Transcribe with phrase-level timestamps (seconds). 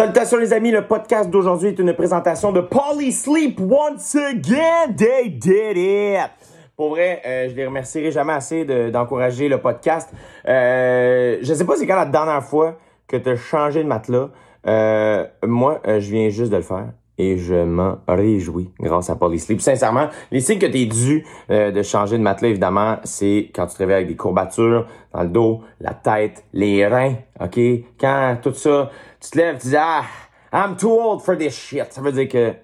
[0.00, 4.94] Salutations les amis, le podcast d'aujourd'hui est une présentation de Polysleep once again.
[4.96, 6.30] They did it.
[6.74, 10.08] Pour vrai, euh, je les remercierai jamais assez d'encourager le podcast.
[10.48, 14.30] Euh, je sais pas c'est quand la dernière fois que tu as changé de matelas.
[14.66, 19.16] Euh, moi, euh, je viens juste de le faire et je m'en réjouis grâce à
[19.16, 19.60] Polysleep.
[19.60, 23.74] Sincèrement, les signes que tu es dû de changer de matelas, évidemment, c'est quand tu
[23.74, 27.60] te réveilles avec des courbatures dans le dos, la tête, les reins, OK?
[28.00, 28.88] Quand tout ça,
[29.20, 30.04] tu te lèves, tu dis «Ah,
[30.52, 32.54] I'm too old for this shit», ça veut dire que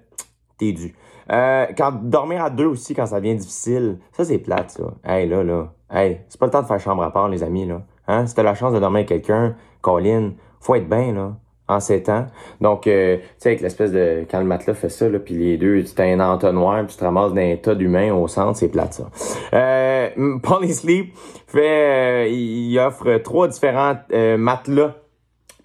[0.58, 0.94] t'es dû.
[1.30, 4.84] Euh, quand dormir à deux aussi, quand ça devient difficile, ça c'est plate, ça.
[5.04, 7.66] Hey, là, là, hey, c'est pas le temps de faire chambre à part, les amis,
[7.66, 7.82] là.
[8.08, 8.26] Hein?
[8.26, 11.36] Si t'as la chance de dormir avec quelqu'un, Colin, faut être bien, là
[11.68, 12.26] en sept ans.
[12.60, 14.24] Donc, euh, tu sais, avec l'espèce de...
[14.30, 17.04] Quand le matelas fait ça, là, puis les deux, tu un entonnoir, puis tu te
[17.04, 19.10] ramasses dans un tas d'humains au centre, c'est plate, ça.
[19.54, 20.08] Euh,
[20.70, 21.12] Sleep
[21.46, 22.26] fait...
[22.26, 24.94] Euh, il offre trois différents euh, matelas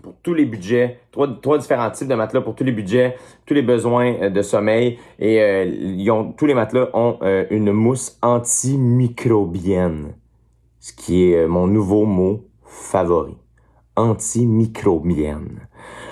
[0.02, 3.16] pour tous les budgets, trois, trois différents types de matelas pour tous les budgets,
[3.46, 4.98] tous les besoins de sommeil.
[5.20, 10.14] Et ils ont, tous les matelas ont une mousse antimicrobienne,
[10.80, 13.36] ce qui est mon nouveau mot favori.
[13.96, 15.68] Antimicrobienne.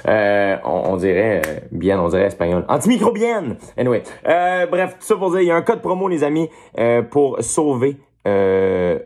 [0.08, 2.66] Euh, on, dirait euh, bien, on dirait espagnol.
[2.67, 3.58] Antimicrobienne!
[3.78, 4.04] Anyway.
[4.28, 6.50] Euh, bref, tout ça pour dire, il y a un code promo, les amis,
[7.10, 7.98] pour sauver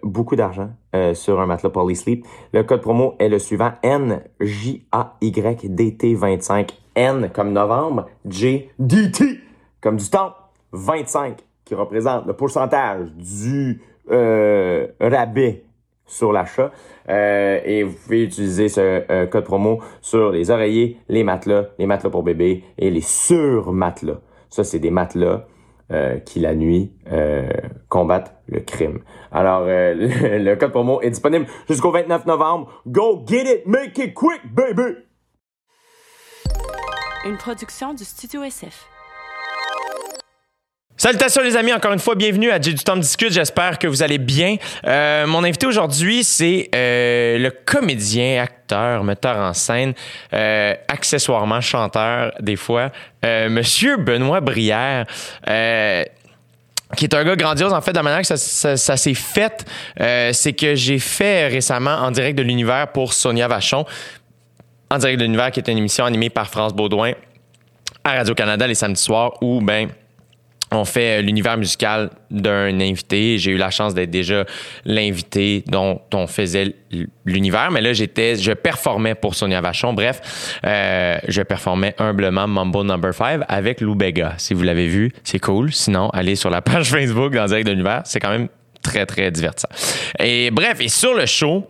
[0.04, 0.72] beaucoup d'argent
[1.14, 2.26] sur un matelas Polysleep.
[2.52, 6.72] Le code promo est le suivant NJAYDT25.
[6.96, 9.40] N comme novembre, J D-T
[9.82, 10.34] comme du temps,
[10.74, 15.64] 25 qui représente le pourcentage du rabais
[16.06, 16.72] sur l'achat.
[17.10, 21.86] Euh, et vous pouvez utiliser ce euh, code promo sur les oreillers, les matelas, les
[21.86, 24.20] matelas pour bébé et les sur-matelas.
[24.50, 25.46] Ça, c'est des matelas
[25.92, 26.94] euh, qui, la nuit,
[27.90, 29.00] combattent le crime.
[29.32, 32.82] Alors, le, le, code promo est disponible jusqu'au 29 novembre.
[32.88, 34.98] Go get it, make it quick, baby!
[37.26, 38.93] Une production du Studio SF.
[40.96, 43.34] Salutations les amis, encore une fois, bienvenue à J'ai du temps de discute.
[43.34, 44.58] J'espère que vous allez bien.
[44.86, 49.96] Euh, mon invité aujourd'hui, c'est euh, le comédien, acteur, metteur en scène,
[50.34, 52.92] euh, accessoirement chanteur des fois,
[53.24, 55.06] Monsieur Benoît Brière
[56.96, 57.74] qui est un gars grandiose.
[57.74, 59.66] En fait, de la manière que ça, s'est fait,
[60.32, 63.86] c'est que j'ai fait récemment en direct de l'univers pour Sonia Vachon.
[64.92, 67.14] En direct de l'univers, qui est une émission animée par France Baudouin
[68.04, 69.90] à Radio-Canada les samedis soirs, où, ben,
[70.74, 73.38] on fait euh, l'univers musical d'un invité.
[73.38, 74.46] J'ai eu la chance d'être déjà
[74.86, 76.76] l'invité dont on faisait
[77.26, 79.94] l'univers, mais là j'étais, je performais pour Sonia Vachon.
[79.94, 84.36] Bref, euh, je performais humblement Mumble Number 5 avec Lou Bega.
[84.38, 85.72] Si vous l'avez vu, c'est cool.
[85.72, 88.48] Sinon, allez sur la page Facebook dans Direct de l'univers, c'est quand même
[88.82, 89.70] très très divertissant.
[90.20, 91.70] Et bref, et sur le show,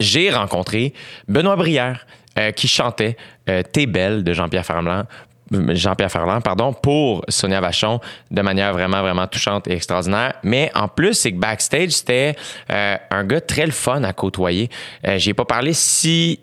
[0.00, 0.92] j'ai rencontré
[1.28, 2.06] Benoît Brière.
[2.38, 5.04] Euh, qui chantait T'es belle de Jean-Pierre Ferland
[5.52, 10.34] Jean-Pierre Ferland, pardon, pour Sonia Vachon de manière vraiment, vraiment touchante et extraordinaire.
[10.42, 12.36] Mais en plus, c'est que backstage, c'était
[12.70, 14.68] euh, un gars très le fun à côtoyer.
[15.06, 16.40] Euh, j'ai pas parlé si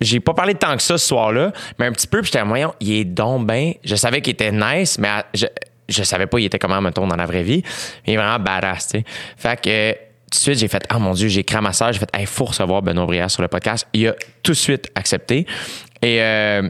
[0.00, 2.72] j'ai pas parlé tant que ça ce soir-là, mais un petit peu, puis j'étais moyen,
[2.80, 3.72] il est donc bien.
[3.84, 5.46] Je savais qu'il était nice, mais je,
[5.88, 7.62] je savais pas il était comment, mettons, dans la vraie vie.
[8.06, 9.04] Il est vraiment badass, tu sais.
[9.36, 9.92] Fait que
[10.30, 12.82] tout de suite, j'ai fait, ah mon Dieu, j'ai cramé j'ai fait, il faut recevoir
[12.82, 13.86] Benoît Brière sur le podcast.
[13.92, 15.44] Il a tout de suite accepté.
[16.02, 16.68] Et euh,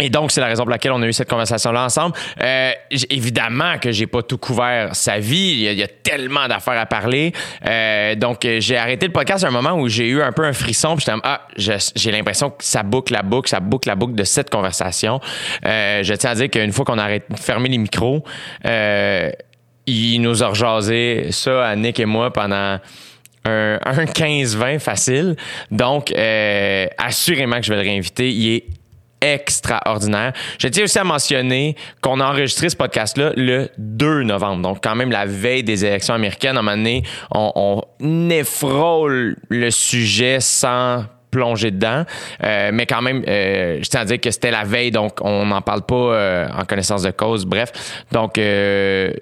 [0.00, 2.14] et donc, c'est la raison pour laquelle on a eu cette conversation-là ensemble.
[2.42, 2.72] Euh,
[3.10, 5.66] évidemment que j'ai pas tout couvert sa vie.
[5.66, 7.32] Il y a, tellement d'affaires à parler.
[7.66, 10.52] Euh, donc, j'ai arrêté le podcast à un moment où j'ai eu un peu un
[10.52, 10.96] frisson.
[10.96, 14.24] Puis j'étais ah, j'ai l'impression que ça boucle la boucle, ça boucle la boucle de
[14.24, 15.20] cette conversation.
[15.64, 18.24] Euh, je tiens à dire qu'une fois qu'on a arrêté, fermé les micros,
[18.66, 19.30] euh,
[19.86, 22.78] il nous a rejasé ça à Nick et moi pendant
[23.44, 25.36] un, un 15-20 facile.
[25.70, 28.30] Donc, euh, assurément que je vais le réinviter.
[28.30, 28.64] Il est
[29.32, 30.32] extraordinaire.
[30.58, 34.94] Je tiens aussi à mentionner qu'on a enregistré ce podcast-là le 2 novembre, donc quand
[34.94, 36.56] même la veille des élections américaines.
[36.56, 42.04] À un moment donné, on, on effrôle le sujet sans plonger dedans.
[42.44, 45.44] Euh, mais quand même, euh, je tiens à dire que c'était la veille, donc on
[45.46, 47.44] n'en parle pas euh, en connaissance de cause.
[47.44, 47.72] Bref,
[48.12, 48.38] donc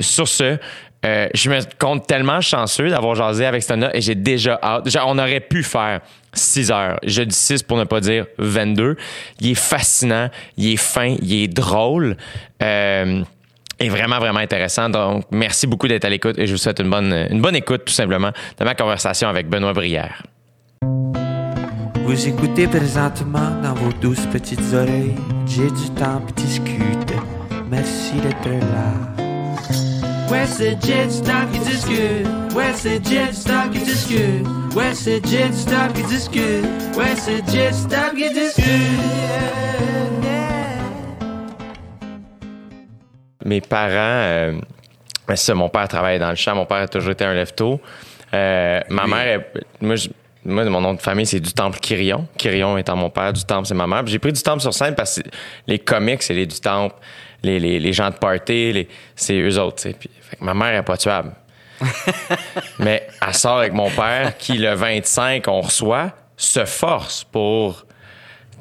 [0.01, 0.59] sur ce,
[1.05, 4.89] euh, je me compte tellement chanceux d'avoir jasé avec Stona et j'ai déjà hâte.
[5.05, 6.01] on aurait pu faire
[6.35, 6.99] 6 heures.
[7.05, 8.97] Je dis 6 pour ne pas dire 22.
[9.41, 12.17] Il est fascinant, il est fin, il est drôle.
[12.63, 13.23] Euh,
[13.79, 14.89] et vraiment, vraiment intéressant.
[14.89, 17.93] Donc, merci beaucoup d'être à l'écoute et je vous souhaite une bonne, une écoute, tout
[17.93, 20.23] simplement, de ma conversation avec Benoît Brière.
[22.05, 25.15] Vous écoutez présentement dans vos douces petites oreilles.
[25.47, 27.17] J'ai du temps pour discuter.
[27.71, 29.32] Merci d'être là.
[43.45, 44.53] Mes parents, euh,
[45.55, 46.55] mon père travaillait dans le champ.
[46.55, 47.79] Mon père a toujours été un lève-tôt.
[48.33, 49.43] Euh, ma mère,
[49.83, 49.97] moi,
[50.47, 52.27] moi, mon nom de famille, c'est du Temple Kirion.
[52.39, 54.07] Kirion étant mon père, du Temple, c'est ma mère.
[54.07, 55.29] J'ai pris du Temple sur scène parce que
[55.67, 56.97] les comics, c'est les du Temple.
[57.43, 59.83] Les, les, les gens de party, les- c'est eux autres.
[59.99, 61.33] Puis, fait que ma mère est pas tuable.
[62.79, 67.85] Mais elle sort avec mon père qui, le 25, on reçoit, se force pour.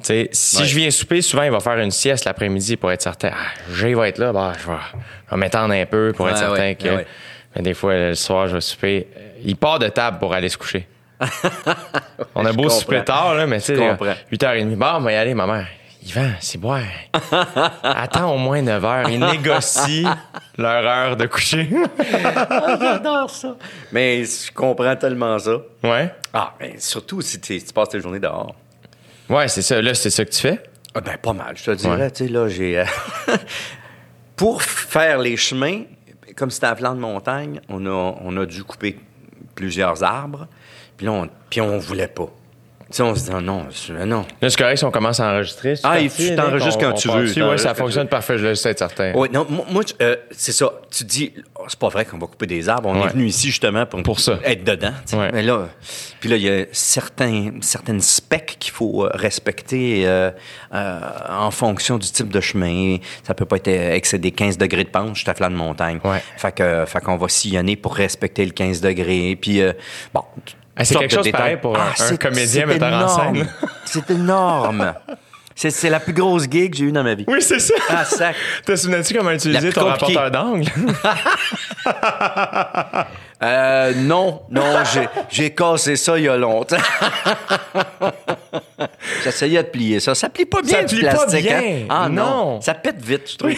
[0.00, 0.64] tu sais, si Ouais.
[0.64, 3.30] je viens souper, souvent, il va faire une sieste l'après-midi pour être certain.
[3.32, 6.74] Ah, Jay va être là, bah, je vais, m'étendre un peu pour être certain ouais,
[6.74, 7.04] que.
[7.54, 9.06] Mais des fois, le soir, je vais souper.
[9.44, 10.88] Il part de table pour aller se coucher.
[12.34, 12.78] On a beau comprends.
[12.78, 14.14] souper tard, là, mais tu sais, Je comprends.
[14.32, 14.74] 8h30.
[14.74, 15.66] Bon, on va y aller, ma mère.
[16.04, 16.80] Yvan, c'est boire.
[17.82, 19.08] Attends au moins 9 heures.
[19.08, 20.16] Ils négocient
[20.58, 21.68] leur heure de coucher.
[22.80, 23.56] J'adore ça.
[23.92, 25.58] Mais je comprends tellement ça.
[25.84, 26.12] ouais.
[26.34, 28.54] Ah, mais surtout si tu tu passes tes journées dehors.
[29.28, 29.80] Ouais, c'est ça.
[29.80, 30.62] Là, c'est ça que tu fais?
[30.94, 31.96] Ah ben, pas mal, je te dirais.
[31.96, 32.10] Ouais.
[32.10, 32.78] Tu sais, là, j'ai.
[32.80, 32.84] euh,
[34.36, 35.82] Pour faire les chemins,
[36.36, 38.98] comme c'était à flanc de montagne, on a, on a dû couper
[39.54, 40.48] plusieurs arbres.
[40.96, 42.28] Puis là, on, puis on voulait pas.
[42.92, 44.26] Tu sais, on se dit, ah non, je- non.
[44.42, 45.74] Là, c'est correct si on commence à enregistrer.
[45.82, 48.70] Ah, il- tu t'enregistres quand on tu veux, Ouais, ça fonctionne parfait, je le sais
[48.70, 49.12] être certain.
[49.14, 50.70] Oui, non, moi, euh, c'est ça.
[50.94, 52.90] Tu dis, oh, c'est pas vrai qu'on va couper des arbres.
[52.90, 53.06] On Ouais.
[53.06, 54.38] est venu ici justement pour, Pour ça.
[54.44, 54.92] être dedans.
[55.14, 55.30] Ouais.
[55.32, 55.68] Mais là,
[56.20, 60.30] puis là, il y a certains, certaines specs qu'il faut euh, respecter euh,
[60.74, 61.00] euh,
[61.30, 62.98] en fonction du type de chemin.
[63.24, 65.98] Ça peut pas être excéder 15 degrés de pente, je suis à flanc de montagne.
[66.04, 66.22] Ouais.
[66.36, 69.34] Fait que, fait qu'on va sillonner pour respecter le 15 degrés.
[69.40, 69.72] Puis, euh,
[70.12, 70.22] bon.
[70.76, 71.40] Ah, c'est quelque de chose détails.
[71.40, 73.48] pareil pour un- un c'est- comédien metteur en scène.
[73.84, 74.94] C'est énorme.
[75.54, 77.26] C'est la plus grosse gig que j'ai eue dans ma vie.
[77.28, 77.74] Oui, c'est ça.
[77.90, 78.34] Ah, sac.
[78.64, 80.16] Te souviens-tu comment utiliser ton compliquée.
[80.18, 80.64] rapporteur d'angle?
[83.44, 84.62] Euh, non, non,
[85.28, 86.76] j'ai, cassé ça il y a longtemps.
[89.24, 90.14] J'essayais de plier ça.
[90.14, 91.58] Ça plie pas bien Ça du plie pas bien.
[91.58, 91.86] hein?
[91.88, 92.24] Ah non.
[92.54, 92.60] Non.
[92.60, 93.52] Ça pète vite, je trouve.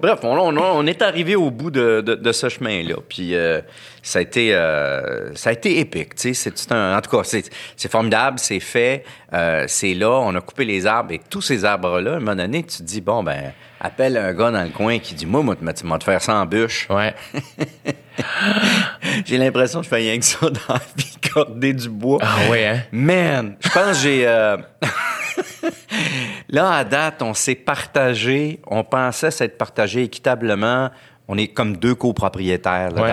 [0.00, 2.94] Bref, on, on- on est arrivé au bout de, de- de ce chemin-là.
[3.10, 3.60] Puis euh,
[4.02, 6.14] ça, a été, euh, ça a été épique.
[6.14, 6.50] tu sais.
[6.54, 9.04] C'est, un, en tout cas, c'est, formidable, c'est fait.
[9.32, 11.12] euh, c'est là, on a coupé les arbres.
[11.12, 14.32] Et tous ces arbres-là, à un moment donné, tu te dis, bon, ben, appelle un
[14.32, 16.88] gars dans le coin qui dit, moi, moi, tu m'as te faire ça en bûche.
[16.90, 17.14] Ouais.
[19.24, 22.18] J'ai l'impression que je fais rien que ça dans la vie, corder du bois.
[22.20, 22.82] Ah ouais, hein?
[22.92, 24.26] Man, je pense que j'ai...
[24.26, 24.56] euh,
[26.48, 30.90] Là, à date, on s'est partagé, on pensait s'être partagé équitablement.
[31.32, 32.90] On est comme deux copropriétaires.
[32.90, 33.12] Là, Ouais.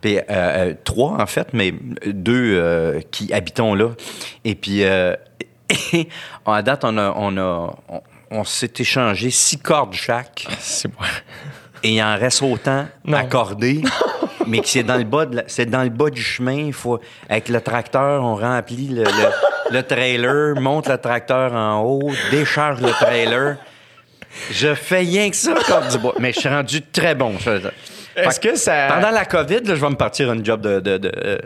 [0.00, 1.74] Puis, euh, euh, trois, en fait, mais
[2.06, 3.90] deux euh, qui habitons là.
[4.44, 5.14] Et puis, euh,
[6.46, 8.00] à date, on, a, on, a, on,
[8.30, 11.04] on s'est échangé six cordes chaque C'est bon.
[11.82, 13.18] et il en reste autant Non.
[13.18, 13.82] accordé,
[14.46, 16.54] mais que c'est dans le bas de la- c'est dans le bas du chemin.
[16.68, 16.98] Il faut
[17.28, 19.32] avec le tracteur, on remplit le, le-
[19.70, 23.58] le trailer, monte le tracteur en haut, décharge le trailer.
[24.50, 27.34] Je fais rien que ça comme du bois, mais je suis rendu très bon.
[27.38, 27.68] Je-
[28.20, 28.88] Est-ce que ça.
[28.88, 31.38] pendant la COVID, là, je vais me partir un job de de, de, euh,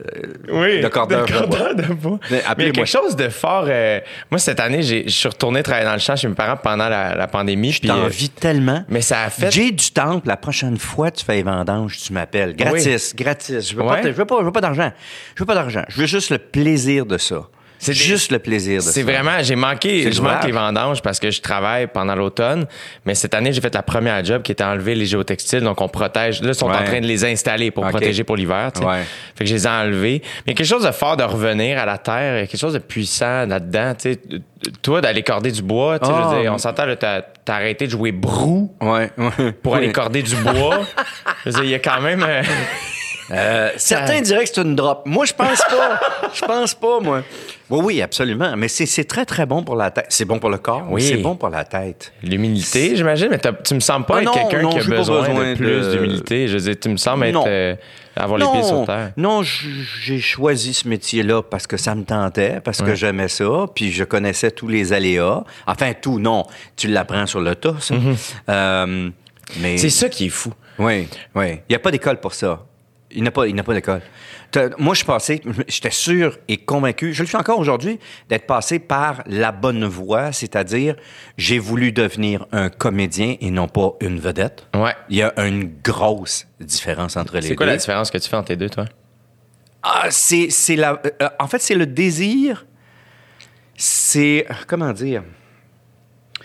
[0.50, 1.26] Oui, de cordeur.
[1.26, 2.18] de cordeur de bois.
[2.30, 3.66] Mais Mais il y a quelque chose de fort.
[3.68, 4.00] euh,
[4.30, 6.88] moi, cette année, j'ai- je suis retourné travailler dans le champ chez mes parents pendant
[6.88, 7.72] la, la pandémie.
[7.78, 8.84] puis, T'en euh, tellement.
[8.88, 9.50] mais ça a fait.
[9.50, 10.26] J'ai du temple.
[10.28, 12.56] La prochaine fois, tu fais les vendanges, tu m'appelles.
[12.56, 13.70] Gratis, gratis.
[13.70, 14.00] Je veux Ouais.
[14.02, 14.90] je veux pas, je veux pas d'argent.
[15.34, 15.82] Je veux pas d'argent.
[15.88, 17.42] Je veux juste le plaisir de ça.
[17.84, 18.80] C'est des- juste le plaisir de.
[18.86, 22.66] C'est vraiment, j'ai manqué, je manque les vendanges parce que je travaille pendant l'automne.
[23.04, 25.60] Mais cette année, j'ai fait la première job qui était enlever les géotextiles.
[25.62, 26.40] Donc, on protège.
[26.42, 26.76] Là, ils sont Ouais.
[26.76, 28.70] en train de les installer pour protéger pour l'hiver.
[28.72, 28.86] tu sais.
[28.86, 29.02] Ouais.
[29.34, 30.22] Fait que je les ai enlevés.
[30.46, 33.94] Mais quelque chose de fort de revenir à la terre, quelque chose de puissant là-dedans.
[34.00, 34.20] Tu sais,
[34.80, 36.40] toi, d'aller corder du bois, tu sais, je veux Ah.
[36.40, 39.52] dire, on s'entend, là, t'as, arrêté de jouer brou Ouais, ouais.
[39.62, 40.80] pour aller corder du bois.
[41.44, 42.24] je veux dire, il y a quand même.
[43.30, 45.02] Euh, certains diraient que c'est une drop.
[45.06, 46.00] Moi, je pense pas.
[46.34, 47.22] Je pense pas, moi.
[47.68, 48.54] Oui, oui, absolument.
[48.56, 50.06] Mais c'est très, très bon pour la tête.
[50.08, 51.02] C'est bon pour le corps, Oui.
[51.02, 52.10] c'est bon pour la tête.
[52.22, 55.54] L'humilité, j'imagine, mais tu me sembles pas Ah être quelqu'un qui a besoin, besoin de
[55.54, 56.48] plus de- d'humilité.
[56.48, 57.74] Je veux dire, tu me sembles être, euh,
[58.16, 59.12] avoir les pieds sur terre.
[59.18, 63.92] non, j'ai choisi ce métier-là parce que ça me tentait, parce que j'aimais ça, puis
[63.92, 65.44] je connaissais tous les aléas.
[65.66, 66.44] Enfin, tout, non.
[66.76, 67.94] Tu l'apprends sur le tas, ça.
[68.48, 69.10] Euh,
[69.60, 69.76] mais...
[69.76, 70.52] C'est ça qui est fou.
[70.78, 71.46] Oui, oui.
[71.50, 72.60] Il n'y a pas d'école pour ça.
[73.14, 74.02] Il n'a pas, il n'a pas d'école.
[74.78, 78.78] Moi, je suis passé, j'étais sûr et convaincu, je le suis encore aujourd'hui, d'être passé
[78.78, 80.96] par la bonne voie, c'est-à-dire,
[81.38, 84.66] j'ai voulu devenir un comédien et non pas une vedette.
[84.74, 84.94] Ouais.
[85.08, 87.48] Il y a une grosse différence entre les deux.
[87.48, 88.84] C'est quoi la différence que tu fais entre les deux, toi?
[89.82, 91.00] Ah, c'est, c'est la.
[91.20, 92.66] euh, en fait, c'est le désir.
[93.76, 94.46] C'est.
[94.66, 95.24] Comment dire?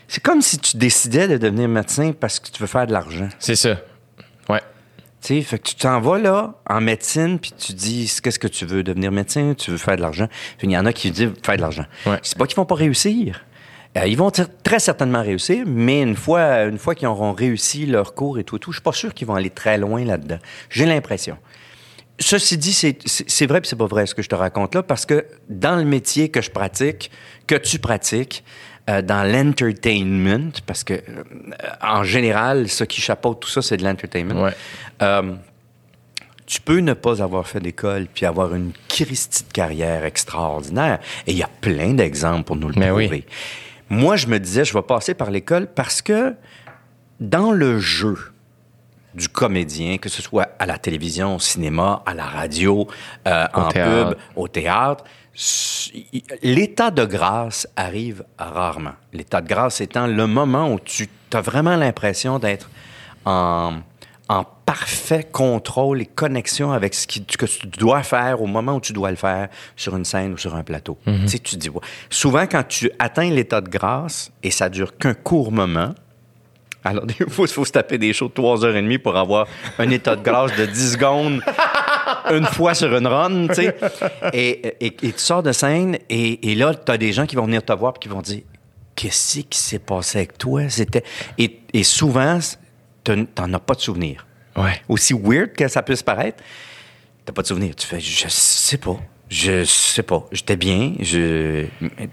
[0.07, 3.27] C'est comme si tu décidais de devenir médecin parce que tu veux faire de l'argent.
[3.39, 3.75] C'est ça.
[5.19, 8.65] Sais, fait que tu t'en vas là en médecine, puis tu dis qu'est-ce que tu
[8.65, 10.27] veux devenir médecin, tu veux faire de l'argent.
[10.62, 11.86] Il y en a qui disent faire de l'argent.
[12.05, 12.19] Ouais.
[12.21, 13.43] C'est pas qu'ils vont pas réussir,
[13.97, 17.88] Euh, ils vont tr- très certainement réussir, mais une fois, une fois qu'ils auront réussi
[17.88, 20.03] leur cours et tout, et tout je suis pas sûr qu'ils vont aller très loin
[20.05, 20.38] là-dedans.
[20.69, 21.38] J'ai l'impression.
[22.19, 25.05] Ceci dit, c'est vrai puis c'est pas vrai ce que je te raconte là, parce
[25.05, 27.09] que dans le métier que je pratique,
[27.47, 28.43] que tu pratiques,
[28.89, 31.24] euh, dans l'entertainment, parce que euh,
[31.82, 34.44] en général, ce qui chapeaute tout ça, c'est de l'entertainment.
[34.44, 34.53] Ouais.
[35.01, 35.34] Euh,
[36.46, 41.00] tu peux ne pas avoir fait d'école puis avoir une Christie de carrière extraordinaire.
[41.25, 43.10] Et il y a plein d'exemples pour nous le Mais prouver.
[43.10, 43.25] oui.
[43.89, 46.36] Moi, je me disais, je vais passer par l'école parce que
[47.20, 48.17] dans le jeu
[49.15, 52.88] du comédien, que ce soit à la télévision, au cinéma, à la radio,
[53.25, 54.10] en théâtre.
[54.12, 55.03] pub, au théâtre,
[56.41, 58.94] l'état de grâce arrive rarement.
[59.13, 62.70] L'état de grâce étant le moment où tu as vraiment l'impression d'être
[63.25, 63.77] en,
[64.29, 68.82] en parfait contrôle et connexion avec ce qui- que tu dois faire au moment où
[68.82, 70.98] tu dois le faire sur une scène ou sur un plateau.
[71.06, 71.82] Tu sais, tu dis, ouais.
[72.10, 75.94] souvent quand tu atteins l'état de grâce et ça dure qu'un court moment,
[76.84, 80.24] alors, il faut, faut se taper des shows de 3h30 pour avoir un état de
[80.24, 81.41] grâce de 10 secondes
[82.32, 83.76] une fois sur une run, tu sais.
[84.34, 87.36] Et, et- et tu sors de scène et, et là, tu as des gens qui
[87.36, 88.42] vont venir te voir et qui vont dire
[88.96, 90.70] Qu'est-ce qui s'est passé avec toi?
[90.70, 91.04] C'était...
[91.38, 92.40] Et, et souvent,
[93.04, 94.26] t'en as pas de souvenir.
[94.56, 94.82] Ouais.
[94.90, 96.44] Aussi weird que ça puisse paraître,
[97.24, 97.76] t'as pas de souvenir.
[97.76, 98.98] Tu fais Je sais pas.
[99.30, 100.26] Je sais pas.
[100.32, 100.94] J'étais bien.
[101.00, 101.66] Je...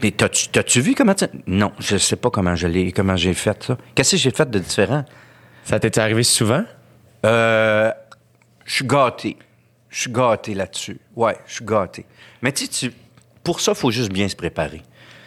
[0.02, 1.24] Mais t'as-tu vu comment tu...
[1.46, 3.78] Non, je sais pas comment je l'ai, comment j'ai fait ça.
[3.94, 5.04] Qu'est-ce que j'ai fait de différent?
[5.64, 6.64] Ça t'est arrivé souvent?
[7.24, 7.90] Euh,
[8.66, 9.38] je suis gâté.
[9.94, 10.98] Je suis gâté là-dessus.
[11.14, 12.04] Ouais, je suis gâté.
[12.42, 12.90] Mais tu sais,
[13.44, 14.82] pour ça, il faut juste bien se préparer.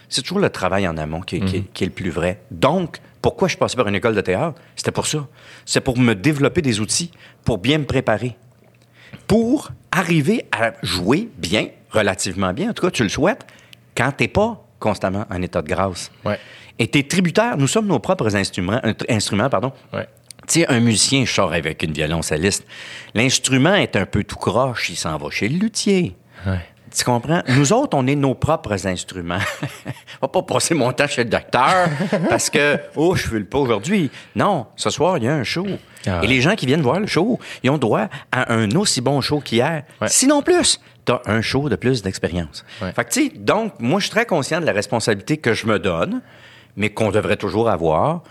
[0.10, 2.42] C'est toujours le travail en amont qui, est- qui est- qui est le plus vrai.
[2.52, 4.60] Donc, pourquoi je suis passé par une école de théâtre?
[4.76, 5.26] C'était pour ça.
[5.66, 7.12] C'est pour me développer des outils,
[7.46, 8.36] pour bien me préparer.
[9.26, 13.46] Pour arriver à jouer bien, relativement bien, en tout cas, tu le souhaites,
[13.96, 16.12] quand tu n'es pas constamment en état de grâce.
[16.26, 16.40] Ouais.
[16.78, 17.58] Et tu es tributaire.
[17.58, 19.72] Nous sommes nos propres instruments, instruments pardon.
[19.94, 20.08] Ouais.
[20.48, 22.66] Tu sais, un musicien sort avec une violoncelliste.
[23.14, 26.16] L'instrument est un peu tout croche, il s'en va chez le luthier.
[26.46, 26.60] Ouais.
[26.96, 27.42] Tu comprends?
[27.50, 29.40] Nous autres, on est nos propres instruments.
[29.86, 31.90] on va pas passer mon temps chez le docteur
[32.30, 34.10] parce que, oh, je file pas aujourd'hui.
[34.36, 35.68] Non, ce soir, il y a un show.
[36.06, 36.26] Ah ouais.
[36.26, 39.20] Et les gens qui viennent voir le show, ils ont droit à un aussi bon
[39.20, 39.84] show qu'hier.
[40.02, 40.08] Ouais.
[40.08, 42.64] Sinon plus, tu as un show de plus d'expérience.
[42.82, 42.94] Ouais.
[42.94, 45.68] Fait que, tu sais, donc, moi, je suis très conscient de la responsabilité que je
[45.68, 46.22] me donne,
[46.78, 48.24] mais qu'on devrait toujours avoir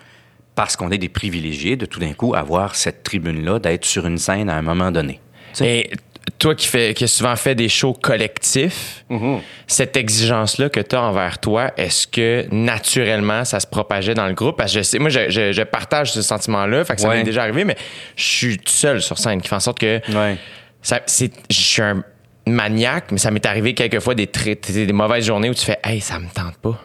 [0.56, 4.18] parce qu'on est des privilégiés de tout d'un coup avoir cette tribune-là, d'être sur une
[4.18, 5.20] scène à un moment donné.
[5.60, 5.90] Et
[6.38, 9.38] toi qui, fais, qui as souvent fait des shows collectifs, Mm-hmm.
[9.68, 14.34] cette exigence-là que tu as envers toi, est-ce que naturellement ça se propageait dans le
[14.34, 14.56] groupe?
[14.56, 17.18] Parce que je sais, moi, je, je- je partage ce sentiment-là, fait que ça Ouais.
[17.18, 17.76] m'est déjà arrivé, mais
[18.16, 20.36] je suis seul sur scène qui fait en sorte que Ouais.
[20.82, 22.02] ça, je suis un
[22.46, 26.18] maniaque, mais ça m'est arrivé quelquefois des, des mauvaises journées où tu fais, hey, ça
[26.18, 26.80] me tente pas.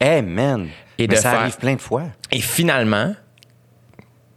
[0.00, 0.68] Hey, man!
[0.98, 2.04] Et Mais de ça faire- arrive plein de fois.
[2.32, 3.14] Et finalement,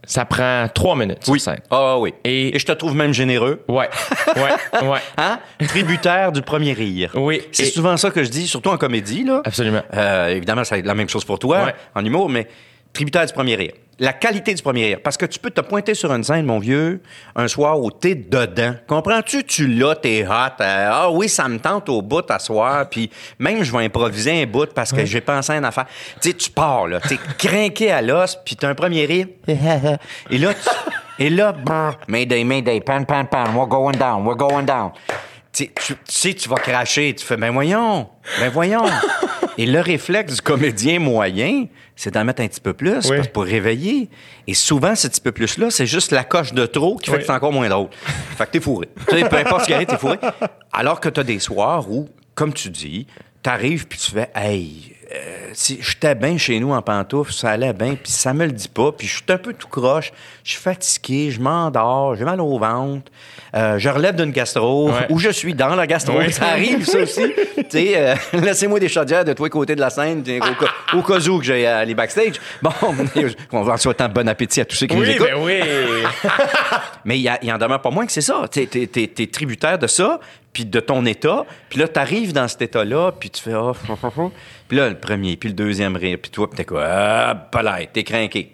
[0.03, 1.59] ça prend trois minutes sur scène.
[1.69, 2.13] Ah oui.
[2.23, 2.59] Et- Et...
[2.59, 3.63] je te trouve même généreux.
[3.67, 3.89] Ouais,
[4.35, 4.99] ouais, ouais.
[5.17, 5.39] Hein?
[5.67, 7.11] Tributaire du premier rire.
[7.15, 7.41] Oui.
[7.51, 9.23] C'est Et- souvent ça que je dis, surtout en comédie.
[9.23, 9.41] Là.
[9.45, 9.83] Absolument.
[9.93, 11.75] Euh, évidemment, ça va être la même chose pour toi Ouais.
[11.95, 12.47] en humour, mais
[12.91, 13.73] tributaire du premier rire.
[13.99, 14.99] La qualité du premier rire.
[15.03, 17.01] Parce que tu peux te pointer sur une scène, mon vieux,
[17.35, 18.75] un soir où t'es dedans.
[18.87, 19.43] Comprends-tu?
[19.43, 20.61] Tu l'as, t'es hot.
[20.61, 22.87] euh, ah oui, ça me tente au bout à soir.
[22.89, 25.85] Puis même, je vais improviser un bout parce que j'ai pensé à une affaire.
[26.21, 26.99] Tu sais, tu pars, là.
[27.01, 29.27] T'es craqué à l'os, puis t'as un premier rire.
[30.29, 30.69] Et là, tu-
[31.21, 34.91] et là, brr, Mayday, Mayday, pan, pan, pan, we're going down, we're going down.
[35.51, 38.07] Tu, tu- tu sais, tu vas cracher, tu fais, ben voyons,
[38.39, 38.85] ben voyons.
[39.57, 41.65] Et le réflexe du comédien moyen,
[42.01, 43.17] c'est d'en mettre un petit peu plus Oui.
[43.33, 44.09] pour réveiller.
[44.47, 47.19] Et souvent, ce petit peu plus-là, c'est juste la coche de trop qui fait Oui.
[47.19, 47.89] que c'est encore moins drôle.
[48.37, 48.87] Fait que t'es fourré.
[49.09, 50.17] Tu sais, peu importe ce qui arrive, t'es fourré.
[50.71, 53.05] Alors que t'as des soirs où, comme tu dis,
[53.43, 57.73] t'arrives puis tu fais, hey, euh, si j'étais bien chez nous en pantoufles, ça allait
[57.73, 60.11] bien, puis ça me le dit pas, puis je suis un peu tout croche,
[60.43, 63.11] je suis fatigué, je m'endors, j'ai mal au ventre,
[63.55, 65.07] euh, je relève d'une gastro, Ouais.
[65.09, 67.23] ou je suis dans la gastro, ça arrive ça aussi.
[67.69, 71.01] tu euh, laissez-moi des chaudières de tous les côtés de la scène, au, cas- au
[71.01, 72.35] cas où que j'ai euh, les backstage.
[72.61, 72.71] Bon,
[73.51, 75.27] on va en souhaitant bon appétit à tous ceux qui nous Oui, écoutent.
[75.27, 75.59] ben oui.
[77.05, 78.45] Mais il y, en demeure pas moins que c'est ça.
[78.51, 80.19] T'es, t'es tributaire de ça,
[80.53, 81.45] puis de ton état.
[81.69, 83.53] Puis là, t'arrives dans cet état-là, puis tu fais...
[83.53, 84.31] Oh, oh, oh, oh.
[84.67, 86.85] Puis là, le premier, puis le deuxième rire, puis toi, puis t'es quoi?
[86.85, 88.53] Ah, pas là, t'es craqué.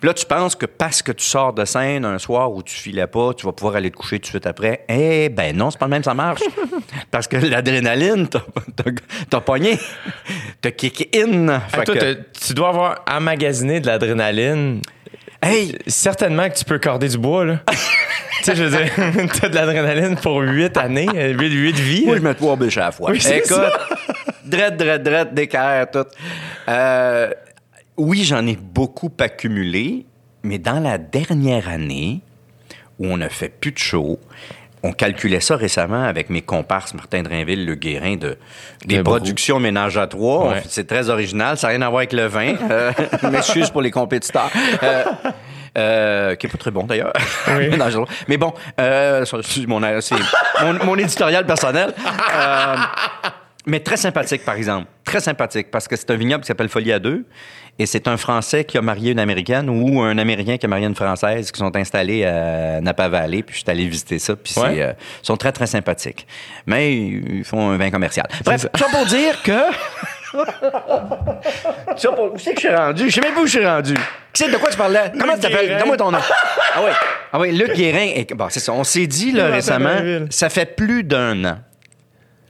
[0.00, 2.74] Puis là, tu penses que parce que tu sors de scène un soir où tu
[2.74, 4.84] filais pas, tu vas pouvoir aller te coucher tout de suite après.
[4.88, 6.40] Eh ben non, c'est pas le même, ça marche.
[7.10, 9.76] parce que l'adrénaline, t'as, pogné.
[10.60, 11.48] T'as kick in.
[11.48, 14.82] Ah, Fait toi, que- tu dois avoir emmagasiné de l'adrénaline.
[15.42, 17.60] Hey, Certainement que tu peux corder du bois, là.
[17.68, 17.76] tu
[18.44, 18.92] sais, je veux dire,
[19.40, 22.06] t'as de l'adrénaline pour huit années, euh, huit, huit vies.
[22.06, 23.10] Moi, je mets trois bûches à la fois.
[23.10, 23.58] Oui, c'est Écoute.
[24.44, 26.06] Drette, drette, drette, d'équerre, tout.
[26.68, 27.30] Euh,
[27.96, 30.06] oui, j'en ai beaucoup accumulé,
[30.42, 32.20] mais dans la dernière année,
[32.98, 34.18] où on ne fait plus de show,
[34.82, 38.36] on calculait ça récemment avec mes comparses Martin Drainville, Le Guérin, de,
[38.84, 40.50] des productions ménage à trois.
[40.50, 40.62] Ouais.
[40.68, 42.54] C'est très original, ça n'a rien à voir avec le vin.
[42.70, 42.92] Euh,
[43.22, 44.50] je m'excuse pour les compétiteurs.
[44.82, 45.04] Euh,
[45.76, 47.12] euh, qui est pas très bon d'ailleurs.
[47.46, 50.16] Je- Mais bon, euh, c'est mon, c'est
[50.62, 51.94] mon, mon éditorial personnel.
[52.34, 52.76] Euh,
[53.66, 54.86] mais très sympathique, par exemple.
[55.04, 57.26] Très sympathique, parce que c'est un vignoble qui s'appelle Folie à deux.
[57.78, 60.86] Et c'est un Français qui a marié une Américaine ou un Américain qui a marié
[60.86, 63.42] une Française qui sont installés à Napa Valley.
[63.42, 64.34] Puis je suis allé visiter ça.
[64.34, 64.62] Puis Ouais.
[64.74, 64.92] c'est, euh,
[65.22, 66.26] ils sont très, très sympathiques.
[66.66, 68.26] Mais ils font un vin commercial.
[68.44, 69.52] Bref, ça pour dire que...
[70.30, 70.44] Pour-
[72.34, 73.08] Où c'est que je suis rendu?
[73.08, 73.94] Je sais même pas où je suis rendu.
[73.94, 75.10] De quoi tu parlais?
[75.18, 75.78] Comment tu t'appelles?
[75.78, 76.18] Donne-moi ton nom.
[76.74, 76.90] Ah oui.
[77.32, 78.08] Ah oui, Luc Guérin.
[78.14, 78.72] est- Bon, c'est ça.
[78.72, 79.96] On s'est dit là, récemment,
[80.30, 81.58] ça fait plus d'un an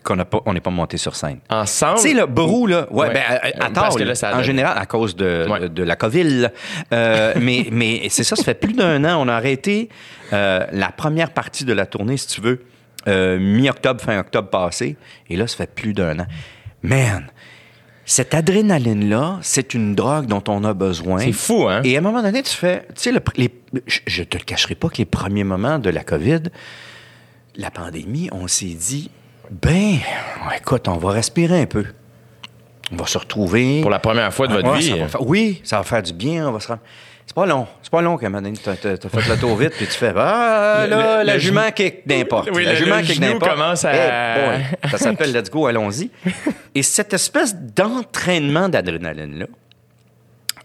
[0.09, 1.38] qu'on n'a pas, on n'est pas monté sur scène.
[1.50, 2.00] Ensemble?
[2.00, 3.15] Tu sais, le Brou, là, ouais, Ouais.
[3.15, 3.23] ben,
[3.61, 3.69] à,
[4.05, 4.45] là, ça a en donné.
[4.47, 5.61] général, à cause de, Ouais.
[5.61, 6.49] de, de la COVID.
[6.93, 9.21] Euh, mais mais c'est ça, ça fait plus d'un an.
[9.23, 9.88] On a arrêté
[10.33, 12.65] euh, la première partie de la tournée, si tu veux,
[13.07, 14.97] euh, mi-octobre, fin octobre passé.
[15.29, 16.27] Et là, ça fait plus d'un an.
[16.83, 17.27] Man,
[18.05, 21.19] cette adrénaline-là, c'est une drogue dont on a besoin.
[21.19, 21.83] C'est fou, hein?
[21.85, 23.21] Et à un moment donné, tu fais, tu sais, le
[23.87, 26.45] je, je te le cacherai pas que les premiers moments de la COVID,
[27.57, 29.11] la pandémie, on s'est dit,
[29.50, 29.97] ben,
[30.57, 31.85] écoute, on va respirer un peu.
[32.93, 33.81] On va se retrouver.
[33.83, 34.90] Pour la première fois de votre Ouais, vie.
[34.90, 36.49] ça va faire- oui, ça va faire du bien.
[36.49, 36.67] On va se
[37.26, 37.67] C'est pas long.
[37.83, 40.12] C'est pas long qu'à un moment donné, t'as, fait le tour vite, puis tu fais,
[40.17, 42.49] ah, là, le- la le jument kick n'importe.
[42.55, 43.50] Oui, la le- jument kick n'importe.
[43.50, 46.11] commence à- boy, ça s'appelle Let's go, allons-y.
[46.75, 49.45] Et cette espèce d'entraînement d'adrénaline-là,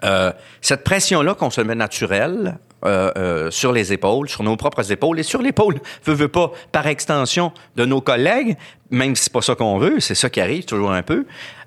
[0.05, 4.91] euh, cette pression-là qu'on se met naturelle euh, euh, sur les épaules, sur nos propres
[4.91, 8.57] épaules et sur l'épaule, veut, veut pas, par extension de nos collègues,
[8.89, 11.25] même si c'est pas ça qu'on veut, c'est ça qui arrive toujours un peu,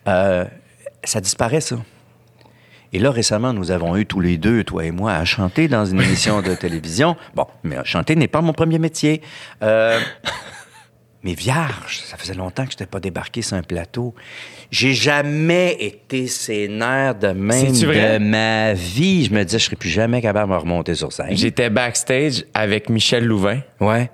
[0.09, 0.45] euh,
[1.05, 1.77] ça disparaît, ça.
[2.93, 5.85] Et là, récemment, nous avons eu tous les deux, toi et moi, à chanter dans
[5.85, 7.17] une émission de télévision.
[7.35, 9.23] Bon, mais chanter n'est pas mon premier métier.
[11.23, 14.15] Mais vierge, ça faisait longtemps que je n'étais pas débarqué sur un plateau.
[14.71, 19.25] J'ai jamais été sénère de même de ma vie.
[19.25, 21.29] Je me disais, je serais plus jamais capable de me remonter sur scène.
[21.37, 23.61] J'étais backstage avec Michel Louvain.
[23.81, 24.11] Ouais.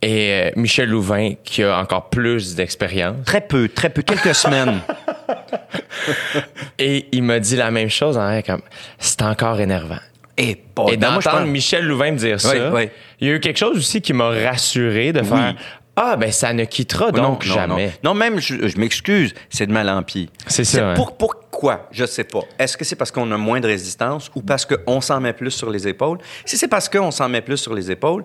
[0.00, 3.16] Et euh, Michel Louvain, qui a encore plus d'expérience.
[3.24, 4.80] Très peu, très peu, quelques semaines.
[6.78, 8.18] Et il m'a dit la même chose.
[8.18, 8.62] Hein, comme,
[8.98, 9.98] c'est encore énervant.
[10.36, 12.88] Et, pas Et je d'entendre pense- Michel Louvain me dire ça, Oui, oui.
[13.20, 15.54] il y a eu quelque chose aussi qui m'a rassuré de faire
[15.96, 17.86] Ah, ben ça ne quittera donc non, jamais.
[18.02, 20.28] Non, Non, même, je, je m'excuse, c'est de mal en pis.
[20.46, 20.94] C'est ça, hein.
[20.94, 21.88] Pour, pourquoi?
[21.92, 22.40] Je sais pas.
[22.58, 25.52] Est-ce que c'est parce qu'on a moins de résistance ou parce qu'on s'en met plus
[25.52, 26.18] sur les épaules?
[26.44, 28.24] Si c'est parce qu'on s'en met plus sur les épaules,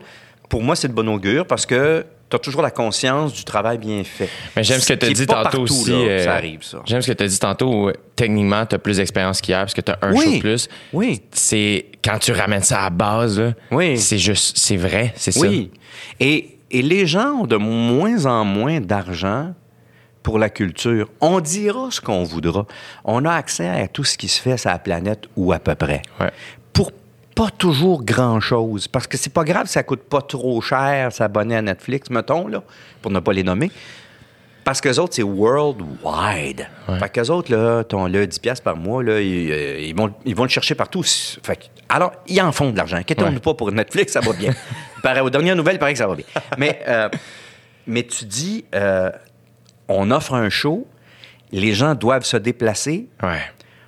[0.49, 3.77] pour moi, c'est de bon augure parce que tu as toujours la conscience du travail
[3.77, 4.29] bien fait.
[4.55, 5.91] Mais j'aime ce que tu as dit tantôt partout, aussi.
[5.91, 6.79] là, euh, ça arrive, ça.
[6.86, 7.88] J'aime ce que tu as dit tantôt.
[7.88, 10.25] où, techniquement, tu as plus d'expérience qu'hier parce que tu as un Oui.
[10.25, 10.67] show de plus.
[10.93, 11.21] Oui.
[11.32, 13.97] C'est quand tu ramènes ça à la base, là, Oui.
[13.99, 15.39] c'est juste, c'est vrai, c'est ça.
[15.41, 15.71] Oui.
[16.19, 19.53] Et, et les gens ont de moins en moins d'argent
[20.23, 21.10] pour la culture.
[21.21, 22.65] On dira ce qu'on voudra.
[23.03, 25.75] On a accès à tout ce qui se fait sur la planète ou à peu
[25.75, 26.01] près.
[26.19, 26.32] Ouais.
[26.73, 26.91] Pour
[27.36, 28.88] pas toujours grand-chose.
[28.88, 32.62] Parce que c'est pas grave, ça coûte pas trop cher s'abonner à Netflix, mettons, là,
[33.01, 33.71] pour ne pas les nommer.
[34.69, 36.67] Parce qu'eux autres, c'est worldwide.
[36.99, 40.13] Fait qu'eux autres, là, ton, là, 10 piastres par mois, là, ils, euh, ils vont,
[40.25, 41.01] ils vont le chercher partout.
[41.41, 42.97] Fait que- alors, ils en font de l'argent.
[42.97, 43.39] Inquiétons-nous Ouais.
[43.39, 44.53] pas pour Netflix, ça va bien.
[45.01, 46.25] Pareil, aux dernières nouvelles, il paraît que ça va bien.
[46.60, 47.10] Mais, euh,
[47.88, 49.10] mais tu dis, euh,
[49.88, 50.86] on offre un show,
[51.51, 53.41] les gens doivent se déplacer, Ouais.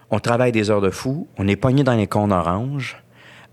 [0.09, 2.97] on travaille des heures de fou, on est pogné dans les cons oranges.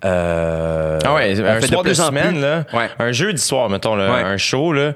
[0.05, 2.89] Euh, Ah ouais, on un fait soir de, semaine, là, Ouais.
[3.01, 4.23] un jeudi soir, mettons, là, Ouais.
[4.23, 4.93] un show, là,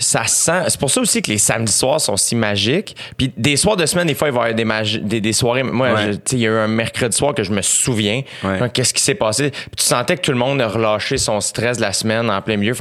[0.00, 0.62] ça sent.
[0.68, 2.96] C'est pour ça aussi que les samedis soirs sont si magiques.
[3.16, 5.32] Puis des soirs de semaine, des fois, il va y avoir des, magi- des, des
[5.32, 5.62] soirées.
[5.62, 6.10] Moi, Ouais.
[6.32, 8.22] il y a eu un mercredi soir que je me souviens.
[8.42, 8.58] Ouais.
[8.72, 9.50] Qu'est-ce qui s'est passé?
[9.50, 12.40] Puis tu sentais que tout le monde a relâché son stress de la semaine en
[12.42, 12.74] plein milieu.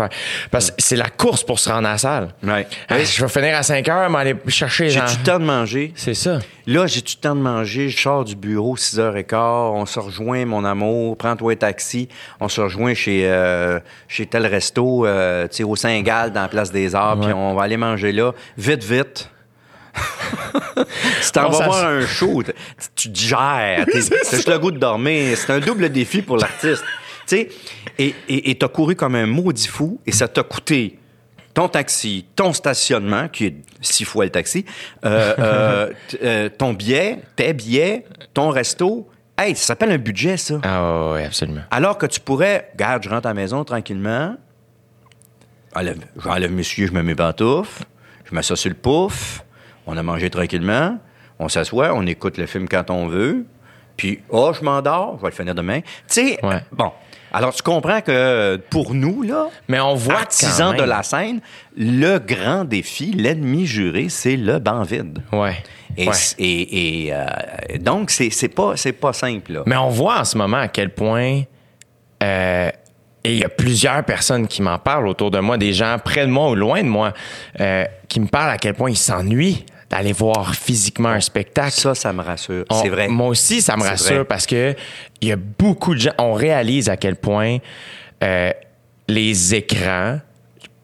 [0.49, 2.29] Parce que c'est la course pour se rendre à la salle.
[2.43, 2.65] Ouais.
[2.89, 4.89] Je vais finir à 5 heures, mais aller chercher.
[4.89, 5.91] J'ai-tu le temps de manger?
[5.95, 6.39] C'est ça.
[6.65, 7.89] Là, j'ai-tu le temps de manger?
[7.89, 9.35] Je sors du bureau 6h15,
[9.73, 12.07] on se rejoint, mon amour, prends-toi un taxi,
[12.39, 16.47] on se rejoint chez, euh, chez tel resto, euh, tu sais, au Saint-Gall, dans la
[16.47, 19.29] Place des Arts, puis on va aller manger là, vite, vite.
[21.21, 22.43] si t'en Bon, vas voir un show,
[22.95, 25.37] tu digères, t'as juste le goût de dormir.
[25.37, 26.83] C'est un double défi pour l'artiste.
[27.29, 27.47] Tu
[27.99, 30.97] sais, et t'as couru comme un maudit fou, et ça t'a coûté
[31.53, 34.65] ton taxi, ton stationnement, qui est six fois le taxi,
[35.05, 35.89] euh, euh,
[36.23, 39.09] euh, ton billet, tes billets, ton resto.
[39.37, 40.55] Hey, ça s'appelle un budget, ça.
[40.63, 41.61] Ah oui, absolument.
[41.71, 44.35] Alors que tu pourrais, regarde, je rentre à la maison tranquillement,
[45.75, 47.83] j'enlève mes souliers, je mets mes pantoufles,
[48.29, 49.43] je mets ça sur le pouf,
[49.87, 50.99] On a mangé tranquillement,
[51.39, 53.45] on s'assoit, on écoute le film quand on veut,
[53.97, 55.81] puis, oh, je m'endors, je vais le finir demain.
[55.81, 56.61] Tu sais, Ouais.
[56.71, 56.91] bon.
[57.33, 61.41] Alors, tu comprends que pour nous, là, Mais on voit artisans de la scène,
[61.75, 65.19] le grand défi, l'ennemi juré, c'est le banc vide.
[65.31, 65.57] Ouais.
[65.97, 66.13] Et, Ouais.
[66.13, 67.25] c- et- et, euh,
[67.79, 69.63] donc, c'est pas, pas simple, là.
[69.65, 71.41] Mais on voit en ce moment à quel point.
[72.23, 72.69] euh,
[73.23, 76.25] et il y a plusieurs personnes qui m'en parlent autour de moi, des gens près
[76.25, 77.13] de moi ou loin de moi,
[77.59, 81.71] euh, qui me parlent à quel point ils s'ennuient d'aller voir physiquement un spectacle.
[81.71, 82.65] Ça, ça me rassure.
[82.71, 83.07] C'est vrai.
[83.07, 84.25] Moi aussi, ça me rassure vrai.
[84.25, 84.75] parce que
[85.19, 86.13] il y a beaucoup de gens.
[86.19, 87.57] On réalise à quel point
[88.23, 88.51] euh,
[89.07, 90.19] les écrans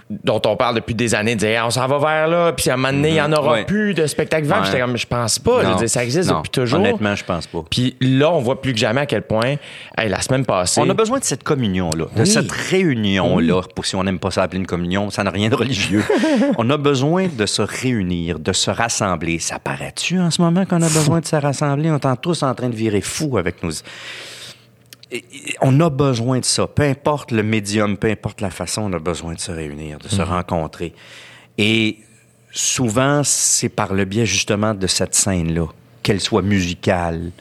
[0.10, 2.74] dont on parle depuis des années, de dire on s'en va vers là, puis à
[2.74, 3.54] un moment donné, il n'y en aura Mhm.
[3.60, 3.65] Ouais.
[3.65, 4.60] plus de spectacle vivant.
[4.60, 4.65] Ouais.
[4.65, 5.80] J'étais comme, je pense pas.
[5.80, 6.38] Je ça existe Non.
[6.38, 6.80] depuis toujours.
[6.80, 7.63] Honnêtement, je pense pas.
[7.70, 9.56] Puis là, on voit plus que jamais à quel point,
[9.98, 10.80] hey, la semaine passée.
[10.84, 14.44] On a besoin de cette communion-là, de cette réunion-là, pour si on n'aime pas ça
[14.44, 16.04] appeler une communion, ça n'a rien de religieux.
[16.58, 19.39] on a besoin de se réunir, de se rassembler.
[19.39, 21.89] Ça paraît-tu en ce moment qu'on a besoin de se rassembler?
[21.89, 23.72] On est tous en train de virer fou avec nos...
[25.62, 26.67] On a besoin de ça.
[26.67, 30.08] Peu importe le médium, peu importe la façon, on a besoin de se réunir, de
[30.08, 30.93] se rencontrer.
[31.58, 31.99] Et
[32.51, 35.67] souvent, c'est par le biais justement de cette scène-là,
[36.04, 37.32] qu'elle soit musicale,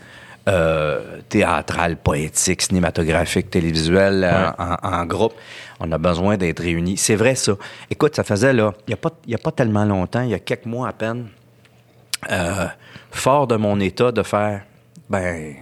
[0.48, 5.32] euh, théâtrale, poétique, cinématographique, télévisuelle, euh, en, en groupe.
[5.80, 6.96] On a besoin d'être réunis.
[6.98, 7.56] C'est vrai, ça.
[7.90, 10.30] Écoute, ça faisait, là, il n'y a, pas- il y a pas tellement longtemps, il
[10.30, 11.28] y a quelques mois à peine,
[12.30, 12.66] euh,
[13.10, 14.62] fort de mon état de faire,
[15.08, 15.54] ben,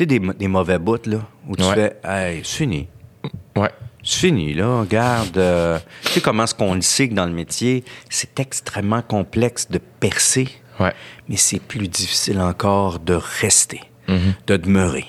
[0.00, 1.74] sais, des, des mauvais bouts, là, où tu Ouais.
[1.74, 2.88] fais, hey, c'est fini.
[3.56, 3.70] Ouais.
[4.02, 4.80] C'est fini, là.
[4.80, 9.02] Regarde, euh, tu sais comment est-ce qu'on le sait que dans le métier, c'est extrêmement
[9.02, 10.92] complexe de percer, Ouais.
[11.28, 13.80] mais c'est plus difficile encore de rester,
[14.46, 15.04] de demeurer.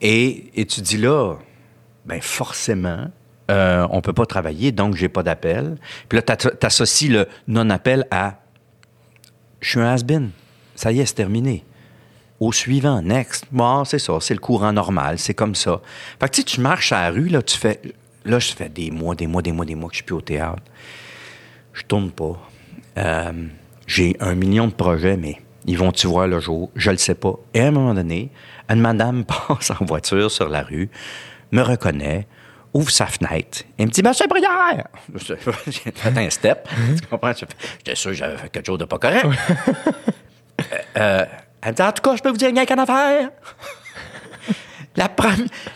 [0.00, 1.34] Et, et tu dis là,
[2.04, 3.10] ben forcément,
[3.50, 5.76] euh, on peut pas travailler, donc j'ai pas d'appel.
[6.08, 8.40] Puis là, t'as- t'associes le non-appel à
[9.60, 10.30] je suis un has-been.
[10.76, 11.64] Ça y est, c'est terminé.
[12.38, 13.46] Au suivant, next.
[13.50, 15.80] Bon, c'est ça, c'est le courant normal, c'est comme ça.
[16.20, 17.80] Fait que tu sais, tu marches à la rue, là, tu fais.
[18.24, 20.16] Là, je fais des mois, des mois, des mois, des mois que je suis plus
[20.16, 20.62] au théâtre.
[21.72, 22.36] Je tourne pas.
[22.98, 23.32] Euh,
[23.86, 26.70] J'ai un million de projets, mais ils vont-tu voir le jour?
[26.74, 27.34] Je le sais pas.
[27.54, 28.30] Et à un moment donné,
[28.68, 30.90] une madame passe en voiture sur la rue,
[31.52, 32.26] me reconnaît,
[32.74, 34.88] ouvre sa fenêtre et me dit Monsieur Brière!
[35.66, 36.68] J'ai fait un step.
[37.00, 37.32] tu comprends?
[37.32, 39.26] J'étais sûr que j'avais fait quelque chose de pas correct.
[40.96, 41.24] Euh,
[41.66, 43.30] elle me dit, en tout cas, je peux vous dire rien qu'une affaire.
[44.94, 45.10] La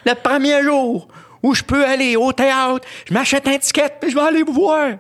[0.07, 1.09] le premier jour
[1.43, 4.53] où je peux aller au théâtre, je m'achète un ticket puis je vais aller vous
[4.53, 4.91] voir.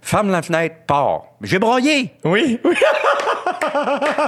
[0.00, 1.24] Ferme la fenêtre, part.
[1.42, 2.14] J'ai broyé.
[2.24, 2.74] Oui, oui.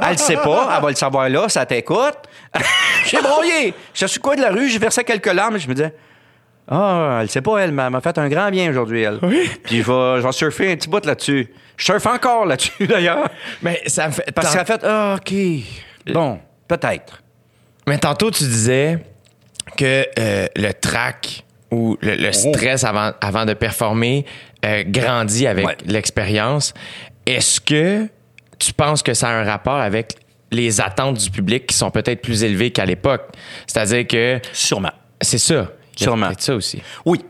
[0.02, 2.18] Elle le sait pas, elle va le savoir là, ça t'écoute.
[3.06, 3.72] J'ai broyé.
[3.94, 5.94] Je suis quoi de la rue, j'ai versé quelques larmes je me disais,
[6.68, 9.18] ah, elle sait pas, elle m'a m'a fait un grand bien aujourd'hui, elle.
[9.64, 11.52] Puis je vais, je vais surfer un petit bout là-dessus.
[11.76, 13.28] Je surfe encore là-dessus, d'ailleurs.
[13.62, 14.30] Mais ça me fait.
[14.34, 15.34] Parce qu'elle a fait, ah, OK.
[16.12, 16.38] Bon,
[16.68, 17.22] peut-être.
[17.86, 18.98] Mais tantôt, tu disais
[19.76, 24.24] que euh, le trac ou le, le stress avant, avant de performer
[24.64, 25.76] euh, grandit avec Ouais.
[25.86, 26.72] l'expérience.
[27.26, 28.06] Est-ce que
[28.58, 30.14] tu penses que ça a un rapport avec
[30.52, 33.28] les attentes du public qui sont peut-être plus élevées qu'à l'époque?
[33.66, 34.92] C'est-à-dire que Sûrement.
[35.20, 35.68] c'est ça.
[35.96, 36.30] Sûrement.
[36.38, 36.80] ça aussi.
[37.04, 37.24] Oui.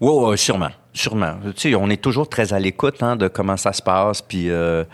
[0.00, 0.70] Oui, oui, sûrement.
[0.92, 1.36] Sûrement.
[1.56, 4.50] Tu sais, on est toujours très à l'écoute hein, de comment ça se passe, puis,
[4.50, 4.84] euh,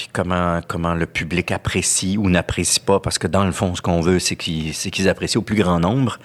[0.00, 3.82] puis comment, comment le public apprécie ou n'apprécie pas, parce que dans le fond, ce
[3.82, 6.18] qu'on veut, c'est qu'ils c'est qu'ils apprécient au plus grand nombre,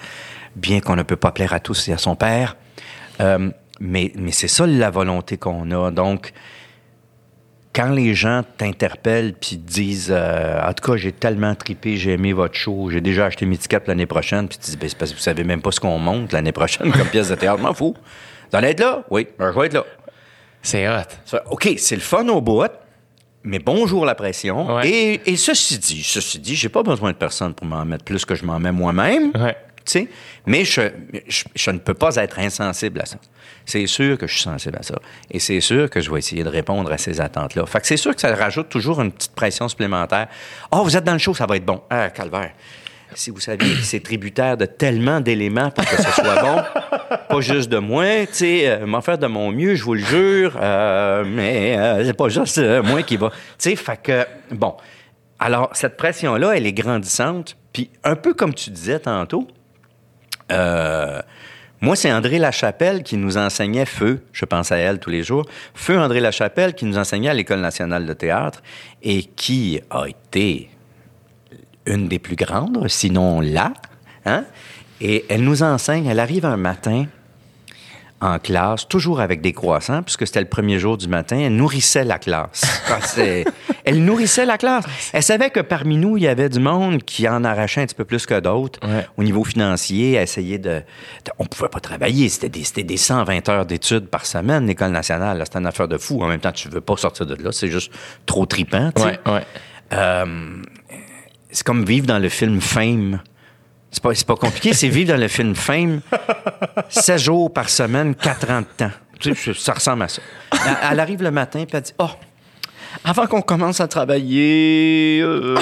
[0.54, 2.56] bien qu'on ne peut pas plaire à tous et à son père.
[3.20, 5.90] Euh, mais mais c'est ça la volonté qu'on a.
[5.90, 6.32] Donc,
[7.74, 12.12] quand les gens t'interpellent puis te disent euh, en tout cas j'ai tellement tripé j'ai
[12.12, 14.88] aimé votre show j'ai déjà acheté mes tickets pour l'année prochaine puis tu dis ben,
[14.88, 17.34] c'est parce que vous savez même pas ce qu'on monte l'année prochaine comme pièce de
[17.34, 17.94] théâtre m'en fous
[18.50, 19.04] vous allez être là?
[19.10, 19.84] Oui ben, je vais être là
[20.62, 21.38] C'est hot.
[21.50, 22.64] Ok c'est le fun au bout
[23.46, 24.88] mais bonjour la pression Ouais.
[24.88, 28.24] et, et ceci dit ceci dit j'ai pas besoin de personne pour m'en mettre plus
[28.24, 29.56] que je m'en mets moi-même Ouais.
[30.46, 30.82] mais je,
[31.28, 33.16] je, je ne peux pas être insensible à ça.
[33.64, 34.96] C'est sûr que je suis sensible à ça.
[35.30, 37.66] Et c'est sûr que je vais essayer de répondre à ces attentes-là.
[37.66, 40.26] Fait que c'est sûr que ça rajoute toujours une petite pression supplémentaire.
[40.72, 41.80] Oh, vous êtes dans le show, ça va être bon.
[41.90, 42.52] Ah, calvaire.
[43.16, 46.62] Si vous saviez que c'est tributaire de tellement d'éléments pour que ce soit bon,
[47.30, 50.04] pas juste de moi, tu sais, euh, m'en faire de mon mieux, je vous le
[50.04, 53.30] jure, euh, mais euh, c'est pas juste moi qui va.
[53.30, 54.76] Tu sais, fait que, bon.
[55.38, 57.56] Alors, cette pression-là, elle est grandissante.
[57.72, 59.48] Puis, un peu comme tu disais tantôt,
[60.50, 65.46] moi, c'est André Lachapelle qui nous enseignait Feu, je pense à elle tous les jours.
[65.74, 68.62] Feu André Lachapelle qui nous enseignait à l'École nationale de théâtre
[69.02, 70.68] et qui a été
[71.86, 73.72] une des plus grandes, sinon là.
[74.24, 74.44] Hein?
[75.00, 77.06] Et elle nous enseigne, elle arrive un matin
[78.22, 81.36] en classe, toujours avec des croissants, puisque c'était le premier jour du matin.
[81.38, 82.62] Elle nourrissait la classe.
[82.88, 83.00] Ah,
[83.84, 84.84] elle nourrissait la classe.
[85.12, 87.94] Elle savait que parmi nous, il y avait du monde qui en arrachait un petit
[87.94, 88.80] peu plus que d'autres.
[88.86, 89.06] Ouais.
[89.16, 90.70] Au niveau financier, elle essayait de...
[91.24, 92.28] de- on pouvait pas travailler.
[92.28, 95.40] C'était des, des 120 heures d'études par semaine, l'École nationale.
[95.44, 96.20] C'était une affaire de fou.
[96.22, 97.52] En même temps, tu veux pas sortir de là.
[97.52, 97.92] C'est juste
[98.24, 98.90] trop tripant.
[98.98, 99.42] Ouais, ouais.
[99.92, 100.56] Euh,
[101.56, 103.18] c'est comme vivre dans le film Fame.
[103.90, 106.02] C'est pas, pas compliqué, c'est vivre dans le film Fame
[106.90, 108.90] 16 jours par semaine, 4 ans de temps.
[109.18, 110.20] Tu sais, ça ressemble à ça.
[110.52, 112.10] Elle, elle arrive le matin puis elle dit Oh,
[113.04, 115.56] avant qu'on commence à travailler, euh,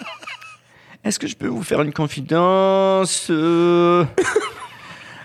[1.04, 4.04] est-ce que je peux vous faire une confidence Euh,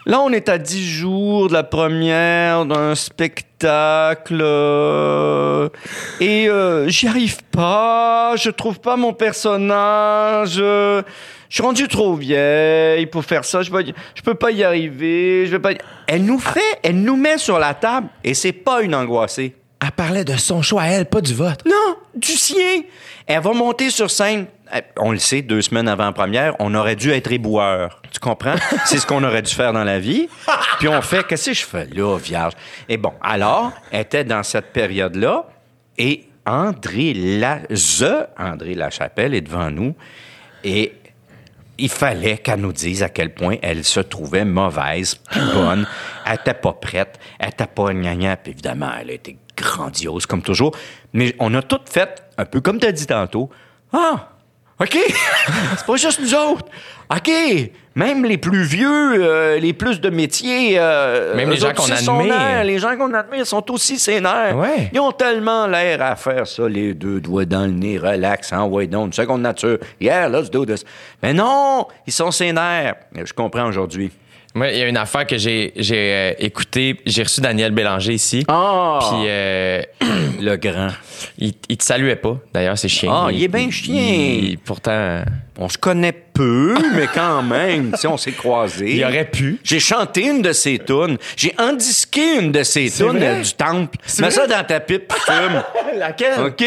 [0.07, 4.37] Là, on est à 10 jours de la première d'un spectacle.
[4.39, 5.69] euh,
[6.19, 8.35] et euh, j'y arrive pas.
[8.35, 10.57] Je trouve pas mon personnage.
[10.59, 11.01] euh,
[11.49, 13.63] je suis rendu trop vieille pour faire ça.
[13.63, 13.71] Je,
[14.13, 15.45] je peux pas y arriver.
[15.47, 15.71] Je vais pas.
[15.71, 19.55] y- Elle nous fait, elle nous met sur la table et c'est pas une angoissée.
[19.83, 21.59] Elle parlait de son choix à elle, pas du vote.
[21.65, 22.81] Non, du sien.
[23.25, 24.45] Elle va monter sur scène.
[24.73, 28.01] Eh, On le sait, deux semaines avant la première, on aurait dû être éboueur.
[28.11, 28.55] Tu comprends?
[28.85, 30.27] C'est ce qu'on aurait dû faire dans la vie.
[30.79, 32.53] Puis on fait, qu'est-ce que je fais là, vierge?
[32.89, 35.45] Et bon, alors, elle était dans cette période-là
[35.97, 37.59] et André La...
[37.69, 39.95] The André Lachapelle est devant nous
[40.63, 40.93] et
[41.77, 45.87] il fallait qu'elle nous dise à quel point elle se trouvait mauvaise, puis bonne.
[46.25, 48.39] Elle n'était pas prête, elle n'était pas gagnante.
[48.43, 50.75] Puis évidemment, elle a été grandiose, comme toujours.
[51.13, 53.49] Mais on a tout fait, un peu comme tu as dit tantôt.
[53.91, 54.29] Ah,
[54.81, 54.97] OK,
[55.77, 56.65] c'est pas juste nous autres.
[57.09, 57.31] OK,
[57.95, 60.75] même les plus vieux, euh, les plus de métiers.
[60.77, 62.63] euh, Même les gens qu'on admire.
[62.65, 64.57] Les gens qu'on admire sont aussi sénères.
[64.57, 64.89] Ouais.
[64.91, 68.65] Ils ont tellement l'air à faire ça, les deux doigts dans le nez, relax, hein,
[68.65, 69.77] ouais, donc, une seconde nature.
[70.01, 70.83] Yeah, let's do this.
[71.23, 72.95] Mais non, ils sont sénères.
[73.13, 74.11] Je comprends aujourd'hui.
[74.55, 76.99] Moi, il y a une affaire que j'ai j'ai euh, écoutée.
[77.05, 78.45] J'ai reçu Daniel Bélanger ici.
[78.47, 78.99] Ah!
[79.01, 79.81] Puis euh,
[80.39, 80.87] Le grand.
[81.37, 82.37] il, il te saluait pas.
[82.53, 83.11] D'ailleurs, c'est chien.
[83.13, 83.93] Ah, il est bien chien.
[84.01, 85.23] il- pourtant,
[85.57, 88.95] On se connaît peu, mais quand même, tu sais, on s'est croisés.
[88.95, 89.57] il aurait pu.
[89.63, 91.17] J'ai chanté une de ses tunes.
[91.37, 93.97] J'ai endisqué une de ses tunes euh, du temple.
[94.19, 95.13] Mets ça dans ta pipe.
[95.97, 96.41] Laquelle?
[96.47, 96.65] OK?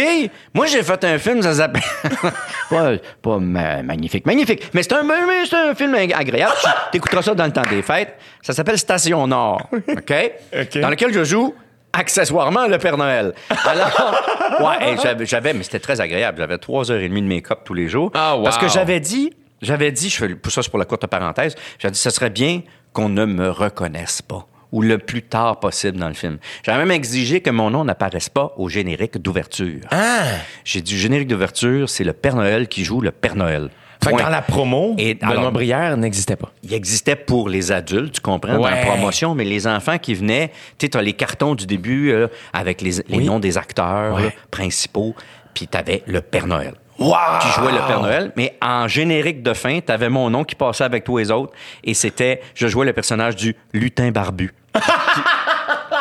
[0.54, 1.82] Moi, j'ai fait un film, ça s'appelle.
[2.70, 4.70] pas pas ma- magnifique, magnifique.
[4.72, 5.04] Mais c'est un,
[5.46, 6.54] c'est un film ag- agréable.
[6.62, 8.14] Tu T'écouteras ça dans le temps des fêtes.
[8.42, 9.68] Ça s'appelle Station Nord.
[9.72, 10.14] OK?
[10.58, 10.78] OK.
[10.80, 11.54] Dans lequel je joue
[11.92, 13.34] accessoirement le Père Noël.
[13.64, 14.14] Alors,
[14.60, 16.38] ouais, j'avais- mais c'était très agréable.
[16.38, 18.10] J'avais trois heures et demie de make-up tous les jours.
[18.14, 18.44] Ah, wow.
[18.44, 21.54] Parce que j'avais dit, j'avais dit, je fais, pour ça, c'est pour la courte parenthèse,
[21.78, 25.96] j'avais dit, ce serait bien qu'on ne me reconnaisse pas ou le plus tard possible
[25.98, 26.36] dans le film.
[26.62, 29.80] J'avais même exigé que mon nom n'apparaisse pas au générique d'ouverture.
[29.90, 30.24] Ah!
[30.64, 33.70] J'ai dit, générique d'ouverture, c'est le Père Noël qui joue le Père Noël.
[34.02, 36.50] Fait que dans la promo, Et Benoît Brière n'existait pas.
[36.62, 40.48] Il existait pour les adultes, tu comprends, dans la promotion, mais les enfants qui venaient,
[40.78, 43.24] tu sais, t'as les cartons du début euh, avec les, les Oui.
[43.24, 44.22] noms des acteurs Ouais.
[44.24, 45.14] là, principaux,
[45.54, 46.74] puis t'avais le Père Noël.
[46.98, 50.82] Qui jouait le Père Noël, mais en générique de fin, t'avais mon nom qui passait
[50.84, 51.52] avec tous les autres,
[51.84, 54.52] et c'était, je jouais le personnage du lutin barbu.
[54.74, 54.80] qui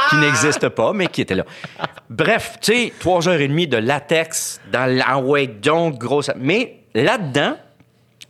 [0.09, 1.43] qui n'existe pas, mais qui était là.
[2.09, 6.31] Bref, tu sais, trois heures et demie de latex dans la ouais, donc grosse.
[6.37, 7.55] Mais là-dedans,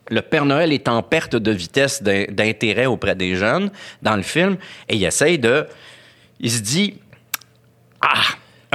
[0.10, 4.24] le Père Noël est en perte de vitesse d'in- d'intérêt auprès des jeunes dans le
[4.24, 4.58] film
[4.90, 5.66] et il essaye de.
[6.40, 7.00] Il se dit
[8.02, 8.22] Ah,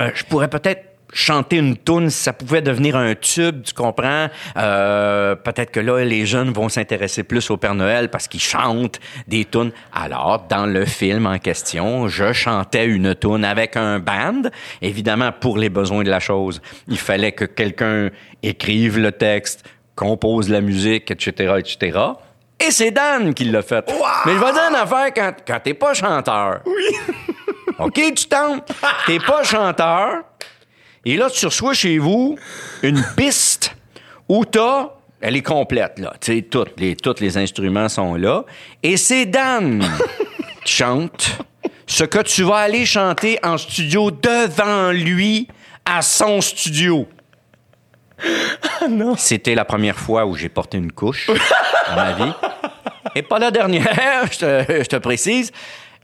[0.00, 4.28] euh, je pourrais peut-être chanter une toune si ça pouvait devenir un tube, tu comprends?
[4.56, 8.98] Euh, peut-être que là, les jeunes vont s'intéresser plus au Père Noël parce qu'ils chantent
[9.28, 9.72] des tunes.
[9.92, 14.44] Alors, dans le film en question, je chantais une toune avec un band,
[14.80, 16.62] évidemment pour les besoins de la chose.
[16.88, 18.08] Il fallait que quelqu'un
[18.42, 19.64] écrive le texte,
[20.02, 21.98] compose la musique, etc., etc.
[22.60, 23.84] Et c'est Dan qui l'a fait.
[24.26, 26.60] Mais je vais dire une affaire quand, quand t'es pas chanteur.
[26.66, 27.34] Oui.
[27.78, 28.70] OK, tu tentes.
[29.06, 30.22] T'es pas chanteur.
[31.04, 32.36] Et là, tu reçois chez vous
[32.82, 33.74] une piste
[34.28, 34.90] où t'as.
[35.20, 36.14] Elle est complète, là.
[36.20, 38.44] Tu sais, toutes les, tous les instruments sont là.
[38.82, 39.84] Et c'est Dan
[40.64, 41.38] qui chante
[41.86, 45.46] ce que tu vas aller chanter en studio devant lui
[45.84, 47.06] à son studio.
[49.16, 52.32] C'était la première fois où j'ai porté une couche dans ma vie.
[53.14, 55.52] Et pas la dernière, je te, je te précise.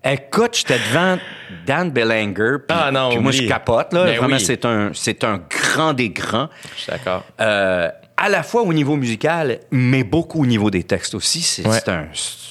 [0.04, 1.18] Écoute, j'étais devant
[1.66, 2.58] Dan Bellanger.
[2.68, 3.92] Puis, Ah non, puis moi, je capote.
[3.92, 4.04] Là.
[4.04, 4.44] Ben Vraiment, oui.
[4.44, 6.48] c'est un, c'est un grand des grands.
[6.76, 7.24] Je suis d'accord.
[7.40, 7.88] Euh,
[8.20, 11.40] à la fois au niveau musical, mais beaucoup au niveau des textes aussi.
[11.40, 11.78] C'est Ouais.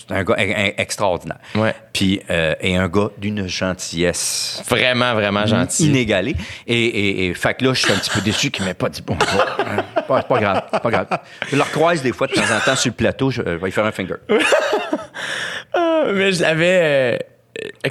[0.10, 1.38] un, gars e- e- extraordinaire.
[1.56, 1.76] Ouais.
[1.92, 5.88] Puis, euh, et un gars d'une gentillesse Vraiment, vraiment gentil.
[5.88, 6.36] inégalée.
[6.66, 8.88] Et, et, et fait que là, je suis un petit peu déçu qu'il m'ait pas
[8.88, 9.46] dit bonjour.
[9.60, 11.08] Hein, pas, c'est pas grave, pas grave.
[11.52, 13.66] Je le recroise des fois de temps en temps sur le plateau, je, je vais
[13.66, 14.16] lui faire un finger.
[15.74, 16.80] Ah, mais je l'avais.
[16.82, 17.18] euh,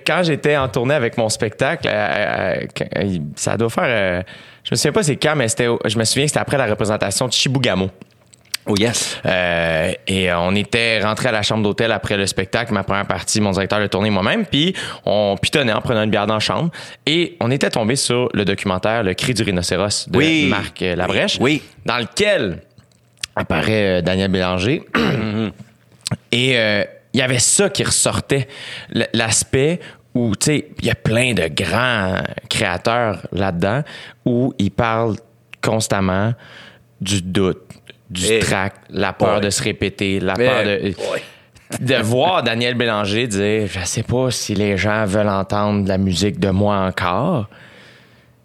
[0.06, 4.24] quand j'étais en tournée avec mon spectacle, euh, euh, euh, ça doit faire.
[4.66, 6.58] Euh, je me souviens pas c'est quand, mais c'était, je me souviens que c'était après
[6.58, 7.90] la représentation de Chibougamau.
[8.68, 9.18] Oh yes.
[9.24, 13.40] Euh, et on était rentré à la chambre d'hôtel après le spectacle, ma première partie,
[13.40, 14.74] mon directeur de tournée, moi-même, puis
[15.04, 16.70] on pitonnait en prenant une bière dans la chambre.
[17.06, 20.46] Et on était tombé sur le documentaire Le cri du rhinocéros de Oui.
[20.48, 21.62] Marc euh, Labrèche, Oui.
[21.84, 22.60] dans lequel
[23.36, 24.82] apparaît euh, Daniel Bélanger.
[26.32, 28.48] Et euh, il y avait ça qui ressortait,
[29.12, 29.80] l'aspect
[30.16, 32.16] où, tu sais, il y a plein de grands
[32.50, 33.82] créateurs là-dedans
[34.24, 35.16] où ils parlent
[35.62, 36.32] constamment
[37.00, 37.62] du doute,
[38.10, 39.40] du Eh, trac, la peur boy.
[39.42, 40.94] de se répéter, la peur de...
[40.94, 41.22] boy.
[41.80, 45.98] De voir Daniel Bélanger dire, je sais pas si les gens veulent entendre de la
[45.98, 47.48] musique de moi encore.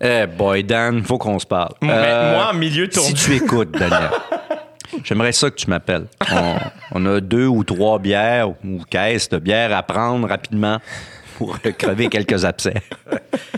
[0.03, 1.73] Eh boy, Dan, faut qu'on se parle.
[1.81, 4.09] Mais Euh, moi, en milieu de Si tu écoutes, Daniel,
[5.03, 6.07] j'aimerais ça que tu m'appelles.
[6.31, 6.55] On,
[6.93, 10.79] on a deux ou trois bières ou caisses de bières à prendre rapidement
[11.45, 12.73] pour crever quelques abcès.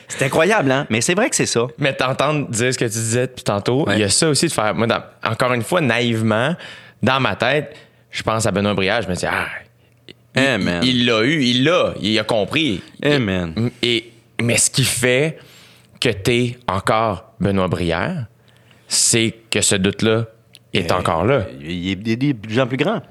[0.07, 0.85] C'est incroyable, hein?
[0.89, 1.67] Mais c'est vrai que c'est ça.
[1.77, 3.95] Mais t'entendre dire ce que tu disais depuis tantôt, Ouais.
[3.95, 4.73] il y a ça aussi de faire.
[4.73, 6.55] Moi, dans- encore une fois, naïvement,
[7.01, 7.75] dans ma tête,
[8.11, 9.47] je pense à Benoît Brière, je me dis, ah,
[10.57, 10.81] man.
[10.83, 12.81] il l'a eu, il l'a, il a compris.
[13.03, 13.71] Man.
[13.81, 15.37] Et, mais ce qui fait
[15.99, 18.27] que t'es encore Benoît Brière,
[18.87, 20.25] c'est que ce doute-là
[20.73, 21.45] est encore là.
[21.61, 23.01] Il est, il est de plus en plus grand.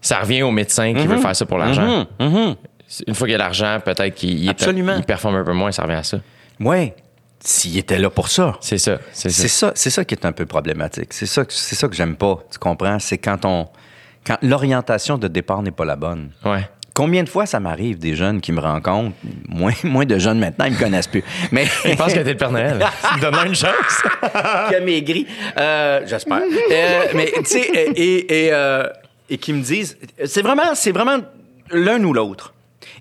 [0.00, 2.06] Ça revient au médecin qui veut faire ça pour l'argent.
[2.20, 2.54] Mhm, mhm.
[3.06, 4.54] Une fois qu'il y a l'argent, peut-être qu'il il
[5.04, 6.18] performe un peu moins, ça revient à ça.
[6.60, 6.94] Ouais.
[7.40, 8.56] S'il était là pour ça.
[8.60, 9.68] C'est ça, c'est C'est ça.
[9.68, 11.12] ça, c'est ça qui est un peu problématique.
[11.12, 12.38] C'est ça, que- c'est ça que j'aime pas.
[12.50, 12.98] Tu comprends?
[12.98, 13.68] C'est quand on,
[14.26, 16.30] quand l'orientation de départ n'est pas la bonne.
[16.44, 16.66] Ouais.
[16.94, 19.14] Combien de fois ça m'arrive des jeunes qui me rencontrent,
[19.48, 21.24] moins, moins de jeunes maintenant, ils me connaissent plus.
[21.52, 22.78] Mais Il pense que t'es le Père Noël.
[23.20, 24.02] Donne-moi une chance.
[24.68, 25.26] qui a maigri,
[25.58, 26.40] euh, j'espère.
[26.70, 27.60] Euh, mais tu sais,
[27.94, 28.88] et, et, euh,
[29.28, 31.18] et qui me disent, c'est vraiment, c'est vraiment
[31.70, 32.53] l'un ou l'autre.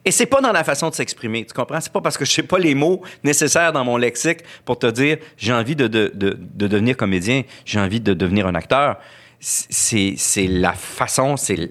[0.05, 1.79] Et c'est pas dans la façon de s'exprimer, tu comprends?
[1.79, 4.87] C'est pas parce que je sais pas les mots nécessaires dans mon lexique pour te
[4.87, 8.97] dire j'ai envie de, de, de, de devenir comédien, j'ai envie de devenir un acteur.
[9.39, 11.69] C'est, c'est la façon, c'est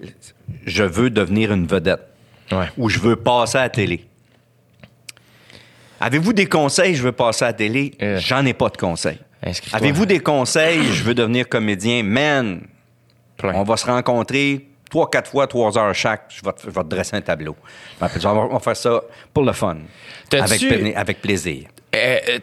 [0.65, 2.01] je veux devenir une vedette
[2.51, 2.67] Ouais.
[2.77, 4.05] ou je veux passer à la télé.
[5.99, 7.93] Avez-vous des conseils, je veux passer à la télé?
[8.01, 8.19] Euh.
[8.19, 9.17] J'en ai pas de conseils.
[9.71, 12.03] Avez-vous des conseils, je veux devenir comédien?
[12.03, 12.61] Man,
[13.37, 13.53] Plein.
[13.55, 16.25] on va se rencontrer trois, quatre fois, trois heures chaque.
[16.29, 17.55] Je vais te, je vais te dresser un tableau.
[17.99, 19.01] On va, on va faire ça
[19.33, 19.77] pour le fun.
[20.31, 21.67] Avec, pla- avec plaisir.
[21.95, 22.39] Euh, euh,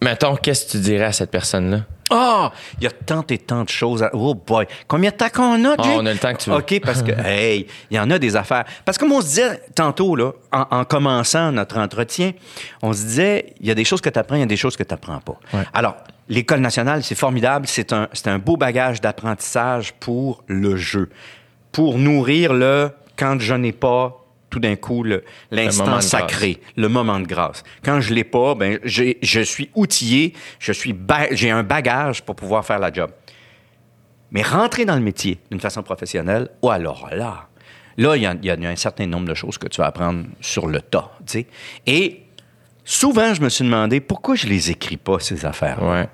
[0.00, 1.80] mettons, qu'est-ce que tu dirais à cette personne-là?
[2.14, 2.52] Ah!
[2.78, 4.02] il y a tant et tant de choses.
[4.02, 4.10] À...
[4.12, 4.66] Oh boy!
[4.86, 5.94] Combien de temps qu'on a, Ah, Jay?
[5.96, 6.56] on a le temps que tu veux.
[6.56, 8.64] OK, parce que, hey, il y en a des affaires.
[8.84, 12.32] Parce que comme on se disait tantôt, là, en, en commençant notre entretien,
[12.82, 14.56] on se disait, il y a des choses que tu apprends, il y a des
[14.56, 15.38] choses que tu n'apprends pas.
[15.54, 15.64] Ouais.
[15.72, 15.96] Alors,
[16.28, 17.66] l'École nationale, c'est formidable.
[17.66, 21.08] C'est un, c'est un beau bagage d'apprentissage pour le jeu.
[21.72, 24.18] Pour nourrir le quand je n'ai pas
[24.50, 25.02] tout d'un coup
[25.50, 27.62] l'instant sacré, le moment de grâce.
[27.82, 32.36] Quand je l'ai pas, ben je suis outillé, je suis ba- j'ai un bagage pour
[32.36, 33.10] pouvoir faire la job.
[34.30, 37.48] Mais rentrer dans le métier d'une façon professionnelle, ou alors là,
[37.96, 39.86] là, il y, a- il y a un certain nombre de choses que tu vas
[39.86, 41.46] apprendre sur le tas, tu sais.
[41.86, 42.22] Et
[42.84, 46.08] souvent, je me suis demandé pourquoi je les écris pas, ces affaires Ouais.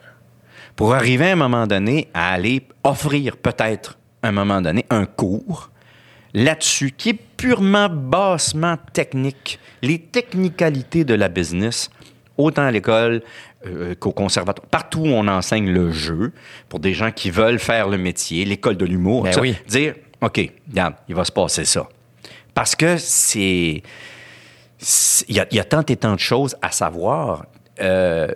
[0.76, 5.06] pour arriver à un moment donné à aller offrir peut-être à un moment donné un
[5.06, 5.70] cours
[6.34, 11.90] là-dessus qui est purement bassement technique, les technicalités de la business,
[12.36, 13.22] autant à l'école
[13.66, 14.66] euh, qu'au conservatoire.
[14.68, 16.32] Partout où on enseigne le jeu
[16.68, 19.56] pour des gens qui veulent faire le métier, l'école de l'humour, Ben oui.
[19.66, 21.88] dire OK, regarde, il va se passer ça.
[22.54, 23.82] Parce que c'est
[24.80, 27.46] c'est- il y, a, il y a tant et tant de choses à savoir
[27.80, 28.28] euh,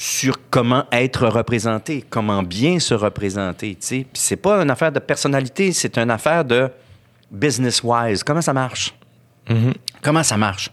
[0.00, 3.76] sur comment être représenté, comment bien se représenter.
[3.78, 4.06] tu sais.
[4.10, 6.70] Puis c'est pas une affaire de personnalité, c'est une affaire de
[7.30, 8.22] business-wise.
[8.24, 8.94] Comment ça marche?
[10.02, 10.70] Comment ça marche?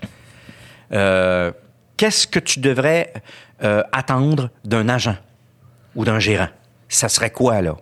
[0.93, 1.51] Euh,
[1.97, 3.11] Qu'est-ce que tu devrais
[3.63, 5.17] euh, attendre d'un agent
[5.93, 6.47] ou d'un gérant?
[6.87, 7.75] Ça serait quoi, là?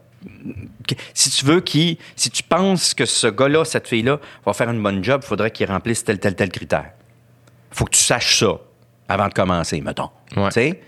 [1.14, 4.82] Si tu veux qu'il, si tu penses que ce gars-là, cette fille-là, va faire une
[4.82, 6.90] bonne job, il faudrait qu'il remplisse tel, tel, tel critère.
[7.70, 8.54] faut que tu saches ça
[9.08, 10.10] avant de commencer, mettons.
[10.36, 10.48] Ouais.
[10.48, 10.82] Tu sais?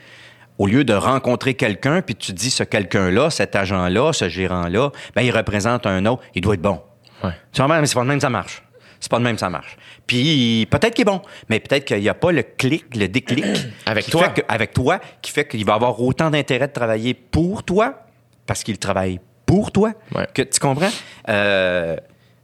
[0.58, 4.92] Au lieu de rencontrer quelqu'un, puis tu te dis, ce quelqu'un-là, cet agent-là, ce gérant-là,
[5.16, 6.82] ben, il représente un autre, il doit être bon.
[7.24, 7.32] Ouais.
[7.52, 8.64] Tu vois, mais c'est pas de même que ça marche.
[9.00, 9.78] C'est pas de même que ça marche.
[10.08, 13.46] Puis peut-être qu'il est bon, mais peut-être qu'il n'y a pas le clic, le déclic
[13.86, 14.30] Avec toi.
[14.30, 18.06] que- avec toi, qui fait qu'il va avoir autant d'intérêt de travailler pour toi,
[18.48, 19.94] parce qu'il travaille pour toi.
[20.16, 20.26] Ouais.
[20.34, 20.90] Que, tu comprends?
[21.30, 21.96] Euh,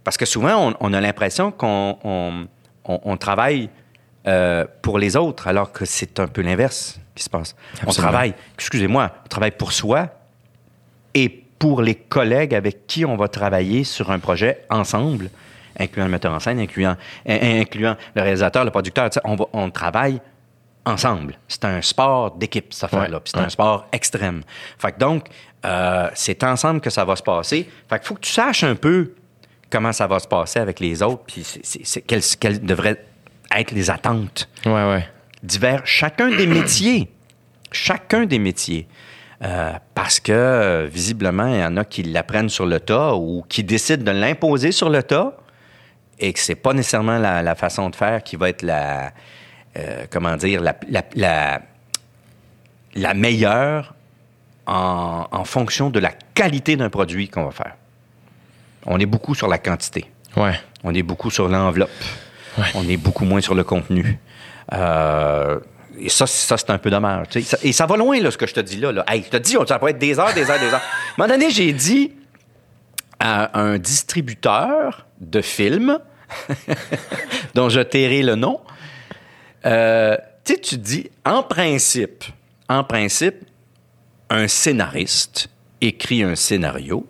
[0.04, 2.48] parce que souvent, on, on a l'impression qu'on on,
[2.86, 3.70] on- on travaille
[4.28, 7.55] euh, pour les autres, alors que c'est un peu l'inverse qui se passe.
[7.86, 10.07] On travaille, excusez-moi, on travaille pour soi
[11.14, 15.30] et pour les collègues avec qui on va travailler sur un projet ensemble.
[15.80, 16.95] incluant le metteur en scène, incluant,
[17.28, 19.09] in- incluant le réalisateur, le producteur.
[19.24, 20.22] On, va- on travaille
[20.86, 21.36] ensemble.
[21.47, 23.18] C'est un sport d'équipe, cette affaire-là.
[23.18, 24.43] Ouais, C'est un sport extrême.
[24.78, 25.28] Fait que donc,
[25.66, 27.68] euh, c'est ensemble que ça va se passer.
[27.89, 29.14] Fait qu'il faut que tu saches un peu
[29.72, 31.43] comment ça va se passer avec les autres, puis
[32.05, 33.03] quelles, quelles devraient
[33.55, 35.07] être les attentes Ouais, ouais.
[35.44, 37.10] Divers, chacun des métiers.
[37.72, 38.88] Chacun des métiers.
[39.44, 43.64] Euh, parce que, visiblement, il y en a qui l'apprennent sur le tas ou qui
[43.64, 45.36] décident de l'imposer sur le tas
[46.18, 49.12] et que c'est pas nécessairement la, la façon de faire qui va être la,
[49.76, 51.62] euh, comment dire, la, la, la,
[52.96, 53.96] la meilleure
[54.66, 57.76] en, en fonction de la qualité d'un produit qu'on va faire.
[58.86, 60.06] On est beaucoup sur la quantité.
[60.38, 60.58] Ouais.
[60.84, 61.89] On est beaucoup sur l'enveloppe.
[62.58, 62.66] Ouais.
[62.76, 64.20] On est beaucoup moins sur le contenu.
[64.72, 65.59] Euh,
[65.99, 67.28] et ça, ça c'est un peu dommage.
[67.43, 68.91] Ça- et ça va loin, là, ce que je te dis là.
[68.91, 69.05] là.
[69.11, 70.76] Je te dis, ça peut être des heures, des heures, des heures.
[70.76, 70.82] À un
[71.18, 72.11] moment donné, j'ai dit
[73.20, 75.99] à un distributeur de films,
[77.53, 78.59] dont je tairai le nom,
[79.66, 82.24] euh, tu tu dis, en principe,
[82.70, 83.36] en principe,
[84.30, 85.47] un scénariste
[85.80, 87.05] écrit un scénario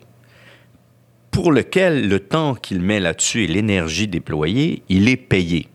[1.30, 5.68] pour lequel le temps qu'il met là-dessus et l'énergie déployée, il est payé.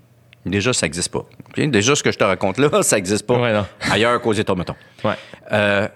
[0.46, 1.26] Déjà, ça n'existe pas.
[1.66, 1.70] OK?
[1.72, 3.54] Déjà, ce que je te raconte là, ça n'existe pas Ouais,
[3.92, 4.76] ailleurs qu'aux États, mettons.
[5.04, 5.14] Ouais.
[5.52, 5.88] Euh,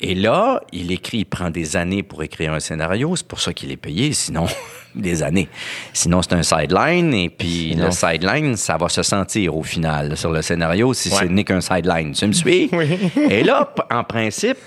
[0.00, 3.14] et là, il écrit, il prend des années pour écrire un scénario.
[3.16, 4.46] C'est pour ça qu'il est payé, sinon,
[4.94, 5.48] des années.
[5.92, 7.14] Sinon, c'est un sideline.
[7.14, 11.08] Et puis, Sinon- le sideline, ça va se sentir au final sur le scénario si
[11.10, 11.20] Ouais.
[11.20, 12.12] ce n'est qu'un sideline.
[12.12, 12.68] Tu me suis?
[12.72, 12.98] Oui.
[13.30, 14.58] et là, en principe,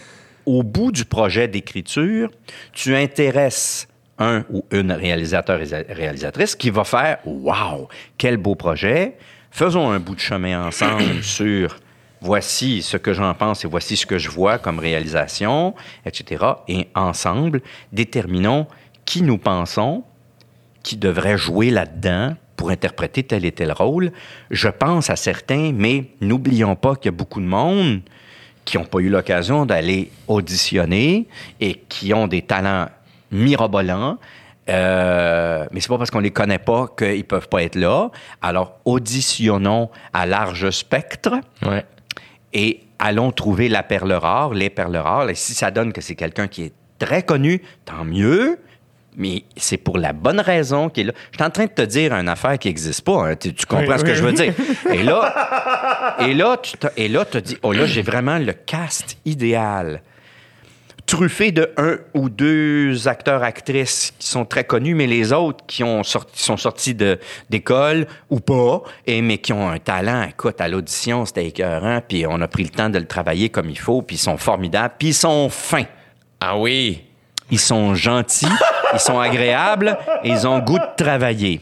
[0.45, 2.29] au bout du projet d'écriture,
[2.73, 3.87] tu intéresses
[4.19, 7.87] un ou une réalisateur réalisatrice qui va faire Waouh,
[8.17, 9.13] quel beau projet.
[9.51, 11.77] Faisons un bout de chemin ensemble sur
[12.21, 15.75] voici ce que j'en pense et voici ce que je vois comme réalisation,
[16.05, 16.45] etc.
[16.67, 18.67] Et ensemble, déterminons
[19.05, 20.03] qui nous pensons
[20.83, 24.11] qui devrait jouer là-dedans pour interpréter tel et tel rôle.
[24.51, 28.01] Je pense à certains, mais n'oublions pas qu'il y a beaucoup de monde
[28.65, 31.27] qui n'ont pas eu l'occasion d'aller auditionner
[31.59, 32.87] et qui ont des talents
[33.31, 34.17] mirobolants.
[34.69, 38.09] Euh, mais c'est pas parce qu'on les connaît pas qu'ils peuvent pas être là.
[38.41, 41.85] Alors, auditionnons à large spectre Ouais.
[42.53, 45.29] et allons trouver la perle rare, les perles rares.
[45.29, 48.59] Et si ça donne que c'est quelqu'un qui est très connu, tant mieux.
[49.19, 51.13] Mais c'est pour la bonne raison qu'il est là.
[51.31, 53.29] Je suis en train de te dire une affaire qui n'existe pas.
[53.31, 53.35] hein.
[53.35, 54.53] Tu, tu comprends Oui, ce que je veux dire?
[54.93, 58.53] Et là, et là, tu te, et là, te dis, oh là, j'ai vraiment le
[58.53, 60.01] cast idéal.
[61.07, 65.81] Truffé de un ou deux acteurs, actrices qui sont très connus, mais les autres qui
[65.81, 67.17] ont sorti, sont sortis de,
[67.49, 70.23] d'école ou pas, et, mais qui ont un talent.
[70.23, 73.69] Écoute, à l'audition, c'était écœurant, puis on a pris le temps de le travailler comme
[73.69, 75.85] il faut, puis ils sont formidables, puis ils sont fins.
[76.41, 77.05] Ah oui.
[77.49, 78.45] Ils sont gentils,
[78.93, 81.61] ils sont agréables, et ils ont goût de travailler.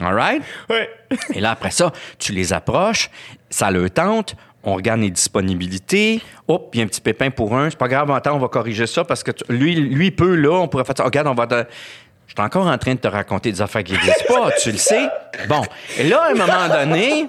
[0.00, 0.42] All right?
[0.70, 0.88] Ouais.
[1.34, 3.10] Et là, après ça, tu les approches,
[3.50, 6.20] ça le tente, on regarde les disponibilités.
[6.48, 7.70] Hop, il y a un petit pépin pour un.
[7.70, 10.84] C'est pas grave, on va corriger ça parce que lui, lui peut, là, on pourrait
[10.84, 11.04] faire ça.
[11.04, 11.46] Regarde, on va.
[12.26, 14.78] Je suis encore en train de te raconter des affaires qui n'existent pas, tu le
[14.78, 15.08] sais.
[15.48, 15.62] Bon.
[15.98, 17.28] Et là, à un moment donné,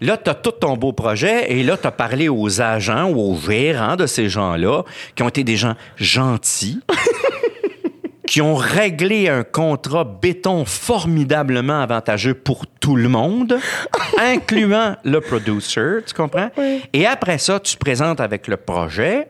[0.00, 3.32] là, tu as tout ton beau projet et là, tu as parlé aux agents ou
[3.32, 4.82] aux gérants de ces gens-là
[5.14, 6.80] qui ont été des gens gentils
[8.30, 13.58] qui ont réglé un contrat béton formidablement avantageux pour tout le monde,
[14.18, 16.48] incluant le producer, tu comprends?
[16.92, 19.26] Et après ça, tu présentes avec le projet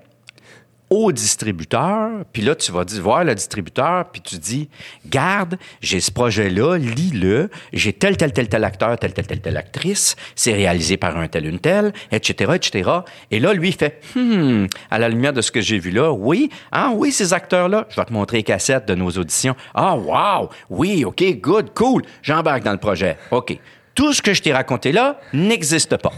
[0.90, 4.68] au distributeur, puis là, tu vas dire, voir le distributeur, puis tu dis,
[5.06, 9.56] garde, j'ai ce projet-là, lis-le, j'ai tel, tel, tel, tel acteur, tel, tel, tel, telle
[9.56, 12.90] actrice, c'est réalisé par un tel, une telle, etc., etc.
[13.30, 16.10] Et là, lui, il fait, hmm, à la lumière de ce que j'ai vu là,
[16.10, 19.54] oui, ah oui, ces acteurs-là, je vais te montrer les cassettes de nos auditions.
[19.74, 23.16] Ah, wow, oui, OK, good, cool, j'embarque dans le projet.
[23.30, 23.56] OK.
[23.94, 26.12] Tout ce que je t'ai raconté là n'existe pas.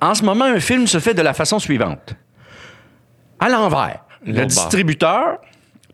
[0.00, 2.16] en ce moment, un film se fait de la façon suivante
[3.40, 4.00] à l'envers.
[4.24, 5.38] Le distributeur,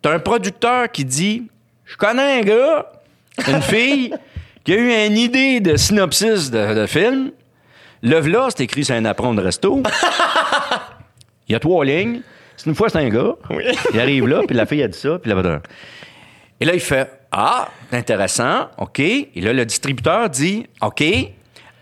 [0.02, 1.48] t'as un producteur qui dit
[1.84, 2.92] Je connais un gars,
[3.46, 4.14] une fille,
[4.64, 7.30] qui a eu une idée de synopsis de, de film.
[8.02, 9.82] Le v'là, c'est écrit sur un apron de resto.
[11.48, 12.20] Il y a trois lignes.
[12.56, 13.34] C'est une fois, c'est un gars.
[13.92, 15.60] Il arrive là, puis la fille a dit ça, puis là,
[16.60, 19.00] et là, il fait Ah, intéressant, OK.
[19.00, 21.02] Et là, le distributeur dit OK.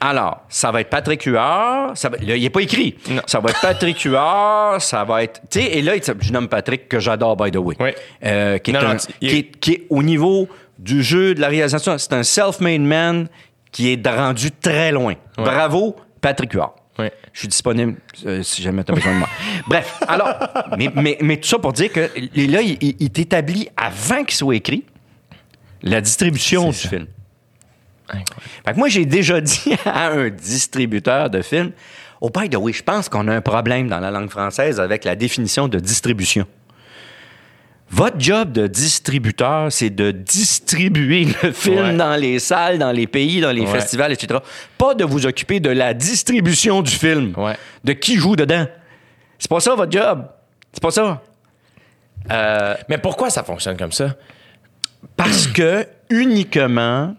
[0.05, 1.97] Alors, ça va être Patrick Huard.
[1.97, 2.97] Ça va- là, il n'est pas écrit.
[3.09, 3.23] Non.
[3.27, 4.83] Ça va être Patrick Huard.
[4.83, 5.41] Ça va être.
[5.49, 7.77] Tu sais, et là, je nomme Patrick, que j'adore, by the way.
[7.79, 7.91] Oui.
[8.25, 10.49] Euh, qui, est Non, un- qui, est, qui est au niveau
[10.79, 11.97] du jeu, de la réalisation.
[11.99, 13.29] C'est un self-made man
[13.71, 15.13] qui est rendu très loin.
[15.39, 15.45] Ouais.
[15.45, 16.75] Bravo, Patrick Huard.
[16.99, 17.07] Oui.
[17.33, 17.95] Je suis disponible
[18.27, 19.29] euh, si jamais tu as besoin de moi.
[19.69, 20.29] Bref, alors,
[20.77, 24.57] mais, mais, mais tout ça pour dire que là, il, il- t'établit avant qu'il soit
[24.57, 24.85] écrit
[25.83, 26.89] la distribution du ça.
[26.89, 27.07] film.
[28.65, 31.73] Fait que moi, j'ai déjà dit à un distributeur de films,
[32.21, 35.05] oh, by the way, je pense qu'on a un problème dans la langue française avec
[35.05, 36.47] la définition de distribution.
[37.95, 41.97] Votre job de distributeur, c'est de distribuer le film Ouais.
[41.97, 43.67] dans les salles, dans les pays, dans les Ouais.
[43.67, 44.41] festivals, etc.
[44.79, 47.55] Pas de vous occuper de la distribution du film, Ouais.
[47.85, 48.67] de qui joue dedans.
[49.39, 50.27] C'est pas ça votre job.
[50.73, 51.23] C'est pas ça.
[52.31, 54.15] Euh, Mais pourquoi ça fonctionne comme ça?
[55.17, 57.15] parce que uniquement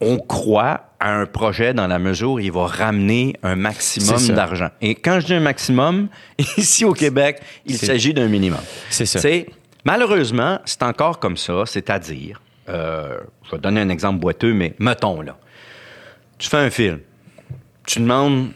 [0.00, 4.68] on croit à un projet dans la mesure où il va ramener un maximum d'argent.
[4.80, 6.08] Et quand je dis un maximum,
[6.56, 8.60] ici au Québec, il s'agit d'un minimum.
[8.90, 9.20] C'est ça.
[9.84, 15.22] Malheureusement, c'est encore comme ça, c'est-à-dire, euh, je vais donner un exemple boiteux, mais mettons
[15.22, 15.38] là,
[16.38, 17.00] tu fais un film,
[17.86, 18.50] tu demandes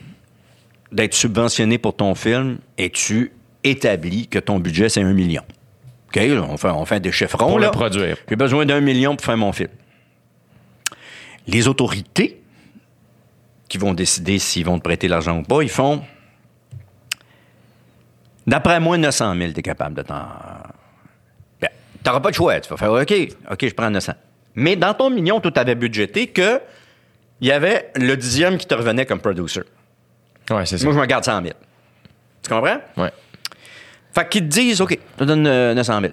[0.93, 3.33] d'être subventionné pour ton film et tu
[3.65, 5.43] établis que ton budget c'est un million.
[6.09, 7.49] OK, là, on fait, on fait des chiffrons.
[7.49, 8.17] Pour le produire.
[8.29, 9.71] J'ai besoin d'un million pour faire mon film.
[11.47, 12.41] Les autorités
[13.69, 16.03] qui vont décider s'ils vont te prêter l'argent ou pas, ils font.
[18.47, 20.27] D'après moi, 900 000, tu es capable de t'en.
[21.61, 22.61] Ben, tu n'auras pas de choix.
[22.61, 23.15] Tu vas faire OK,
[23.51, 24.13] OK, je prends 900.
[24.57, 26.61] Mais dans ton million, tu avais budgété que
[27.41, 29.63] il y avait le dixième qui te revenait comme producer.
[30.51, 30.85] Ouais, c'est ça.
[30.85, 31.55] Moi, je me garde 100 000.
[32.43, 32.79] Tu comprends?
[32.97, 33.11] Ouais.
[34.15, 36.13] Fait qu'ils te disent, OK, je te donne euh, 900 000.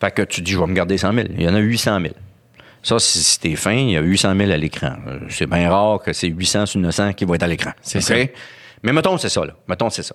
[0.00, 1.26] Fait que tu dis, je vais me garder 100 000.
[1.36, 2.14] Il y en a 800 000.
[2.82, 4.96] Ça, si, si t'es fin, il y a 800 000 à l'écran.
[5.06, 7.72] Euh, C'est bien rare que c'est 800 sur 900 qui vont être à l'écran.
[7.82, 8.14] C'est ça.
[8.82, 9.52] Mais mettons, c'est ça, là.
[9.68, 10.14] Mettons, c'est ça.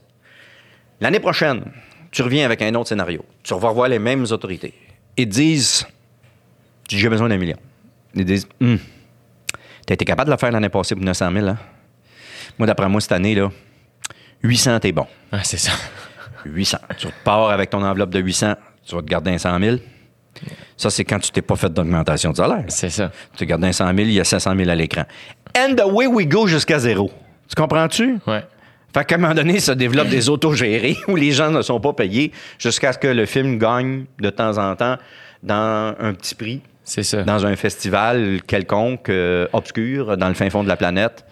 [1.00, 1.64] L'année prochaine,
[2.12, 3.24] tu reviens avec un autre scénario.
[3.44, 4.74] Tu vas revoir les mêmes autorités.
[5.18, 5.86] Ils te disent,
[6.90, 7.58] j'ai besoin d'un million.
[8.16, 8.80] Ils disent, hum,
[9.86, 11.58] t'as été capable de le faire l'année passée pour 900 000, hein?
[12.58, 13.52] Moi, d'après moi, cette année, là,
[14.42, 15.06] 800, t'es bon.
[15.34, 15.72] Ouais, c'est ça.
[16.46, 16.78] 800.
[16.98, 18.56] Tu repars avec ton enveloppe de 800,
[18.88, 19.78] tu vas te garder un 100 000.
[20.78, 22.64] Ça, c'est quand tu t'es pas fait d'augmentation de salaire.
[22.68, 23.12] C'est ça.
[23.38, 25.04] Tu gardes un 100 000, il y a 500 000 à l'écran.
[25.58, 27.12] And the way we go jusqu'à zéro.
[27.48, 28.18] Tu comprends-tu?
[28.28, 28.44] Ouais.
[28.94, 31.94] Fait qu'à un moment donné, ça développe des autogérés où les gens ne sont pas
[31.94, 34.98] payés jusqu'à ce que le film gagne de temps en temps
[35.44, 37.24] dans un petit prix, C'est ça.
[37.24, 41.26] dans un festival quelconque, euh, obscur, dans le fin fond de la planète.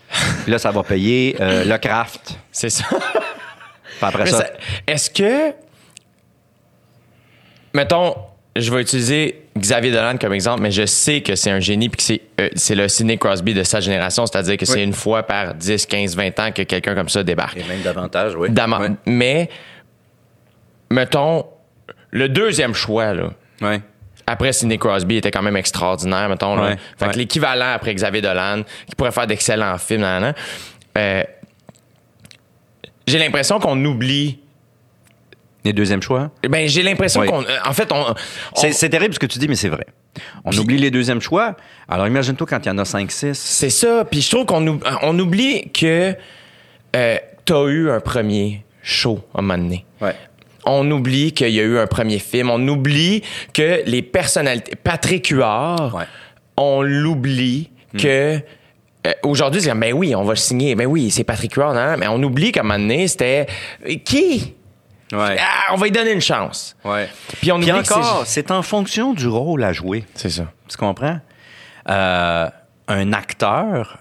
[0.43, 2.37] Puis là, ça va payer euh, le craft.
[2.51, 2.85] C'est ça.
[2.89, 2.99] Puis
[4.01, 4.45] après ça-
[4.87, 5.53] Est-ce que.
[7.73, 8.15] Mettons,
[8.55, 11.97] je vais utiliser Xavier Dolan comme exemple, mais je sais que c'est un génie puis
[11.97, 14.71] que c'est, euh, c'est le Sidney Crosby de sa génération, c'est-à-dire que Oui.
[14.71, 17.57] c'est une fois par 10, 15, 20 ans que quelqu'un comme ça débarque.
[17.57, 18.49] Et même davantage, oui.
[18.49, 18.89] Ouais.
[19.07, 19.49] Mais,
[20.91, 21.45] mettons,
[22.11, 23.31] le deuxième choix, là,
[23.61, 23.81] Ouais.
[24.27, 26.55] après Sidney Crosby était quand même extraordinaire, mettons.
[26.55, 26.75] là.
[26.97, 30.33] Fait que l'équivalent après Xavier Dolan, qui pourrait faire d'excellents films, nan,
[30.97, 31.23] euh,
[33.07, 34.39] j'ai l'impression qu'on oublie.
[35.65, 36.29] Les deuxièmes choix?
[36.49, 37.27] Ben, j'ai l'impression Oui.
[37.27, 37.41] qu'on.
[37.43, 37.95] euh, En fait, on.
[38.11, 39.85] on- C'est terrible ce que tu dis, mais c'est vrai.
[40.43, 41.55] On Puis- oublie les deuxièmes choix.
[41.87, 43.33] Alors imagine-toi quand il y en a 5-6.
[43.39, 44.05] C'est ça.
[44.09, 46.15] Puis je trouve qu'on oub- on oublie que
[46.95, 49.85] euh, t'as eu un premier show à un moment donné.
[50.01, 50.15] Ouais.
[50.65, 52.49] On oublie qu'il y a eu un premier film.
[52.49, 54.75] On oublie que les personnalités.
[54.75, 56.03] Patrick Huard, Ouais.
[56.57, 58.35] on l'oublie que.
[59.07, 60.75] euh, Aujourd'hui, c'est ben oui, on va le signer.
[60.75, 63.47] Ben oui, c'est Patrick Huard, non, non, mais on oublie qu'à un moment donné, c'était.
[64.05, 64.53] Qui?
[65.13, 65.37] Ouais.
[65.39, 66.75] Ah, on va lui donner une chance.
[66.83, 67.07] ouais.
[67.41, 70.05] Puis on Puis encore, c'est- en fonction du rôle à jouer.
[70.15, 70.45] C'est ça.
[70.67, 71.19] Tu comprends?
[71.89, 72.49] Euh,
[72.87, 73.99] un acteur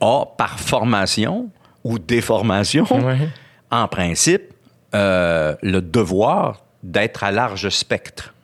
[0.00, 1.48] a, par formation
[1.84, 3.28] ou déformation, Ouais.
[3.70, 4.52] en principe,
[4.94, 8.34] euh, le devoir d'être à large spectre.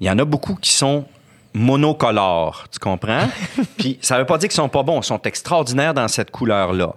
[0.00, 1.04] Il y en a beaucoup qui sont
[1.54, 3.28] monocolores, tu comprends?
[3.78, 6.92] Puis ça veut pas dire qu'ils sont pas bons, ils sont extraordinaires dans cette couleur-là.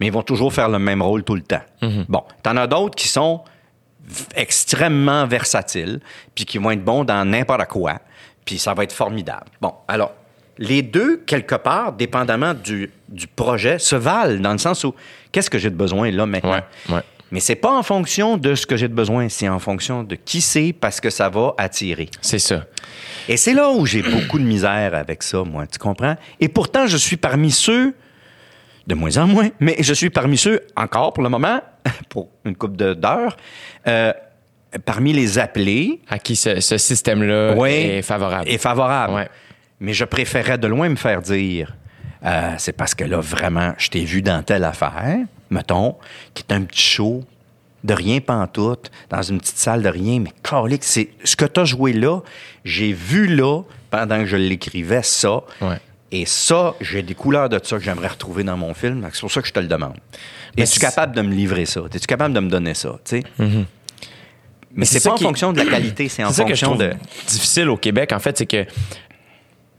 [0.00, 1.60] Mais ils vont toujours faire le même rôle tout le temps.
[2.08, 3.42] Bon, t'en as d'autres qui sont
[4.34, 6.00] extrêmement versatiles,
[6.34, 8.00] puis qui vont être bons dans n'importe quoi,
[8.44, 9.46] puis ça va être formidable.
[9.60, 10.12] Bon, alors,
[10.58, 14.94] les deux, quelque part, dépendamment du, du projet, se valent dans le sens où,
[15.30, 16.52] qu'est-ce que j'ai de besoin là maintenant?
[16.52, 17.02] Ouais, ouais.
[17.30, 20.16] Mais c'est pas en fonction de ce que j'ai de besoin, c'est en fonction de
[20.16, 22.10] qui c'est parce que ça va attirer.
[22.20, 22.66] C'est ça.
[23.26, 26.16] Et c'est là où j'ai beaucoup de misère avec ça, moi, tu comprends?
[26.40, 27.94] Et pourtant, je suis parmi ceux,
[28.86, 31.60] de moins en moins, mais je suis parmi ceux, encore pour le moment,
[32.08, 33.36] pour une couple de- d'heures,
[33.86, 34.12] euh,
[34.84, 37.70] parmi les appelés, À qui ce, ce système-là Oui.
[37.70, 38.48] est favorable.
[38.48, 39.14] est favorable.
[39.14, 39.28] Ouais.
[39.80, 41.74] Mais je préférais de loin me faire dire,
[42.24, 45.18] euh, c'est parce que là, vraiment, je t'ai vu dans telle affaire,
[45.50, 45.96] mettons,
[46.34, 47.24] qui est un petit show
[47.84, 51.58] de rien pantoute, dans une petite salle de rien, mais calique, c'est ce que tu
[51.60, 52.20] as joué là,
[52.64, 55.40] j'ai vu là, pendant que je l'écrivais, ça.
[55.60, 55.78] Ouais.
[56.14, 59.08] Et ça, j'ai des couleurs de ça que j'aimerais retrouver dans mon film.
[59.12, 59.96] C'est pour ça que je te le demande.
[60.56, 61.80] Mais Es-tu capable de me livrer ça?
[61.92, 62.98] Es-tu capable de me donner ça?
[63.04, 63.22] sais?
[64.74, 66.76] Mais c'est pas en qui- fonction de la qualité, c'est en ça que je fonction
[66.86, 66.92] de.
[67.26, 68.64] difficile au Québec, en fait, c'est que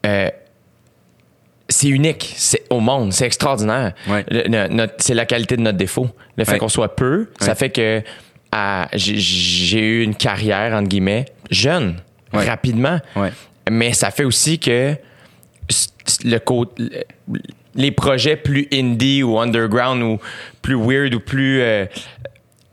[0.06, 0.30] euh,
[1.70, 3.94] c'est unique c'est au monde, c'est extraordinaire.
[4.08, 4.26] Ouais.
[4.98, 6.10] C'est la qualité de notre défaut.
[6.38, 6.58] Le fait Ouais.
[6.60, 8.02] qu'on soit peu, ça fait que
[8.94, 11.96] j'ai- eu une carrière, entre guillemets, jeune,
[12.32, 13.00] rapidement.
[13.70, 14.96] Mais ça fait aussi que
[16.24, 17.06] le côté
[17.76, 20.20] les projets plus indie ou underground ou
[20.62, 21.86] plus weird ou plus euh,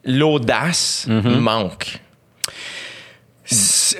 [0.04, 1.38] l'audace Mm-hmm.
[1.38, 2.00] manque.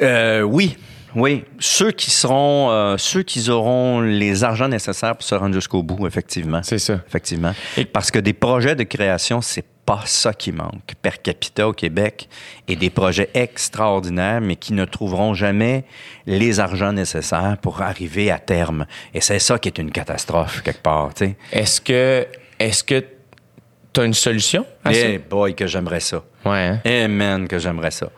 [0.03, 0.77] Euh, oui,
[1.17, 1.45] oui.
[1.59, 6.07] Ceux qui seront, euh, ceux qui auront les argents nécessaires pour se rendre jusqu'au bout,
[6.07, 6.61] effectivement.
[6.63, 7.01] C'est ça.
[7.07, 7.53] Effectivement.
[7.77, 11.73] Et- Parce que des projets de création, c'est pas ça qui manque per capita au
[11.73, 12.29] Québec
[12.69, 15.85] et des projets extraordinaires, mais qui ne trouveront jamais
[16.27, 18.87] les argents nécessaires pour arriver à terme.
[19.15, 21.11] Et c'est ça qui est une catastrophe, quelque part.
[21.51, 22.25] Est-ce que
[22.61, 23.05] est-ce que
[23.93, 26.23] tu as une solution à Eh boy, que j'aimerais ça.
[26.45, 26.53] Ouais.
[26.69, 26.81] hein?
[26.85, 28.11] Eh man, que j'aimerais ça.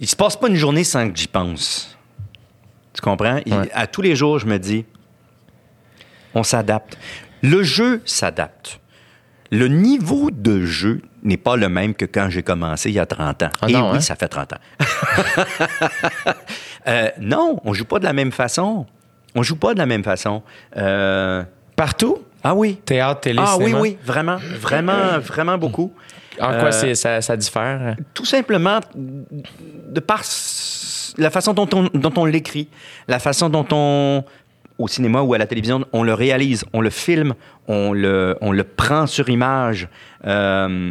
[0.00, 1.96] Il se passe pas une journée sans que j'y pense.
[2.92, 3.40] Tu comprends?
[3.46, 3.70] Il- Ouais.
[3.72, 4.84] à tous les jours, je me dis,
[6.34, 6.98] on s'adapte.
[7.42, 8.80] Le jeu s'adapte.
[9.52, 13.06] Le niveau de jeu n'est pas le même que quand j'ai commencé il y a
[13.06, 13.48] 30 ans.
[13.62, 14.00] Ah Et non, oui, hein?
[14.00, 14.58] ça fait 30 ans.
[16.88, 18.86] Euh, non, on joue pas de la même façon.
[19.34, 20.42] On joue pas de la même façon.
[20.76, 21.42] Euh,
[21.74, 22.18] Partout?
[22.44, 22.76] ah oui.
[22.84, 23.80] Théâtre, télé, Ah oui, cinéma?
[23.80, 25.92] oui, vraiment, vraiment, vraiment beaucoup.
[26.40, 27.96] En quoi Euh, ça, ça diffère?
[28.14, 30.22] tout simplement de par
[31.18, 32.68] la façon dont on, dont on l'écrit,
[33.08, 34.22] la façon dont on,
[34.78, 37.34] au cinéma ou à la télévision, on le réalise, on le filme,
[37.66, 39.88] on le, on le prend sur image.
[40.26, 40.90] Euh,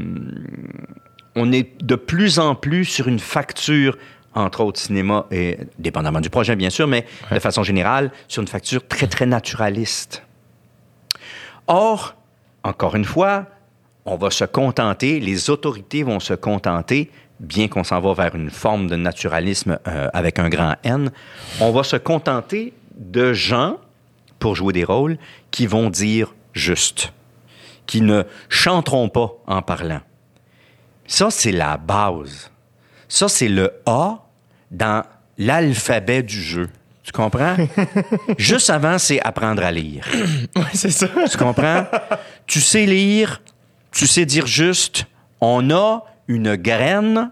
[1.35, 3.97] on est de plus en plus sur une facture,
[4.33, 8.47] entre autres cinéma, et dépendamment du projet bien sûr, mais de façon générale, sur une
[8.47, 10.23] facture très, très naturaliste.
[11.67, 12.15] Or,
[12.63, 13.45] encore une fois,
[14.05, 18.49] on va se contenter, les autorités vont se contenter, bien qu'on s'en va vers une
[18.49, 21.11] forme de naturalisme euh, avec un grand N,
[21.59, 23.77] on va se contenter de gens,
[24.39, 25.17] pour jouer des rôles,
[25.51, 27.13] qui vont dire juste,
[27.85, 30.01] qui ne chanteront pas en parlant.
[31.07, 32.49] Ça, c'est la base.
[33.07, 34.23] Ça, c'est le A
[34.71, 35.03] dans
[35.37, 36.69] l'alphabet du jeu.
[37.03, 37.55] Tu comprends?
[38.39, 40.07] Juste avant, c'est apprendre à lire.
[40.55, 41.07] Ouais, c'est ça.
[41.29, 41.85] Tu comprends?
[42.47, 43.41] tu sais lire,
[43.91, 45.05] tu sais dire juste,
[45.41, 47.31] on a une graine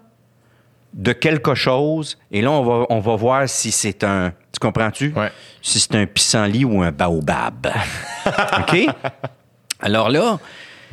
[0.94, 4.34] de quelque chose, et là, on va, on va voir si c'est un.
[4.64, 5.14] Tu comprends-tu?
[5.16, 5.32] Ouais.
[5.62, 7.68] Si c'est un pissenlit ou un baobab.
[8.60, 8.78] OK?
[9.82, 10.40] Alors là,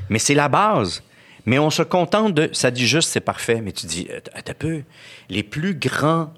[0.08, 1.02] mais c'est la base.
[1.46, 2.50] Mais on se contente de.
[2.52, 3.60] Ça dit juste, c'est parfait.
[3.62, 4.82] Mais tu dis, euh, attends peu.
[5.28, 6.32] Les plus grands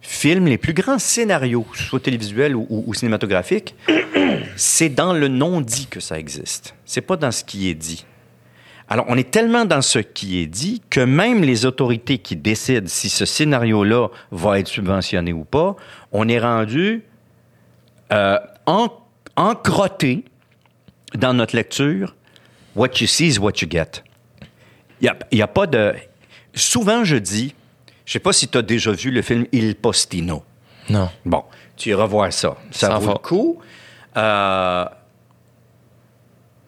[0.00, 3.74] films, les plus grands scénarios, soit télévisuels ou, ou- ou cinématographiques,
[4.56, 6.74] c'est dans le non-dit que ça existe.
[6.86, 8.04] C'est pas dans ce qui est dit.
[8.90, 12.86] Alors, on est tellement dans ce qui est dit que même les autorités qui décident
[12.88, 15.76] si ce scénario-là va être subventionné ou pas,
[16.10, 17.04] on est rendu
[18.12, 18.88] euh, en-
[19.36, 20.24] encrotté
[21.14, 22.14] dans notre lecture.
[22.74, 24.02] What you see is what you get.
[25.00, 25.94] Il n'y a, pas de.
[26.54, 27.54] Souvent, je dis,
[28.06, 30.42] je sais pas si tu as déjà vu le film Il Postino.
[30.88, 31.08] Non.
[31.26, 31.44] Bon,
[31.76, 32.56] tu iras voir ça.
[32.70, 33.22] Ça vaut le faute.
[33.22, 33.58] coup.
[34.16, 34.84] Euh,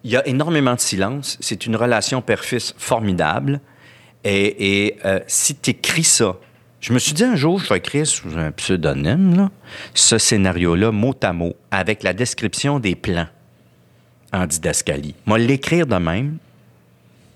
[0.05, 1.37] Il y a énormément de silence.
[1.41, 3.61] C'est une relation père-fils formidable.
[4.25, 6.37] Et, et, euh, si tu écris ça,
[6.81, 9.51] je me suis dit un jour, je vais écrire sous un pseudonyme, là,
[9.93, 13.29] ce scénario-là, mot à mot, avec la description des plans
[14.33, 15.15] en didascalie.
[15.27, 16.39] Moi, l'écrire de même,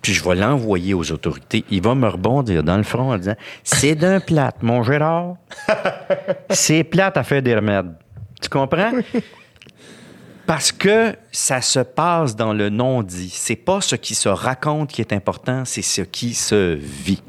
[0.01, 1.65] puis je vais l'envoyer aux autorités.
[1.71, 5.37] Il va me rebondir dans le front en disant C'est d'un plate, mon Gérard.
[6.51, 7.95] C'est plate à faire des remèdes.
[8.41, 8.93] Tu comprends?
[10.47, 13.31] Parce que ça se passe dans le non-dit.
[13.33, 17.23] C'est pas ce qui se raconte qui est important, c'est ce qui se vit.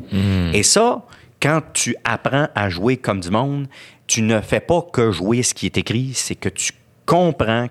[0.53, 1.03] Et ça,
[1.41, 3.67] quand tu apprends à jouer comme du monde,
[4.07, 6.71] tu ne fais pas que jouer ce qui est écrit, c'est que tu
[7.05, 7.67] comprends,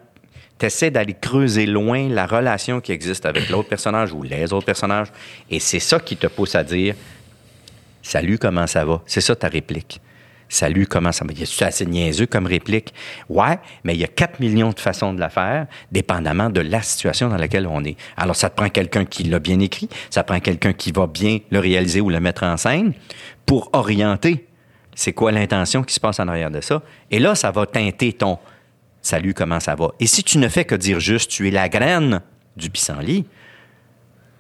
[0.59, 4.67] tu essaies d'aller creuser loin la relation qui existe avec l'autre personnage ou les autres
[4.67, 5.09] personnages.
[5.51, 6.95] Et c'est ça qui te pousse à dire
[8.03, 9.03] Salut, comment ça va?
[9.07, 10.01] C'est ça ta réplique.
[10.55, 11.33] Salut, comment ça va?
[11.33, 12.95] A assez niaiseux comme réplique?
[13.29, 16.81] Ouais, mais il y a 4 millions de façons de la faire, dépendamment de la
[16.81, 17.97] situation dans laquelle on est.
[18.17, 21.41] Alors, ça te prend quelqu'un qui l'a bien écrit, ça prend quelqu'un qui va bien
[21.51, 22.93] le réaliser ou le mettre en scène
[23.47, 24.47] pour orienter
[24.95, 26.83] c'est quoi l'intention qui se passe en arrière de ça.
[27.11, 28.39] Et là, ça va teinter ton
[29.03, 29.89] salut, comment ça va?
[29.99, 32.21] Et si tu ne fais que dire juste, tu es la graine
[32.57, 33.27] du pissenlit,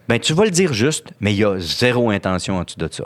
[0.09, 2.89] ben tu vas le dire juste, mais il y a zéro intention en dessous de
[2.89, 3.05] ça.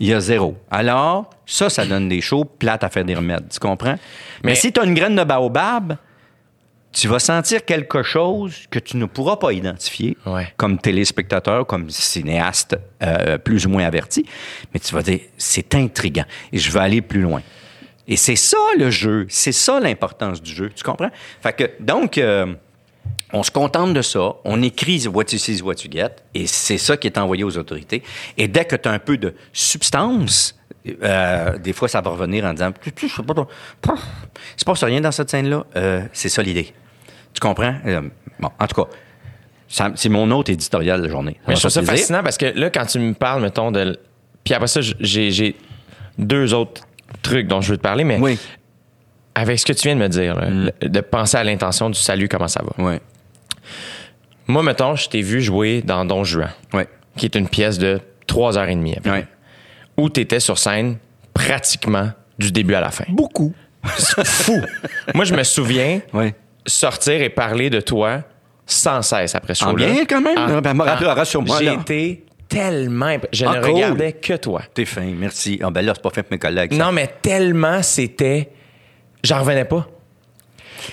[0.00, 0.56] Il y a zéro.
[0.70, 3.48] Alors, ça, ça donne des shows plates à faire des remèdes.
[3.52, 3.96] Tu comprends?
[4.42, 5.96] Mais, Mais- si tu as une graine de baobab,
[6.92, 10.46] tu vas sentir quelque chose que tu ne pourras pas identifier Ouais.
[10.56, 14.24] comme téléspectateur, comme cinéaste euh, plus ou moins averti,
[14.72, 17.42] mais tu vas dire, c'est intriguant et je veux aller plus loin.
[18.06, 21.10] Et c'est ça le jeu, c'est ça l'importance du jeu, tu comprends?
[21.42, 22.54] Fait que, donc, euh,
[23.36, 26.46] on se contente de ça, on écrit what you see is what you get, et
[26.46, 28.02] c'est ça qui est envoyé aux autorités.
[28.38, 30.56] Et dès que tu as un peu de substance,
[31.02, 33.48] euh, des fois ça va revenir en disant, je sais pas, trop-
[33.84, 36.72] il se passe rien dans cette scène-là, Euh, c'est ça l'idée.
[37.32, 37.74] Tu comprends?
[37.86, 38.02] Euh,
[38.38, 38.88] bon, en tout cas,
[39.96, 41.36] c'est mon autre éditorial de la journée.
[41.48, 41.96] Mais je trouve ça plaisir.
[41.98, 43.98] fascinant parce que là, quand tu me parles, mettons, de.
[44.44, 45.56] Puis après ça, j'ai
[46.16, 46.82] deux autres
[47.22, 48.38] trucs dont je veux te parler, mais Oui.
[49.34, 51.98] avec ce que tu viens de me dire, là, le- de penser à l'intention du
[51.98, 52.72] salut, comment ça va.
[52.78, 52.98] Oui.
[54.46, 56.50] Moi, mettons, je t'ai vu jouer dans Don Juan,
[57.16, 59.26] qui est une pièce de trois heures et demie, près,
[59.96, 60.96] où tu étais sur scène
[61.32, 63.04] pratiquement du début à la fin.
[63.08, 63.52] Beaucoup.
[63.98, 64.60] C'est fou.
[65.14, 66.00] Moi, je me souviens
[66.66, 68.22] sortir et parler de toi
[68.66, 69.86] sans cesse après ce show-là.
[69.92, 70.38] bien, quand même.
[70.38, 70.84] En- Ben, en-
[71.58, 73.16] J'ai été tellement...
[73.32, 73.70] Je Ah, ne cool.
[73.72, 74.62] regardais que toi.
[74.72, 75.58] T'es fin, merci.
[75.62, 76.72] Ah ben là, c'est pas fait pour mes collègues.
[76.72, 76.78] ça.
[76.84, 78.48] Non, mais tellement c'était...
[79.22, 79.86] J'en revenais pas.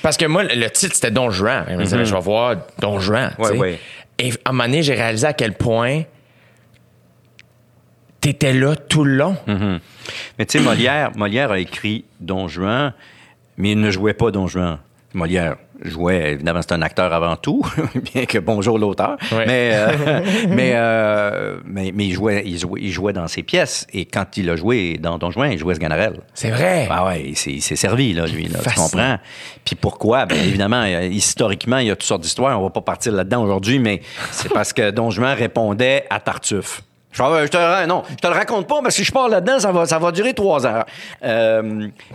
[0.01, 1.65] Parce que moi, le titre, c'était Don Juan.
[1.69, 3.33] Je me disais, je vais voir Don Juan.
[3.37, 3.45] Mhm.
[3.45, 3.79] Ouais, ouais.
[4.19, 6.03] Et à un moment donné, j'ai réalisé à quel point
[8.19, 9.37] t'étais là tout le long.
[9.47, 9.79] Mhm.
[10.37, 12.93] Mais tu sais, Molière, Molière a écrit Don Juan,
[13.57, 14.77] mais il ne jouait pas Don Juan.
[15.13, 17.61] Molière jouait, évidemment, c'est un acteur avant tout,
[18.13, 19.45] bien que bonjour l'auteur, Ouais.
[19.47, 23.87] mais, euh, mais, euh, mais, mais il, jouait, il, jouait, il jouait dans ses pièces,
[23.93, 26.19] et quand il a joué dans Don Juan, il jouait Sganarelle.
[26.33, 26.87] C'est vrai.
[26.89, 29.17] Ah ouais, il s'est- servi, là, lui, là, tu comprends?
[29.65, 30.25] Puis pourquoi?
[30.25, 32.59] Ben, évidemment, euh, historiquement, il y a toutes sortes d'histoires.
[32.59, 34.01] On va pas partir là-dedans aujourd'hui, mais
[34.31, 36.81] c'est parce que Don Juan répondait à Tartuffe.
[37.11, 39.71] Je, te, non, je te le raconte pas, parce que si je pars là-dedans, ça
[39.71, 40.85] va, ça va durer trois heures.
[41.23, 41.61] Euh,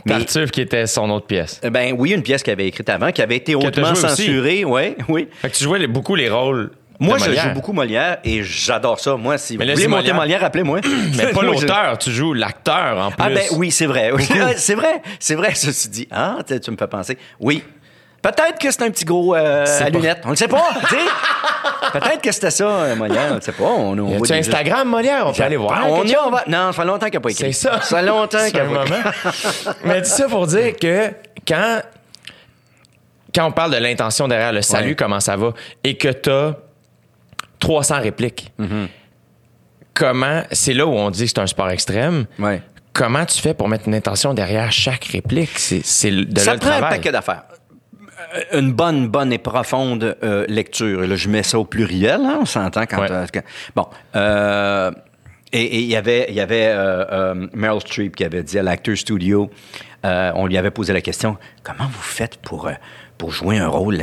[0.07, 1.61] mais, Tartuffe, qui était son autre pièce.
[1.65, 4.65] euh, ben oui, une pièce qu'il avait écrite avant, qui avait été hautement censurée.
[4.65, 5.29] Ouais, oui.
[5.43, 8.99] Fait que tu jouais les- beaucoup les rôles Moi, je joue beaucoup Molière et j'adore
[9.01, 9.17] ça.
[9.17, 10.43] Moi, si Mais vous voulez monter Molière.
[10.43, 10.81] Appelez-moi.
[11.19, 13.17] Mais pas l'auteur, tu joues l'acteur en plus.
[13.19, 14.13] Ah ben oui, c'est vrai.
[14.57, 15.03] C'est vrai.
[15.19, 16.09] C'est vrai, ceci dit.
[16.11, 17.19] Ah, tu me fais penser.
[17.39, 17.63] Oui.
[18.35, 20.23] Peut-être que c'est un petit gros euh, à lunettes.
[20.25, 20.63] On ne sait pas.
[21.93, 23.29] Peut-être que c'était ça, euh, Molière.
[23.33, 23.65] On ne sait pas.
[23.65, 25.27] On, on voit Instagram, Molière?
[25.29, 25.87] On peut aller voir.
[25.89, 26.43] On y on va.
[26.49, 27.53] Non, ça fait longtemps qu'il n'a pas écrit.
[27.55, 27.81] C'est ça.
[27.83, 28.97] Ça fait longtemps qu'il un pas écrit.
[29.85, 31.13] Mais dis ça pour dire que
[31.47, 31.81] quand,
[33.35, 34.97] quand on parle de l'intention derrière le salut, Ouais.
[34.97, 35.53] comment ça va,
[35.85, 36.57] et que tu as
[37.61, 38.89] 300 répliques, Mm-hmm.
[39.95, 42.27] comment, c'est là où on dit que c'est un sport extrême.
[42.39, 42.61] Ouais.
[42.93, 45.59] Comment tu fais pour mettre une intention derrière chaque réplique?
[45.59, 46.91] C'est, de là ça le prend un travail.
[46.99, 47.43] paquet d'affaires.
[48.53, 51.05] Euh, Une bonne, bonne et profonde euh, lecture.
[51.05, 53.01] Et là, je mets ça au pluriel, hein, on s'entend quand...
[53.01, 53.11] Ouais.
[53.11, 53.43] euh, quand-
[53.75, 53.87] bon.
[54.15, 54.91] euh,
[55.53, 58.63] et il y avait, il y avait euh, euh, Meryl Streep qui avait dit à
[58.63, 59.49] l'Actor Studio,
[60.05, 62.69] euh, on lui avait posé la question, comment vous faites pour...
[63.19, 63.99] pour jouer un rôle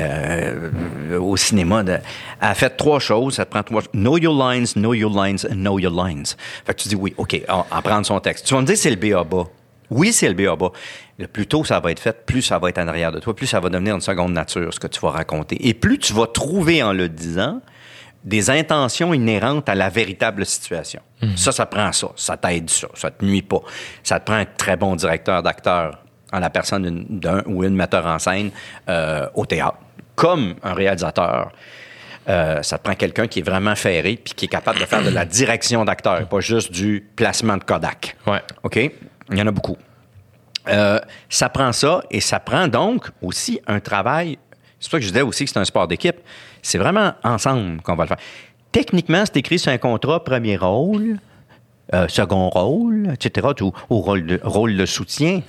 [1.20, 2.02] au cinéma, de- elle
[2.42, 3.36] a fait trois choses.
[3.36, 3.84] Ça te prend trois.
[3.94, 6.36] Know your lines, know your lines, and know your lines.
[6.66, 8.48] Fait que tu dis oui, ok, en, en prendre son texte.
[8.48, 9.46] Tu vas me dire c'est le B à bas.
[9.92, 10.72] Oui, c'est le B à bas.
[11.20, 13.36] Le plus tôt ça va être fait, plus ça va être en arrière de toi,
[13.36, 15.68] plus ça va devenir une seconde nature, ce que tu vas raconter.
[15.68, 17.62] Et plus tu vas trouver en le disant
[18.24, 21.02] des intentions inhérentes à la véritable situation.
[21.36, 22.08] Ça, ça prend ça.
[22.16, 22.88] Ça t'aide ça.
[22.94, 23.62] Ça te nuit pas.
[24.04, 26.00] Ça te prend un très bon directeur d'acteur
[26.32, 28.52] en la personne d'un ou une metteur en scène
[28.90, 29.78] euh, au théâtre.
[30.16, 31.52] Comme un réalisateur.
[32.30, 35.04] Euh, ça te prend quelqu'un qui est vraiment ferré puis qui est capable de faire
[35.04, 38.16] de la direction d'acteur, pas juste du placement de Kodak.
[38.26, 38.42] Ouais.
[38.64, 38.78] OK?
[38.78, 39.78] Il y en a beaucoup.
[40.70, 41.00] Euh,
[41.30, 44.38] ça prend ça et ça prend donc aussi un travail.
[44.80, 46.18] C'est pour ça que je disais aussi que c'est un sport d'équipe.
[46.62, 48.18] C'est vraiment ensemble qu'on va le faire.
[48.72, 51.20] Techniquement, c'est écrit sur un contrat premier rôle,
[51.94, 55.42] euh, second rôle, etc., ou au rôle de, soutien.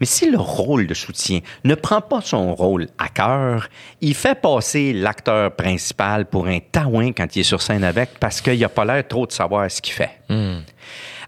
[0.00, 3.68] Mais si le rôle de soutien ne prend pas son rôle à cœur,
[4.00, 8.40] il fait passer l'acteur principal pour un taouin quand il est sur scène avec parce
[8.40, 10.18] qu'il n'a pas l'air trop de savoir ce qu'il fait.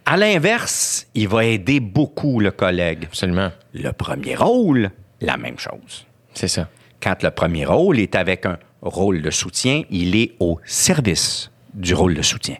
[0.06, 3.04] À l'inverse, il va aider beaucoup le collègue.
[3.04, 3.50] Absolument.
[3.72, 4.90] Le premier rôle,
[5.20, 6.06] la même chose.
[6.34, 6.68] C'est ça.
[7.00, 11.94] Quand le premier rôle est avec un rôle de soutien, il est au service du
[11.94, 12.56] rôle de soutien.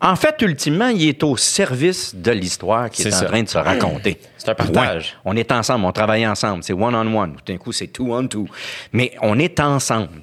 [0.00, 3.26] En fait, ultimement, il est au service de l'histoire qui est, en ça.
[3.26, 4.18] train de se raconter.
[4.36, 5.16] C'est un partage.
[5.24, 6.64] On est ensemble, on travaille ensemble.
[6.64, 7.36] C'est one-on-one.
[7.36, 8.48] Tout d'un coup, c'est two-on-two.
[8.92, 10.22] Mais on est ensemble.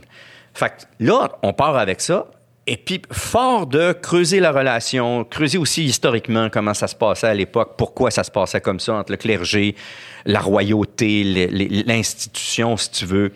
[0.53, 2.26] Fait que là, on part avec ça.
[2.72, 7.34] Et puis, fort de creuser la relation, creuser aussi historiquement comment ça se passait à
[7.34, 9.74] l'époque, pourquoi ça se passait comme ça entre le clergé,
[10.26, 11.24] la royauté,
[11.88, 13.32] l'institution, si tu veux,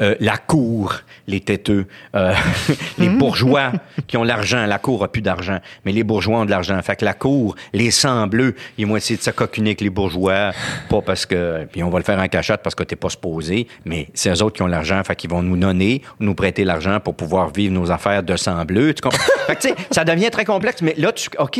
[0.00, 0.94] euh, la cour,
[1.26, 2.34] les têteux, euh,
[2.98, 3.72] les bourgeois
[4.06, 4.64] qui ont l'argent.
[4.66, 6.80] La cour a plus d'argent, mais les bourgeois ont de l'argent.
[6.82, 9.90] Fait que la cour, les sangs bleus, ils vont essayer de se coquiner avec les
[9.90, 10.52] bourgeois,
[10.88, 11.66] pas parce que...
[11.70, 14.42] Puis on va le faire en cachette parce que t'es pas supposé, mais c'est eux
[14.42, 17.74] autres qui ont l'argent, fait qu'ils vont nous donner, nous prêter l'argent pour pouvoir vivre
[17.74, 18.94] nos affaires de sang bleu.
[18.94, 19.18] Tu comprends?
[19.46, 21.28] fait que ça devient très complexe, mais là, tu...
[21.38, 21.58] OK.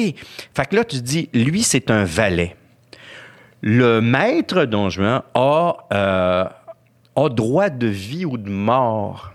[0.55, 2.57] Fait que là, tu te dis, lui, c'est un valet
[3.61, 6.45] le maître Don Juan a, euh,
[7.25, 9.33] a droit de vie ou de mort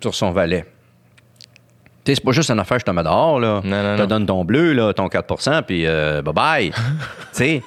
[0.00, 0.64] sur son valet.
[2.04, 3.62] Tu sais, c'est pas juste une affaire, je te mets dehors, là.
[3.64, 4.06] Non, non, je te non.
[4.08, 6.70] donne ton bleu, là, ton 4% puis euh, bye-bye.
[6.72, 6.74] tu
[7.32, 7.62] sais,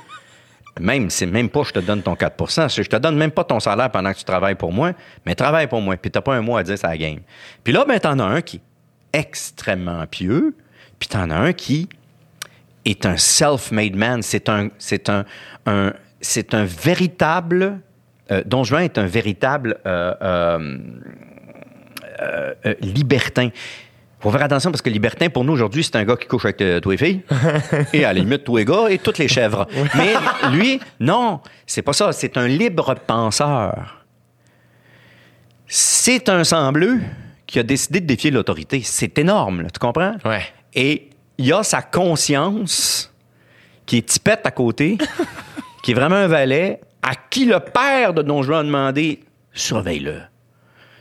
[0.80, 3.44] même, c'est même pas je te donne ton 4 c'est je te donne même pas
[3.44, 4.92] ton salaire pendant que tu travailles pour moi,
[5.26, 7.20] mais travaille pour moi, puis t'as pas un mot à dire, c'est la game.
[7.64, 8.62] Puis là, ben, t'en as un qui est
[9.20, 10.56] extrêmement pieux,
[11.00, 11.90] puis t'en as un qui
[12.86, 14.22] est un self-made man.
[14.22, 15.26] C'est un, c'est un,
[15.66, 17.80] un- c'est un véritable.
[18.32, 19.78] Euh, Don Juan est un véritable
[22.22, 23.50] euh, euh, libertin.
[24.20, 26.62] faut faire attention parce que libertin, pour nous, aujourd'hui, c'est un gars qui couche avec
[26.62, 27.22] euh, tous les filles.
[27.94, 29.68] et à la limite, tous les gars et toutes les chèvres.
[29.96, 30.14] Mais
[30.52, 32.12] lui, non, c'est pas ça.
[32.12, 34.06] C'est un libre penseur.
[35.68, 37.00] C'est un sang bleu
[37.46, 38.82] qui a décidé de défier l'autorité.
[38.84, 40.16] C'est énorme, là, tu comprends?
[40.26, 40.42] Ouais.
[40.74, 43.14] Et il a sa conscience
[43.86, 44.98] qui est tipette à côté,
[45.84, 49.22] qui est vraiment un valet, à qui le père de Don Juan a demandé
[49.54, 50.22] surveille-le.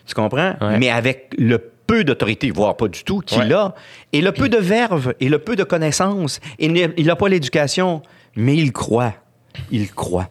[0.07, 0.55] Tu comprends?
[0.61, 0.79] Ouais.
[0.79, 3.53] Mais avec le peu d'autorité, voire pas du tout, qu'il Ouais.
[3.53, 3.75] a,
[4.13, 6.41] et le peu de verve, et le peu de connaissances.
[6.59, 6.67] Et
[6.97, 8.03] il n'a pas l'éducation,
[8.37, 9.15] mais il croit.
[9.71, 10.29] Il croit.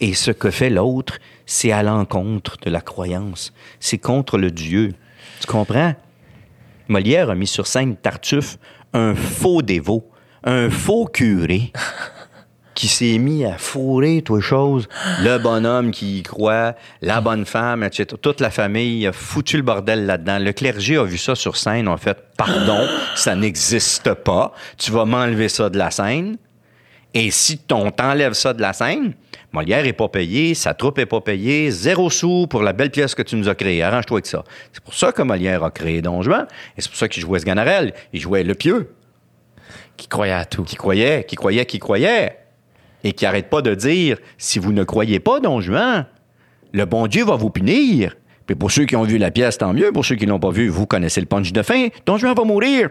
[0.00, 3.52] Et ce que fait l'autre, c'est à l'encontre de la croyance.
[3.80, 4.92] C'est contre le Dieu.
[5.40, 5.94] Tu comprends?
[6.88, 8.58] Molière a mis sur scène Tartuffe,
[8.92, 10.10] un faux dévot,
[10.44, 11.72] un faux curé
[12.74, 14.88] qui s'est mis à fourrer toutes choses.
[15.22, 18.16] Le bonhomme qui y croit, la bonne femme, etc.
[18.20, 20.38] Toute la famille a foutu le bordel là-dedans.
[20.38, 22.16] Le clergé a vu ça sur scène, en fait.
[22.36, 24.52] Pardon, ça n'existe pas.
[24.76, 26.36] Tu vas m'enlever ça de la scène.
[27.16, 29.14] Et si on t'enlève ça de la scène,
[29.52, 33.14] Molière est pas payé, sa troupe est pas payée, zéro sou pour la belle pièce
[33.14, 33.84] que tu nous as créée.
[33.84, 34.42] Arrange-toi avec ça.
[34.72, 37.38] C'est pour ça que Molière a créé Don Juan, et c'est pour ça qu'il jouait
[37.38, 37.94] Sganarelle.
[38.12, 38.90] Il jouait le pieux,
[39.96, 40.64] Qui croyait à tout.
[40.64, 42.36] qui croyait, qui croyait, qui croyait,
[43.04, 46.06] et qui arrête pas de dire si vous ne croyez pas Don Juan,
[46.72, 48.16] le bon Dieu va vous punir.
[48.46, 49.90] Puis pour ceux qui ont vu la pièce, tant mieux.
[49.92, 51.88] Pour ceux qui l'ont pas vu, vous connaissez le punch de fin.
[52.04, 52.90] Don Juan va mourir.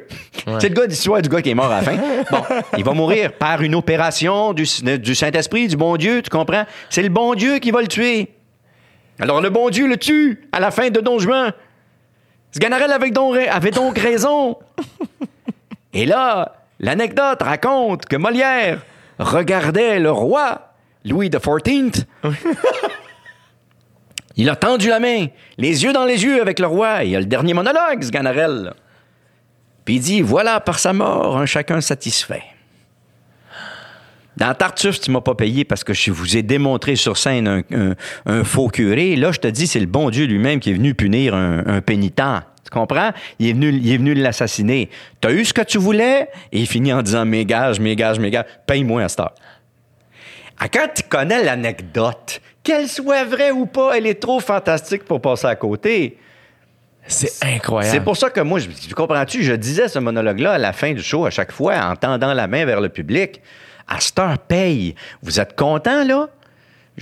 [0.59, 1.97] C'est le gars d'histoire du gars qui est mort à la fin.
[2.31, 2.43] Bon,
[2.77, 4.65] il va mourir par une opération du,
[4.99, 6.65] du Saint-Esprit, du bon Dieu, tu comprends?
[6.89, 8.29] C'est le bon Dieu qui va le tuer.
[9.19, 11.53] Alors le bon Dieu le tue à la fin de Don Juan.
[12.51, 14.57] Sganarelle avait donc, avait donc raison.
[15.93, 18.81] Et là, l'anecdote raconte que Molière
[19.19, 20.73] regardait le roi,
[21.05, 22.05] Louis XIV.
[24.35, 25.27] Il a tendu la main,
[25.59, 28.73] les yeux dans les yeux avec le roi, il a le dernier monologue, Sganarelle.
[29.85, 32.41] Puis il dit Voilà, par sa mort, un chacun satisfait.
[34.35, 37.61] Dans Tartuffe, tu m'as pas payé parce que je vous ai démontré sur scène un,
[37.71, 37.93] un-
[38.25, 39.15] un faux curé.
[39.15, 41.81] Là, je te dis, c'est le bon Dieu lui-même qui est venu punir un, un
[41.81, 42.19] pénitent.
[42.73, 43.11] Tu comprends?
[43.37, 44.89] Il est venu, il est venu l'assassiner.
[45.21, 46.29] Tu as eu ce que tu voulais?
[46.51, 49.33] Et il finit en disant Mes gages, mes gages, mes gages, paye-moi à cette heure.
[50.59, 55.21] Ah, quand tu connais l'anecdote, qu'elle soit vraie ou pas, elle est trop fantastique pour
[55.21, 56.17] passer à côté.
[57.05, 57.95] C'est incroyable.
[57.95, 60.93] C'est pour ça que moi, je, tu comprends-tu, je disais ce monologue-là à la fin
[60.93, 63.41] du show à chaque fois en tendant la main vers le public.
[63.87, 64.95] À cette heure, paye.
[65.21, 66.29] Vous êtes content, là?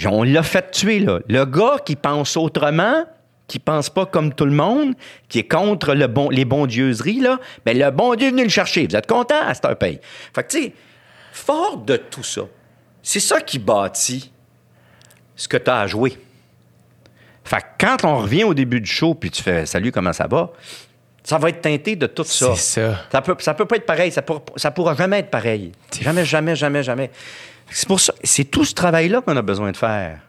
[0.06, 1.20] On l'a fait tuer, là.
[1.30, 3.06] Le gars qui pense autrement,
[3.52, 4.94] qui pense pas comme tout le monde,
[5.28, 8.50] qui est contre le bon, les bondieuseries, là, ben le bon Dieu est venu le
[8.50, 8.88] chercher.
[8.88, 9.42] Vous êtes content?
[9.46, 10.00] À cette paye.
[10.34, 10.74] Fait que, tu sais,
[11.34, 12.44] fort de tout ça,
[13.04, 14.32] c'est ça qui bâtit
[15.36, 16.18] ce que tu as à jouer.
[17.44, 20.28] Fait que quand on revient au début du show, puis tu fais salut, comment ça
[20.28, 20.54] va?
[21.22, 22.56] Ça va être teinté de tout ça.
[22.56, 23.06] C'est ça.
[23.12, 24.14] Ça peut, ça peut pas être pareil.
[24.14, 25.74] Ça pourra, ça pourra jamais être pareil.
[26.00, 27.12] Jamais, jamais, jamais, jamais.
[27.70, 28.14] C'est pour ça.
[28.24, 30.20] C'est tout ce travail-là qu'on a besoin de faire.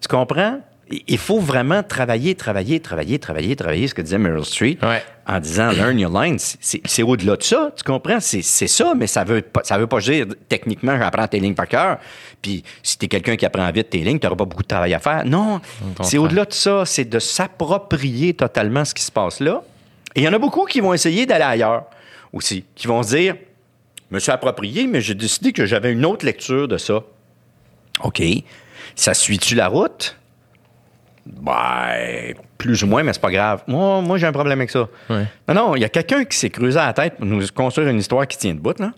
[0.00, 0.60] Tu comprends?
[1.06, 5.02] Il- faut vraiment travailler, travailler, travailler, travailler, travailler, ce que disait Meryl Streep, Ouais.
[5.26, 6.38] en disant learn your lines.
[6.38, 8.18] C'est au-delà de ça, tu comprends?
[8.20, 11.68] C'est ça, mais ça veut pas, ça veut pas dire techniquement j'apprends tes lignes par
[11.68, 11.98] cœur.
[12.42, 14.98] Puis si t'es quelqu'un qui apprend vite tes lignes, t'auras pas beaucoup de travail à
[14.98, 15.24] faire.
[15.24, 15.60] Non,
[16.02, 19.62] c'est au-delà de ça, c'est de s'approprier totalement ce qui se passe là.
[20.16, 21.84] Et il y en a beaucoup qui vont essayer d'aller ailleurs
[22.32, 23.36] aussi, qui vont se dire,
[24.10, 27.04] je me suis approprié, mais j'ai décidé que j'avais une autre lecture de ça.
[28.02, 28.20] OK.
[28.96, 30.16] Ça suit-tu la route?
[31.32, 33.62] Ben, plus ou moins, mais c'est pas grave.
[33.66, 34.88] Moi, moi j'ai un problème avec ça.
[35.08, 35.24] Ouais.
[35.48, 37.88] Non, non, il y a quelqu'un qui s'est creusé à la tête pour nous construire
[37.88, 38.92] une histoire qui tient debout, là.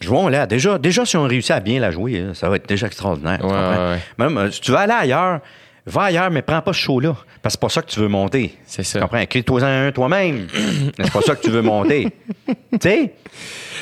[0.00, 0.46] Jouons-la.
[0.46, 3.42] Déjà, déjà, si on réussit à bien la jouer, ça va être déjà extraordinaire.
[3.42, 3.98] Ouais, ouais.
[4.18, 5.40] Même, euh, si tu veux aller ailleurs,
[5.86, 7.16] va ailleurs, mais prends pas ce show-là.
[7.42, 8.54] Parce que c'est pas ça que tu veux monter.
[8.66, 8.98] C'est ça.
[8.98, 9.24] Tu comprends?
[9.26, 10.46] Crée-toi un toi-même.
[10.98, 12.08] C'est pas ça que tu veux monter.
[12.46, 13.14] tu sais?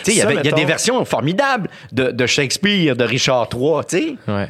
[0.04, 3.98] Tu sais, il y a des versions formidables de, de Shakespeare, de Richard III, tu
[3.98, 4.48] sais?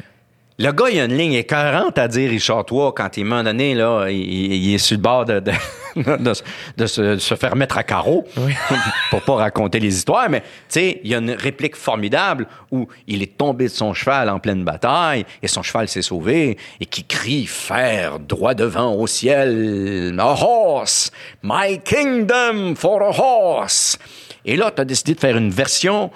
[0.59, 3.29] Le gars, il a une ligne écœurante à dire, Richard III, quand il, à un
[3.29, 5.51] moment donné, là, il, il est sur le bord de, de,
[5.95, 6.43] de se-
[6.77, 8.23] de se, de se faire mettre à carreau
[9.09, 10.29] pour pas raconter les histoires.
[10.29, 13.95] Mais, tu sais, il y a une réplique formidable où il est tombé de son
[13.95, 18.93] cheval en pleine bataille et son cheval s'est sauvé et qui crie Faire droit devant
[18.93, 23.97] au ciel, a horse, my kingdom for a horse.
[24.45, 26.11] Et là, tu as décidé de faire une version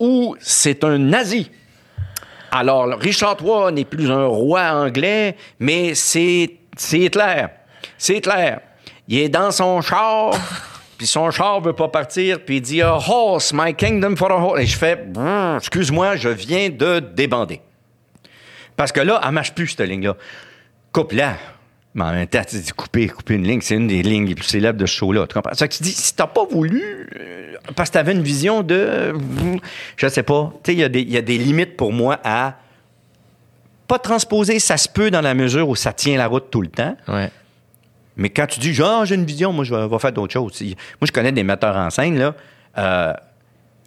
[0.00, 1.50] où c'est un nazi.
[2.50, 7.46] Alors, Richard III n'est plus un roi anglais, mais c'est c'est Hitler.
[7.98, 8.56] C'est Hitler.
[9.08, 10.34] Il est dans son char,
[10.98, 14.36] puis son char veut pas partir, puis il dit A horse, my kingdom for a
[14.36, 14.60] horse.
[14.60, 15.06] Et je fais
[15.56, 17.60] Excuse-moi, je viens de débander.
[18.76, 20.16] Parce que là, elle marche plus, cette ligne-là.
[20.92, 21.34] Coupe-la.
[21.98, 24.36] Mais en même temps, tu dis couper, couper une ligne, c'est une des lignes les
[24.36, 25.26] plus célèbres de ce show-là.
[25.26, 25.52] Tu comprends?
[25.54, 29.12] Ça que tu dis, si t'as pas voulu, euh, parce que t'avais une vision de.
[29.96, 30.52] Je sais pas.
[30.62, 32.54] Tu sais, il y a des- il y, a des limites pour moi à.
[33.88, 36.68] Pas transposer, ça se peut dans la mesure où ça tient la route tout le
[36.68, 36.96] temps.
[37.08, 37.30] Ouais.
[38.16, 40.60] Mais quand tu dis, genre, j'ai une vision, moi, je vais, faire d'autres choses.
[40.60, 40.74] Moi,
[41.06, 42.34] je connais des metteurs en scène, là.
[42.78, 43.12] euh,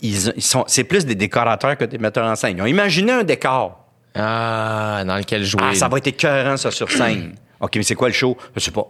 [0.02, 2.58] ils, ils sont, c'est plus des décorateurs que des metteurs en scène.
[2.58, 3.86] Ils ont imaginé un décor.
[4.16, 5.62] Ah, dans lequel jouer.
[5.64, 7.36] Ah, ça va être écœurant, ça, sur scène.
[7.62, 8.36] OK, mais c'est quoi le show?
[8.56, 8.88] Je sais pas.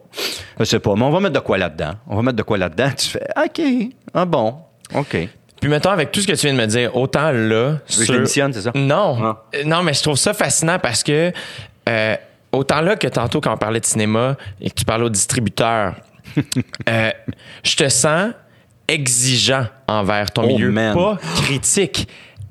[0.60, 0.96] Je sais pas.
[0.96, 1.92] Mais on va mettre de quoi là-dedans?
[2.08, 2.90] On va mettre de quoi là-dedans?
[2.98, 3.62] Tu fais, OK.
[4.14, 4.56] Ah bon.
[4.96, 5.18] OK.
[5.60, 7.78] Puis mettons, avec tout ce que tu viens de me dire, autant là.
[7.88, 8.72] je l'émissionne, c'est ça?
[8.74, 9.18] Non.
[9.22, 9.44] Ah.
[9.56, 11.32] Euh, Non, mais je trouve ça fascinant parce que
[11.88, 12.16] euh,
[12.52, 15.96] autant là que tantôt quand on parlait de cinéma et que tu parlais au distributeur,
[16.90, 17.12] euh,
[17.64, 18.32] je te sens
[18.88, 20.96] exigeant envers ton Oh, milieu, man.
[20.96, 22.08] pas critique.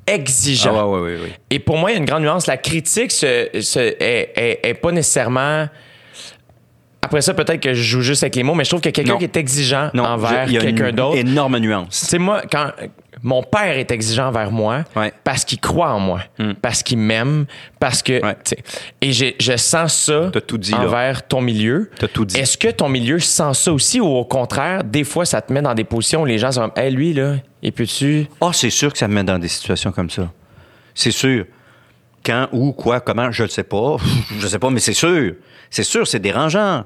[0.07, 0.75] Exigeant.
[0.77, 1.33] Ah, ouais, ouais, ouais.
[1.51, 2.47] Et pour moi, il y a une grande nuance.
[2.47, 5.67] La critique se, se- est, est- est pas nécessairement.
[7.03, 9.17] Après ça, peut-être que je joue juste avec les mots, mais je trouve que quelqu'un
[9.17, 11.17] qui est exigeant Non, envers je- il y a une quelqu'un d'autre.
[11.17, 12.07] énorme nuance.
[12.11, 12.71] Tu moi, quand
[13.23, 15.09] mon père est exigeant envers moi, Ouais.
[15.09, 15.13] Hmm.
[15.25, 16.21] parce qu'il croit en moi,
[16.61, 17.47] parce qu'il m'aime,
[17.81, 18.23] parce que.
[18.23, 18.37] Ouais.
[18.45, 18.55] tu
[19.01, 20.81] Et je sens ça tout dit, là.
[20.83, 21.91] envers ton milieu.
[21.99, 22.37] T'as tout dit.
[22.39, 25.63] Est-ce que ton milieu sent ça aussi ou au contraire, des fois, ça te met
[25.63, 28.27] dans des positions où les gens sont comme, hey, lui, là, il peut-tu?
[28.43, 30.31] Ah, c'est sûr que ça me met dans des situations comme ça.
[30.95, 31.47] C'est sûr.
[32.25, 33.97] Quand, où, quoi, comment, je ne sais pas.
[34.39, 35.35] Je ne sais pas, mais c'est sûr.
[35.71, 36.85] C'est sûr, c'est dérangeant.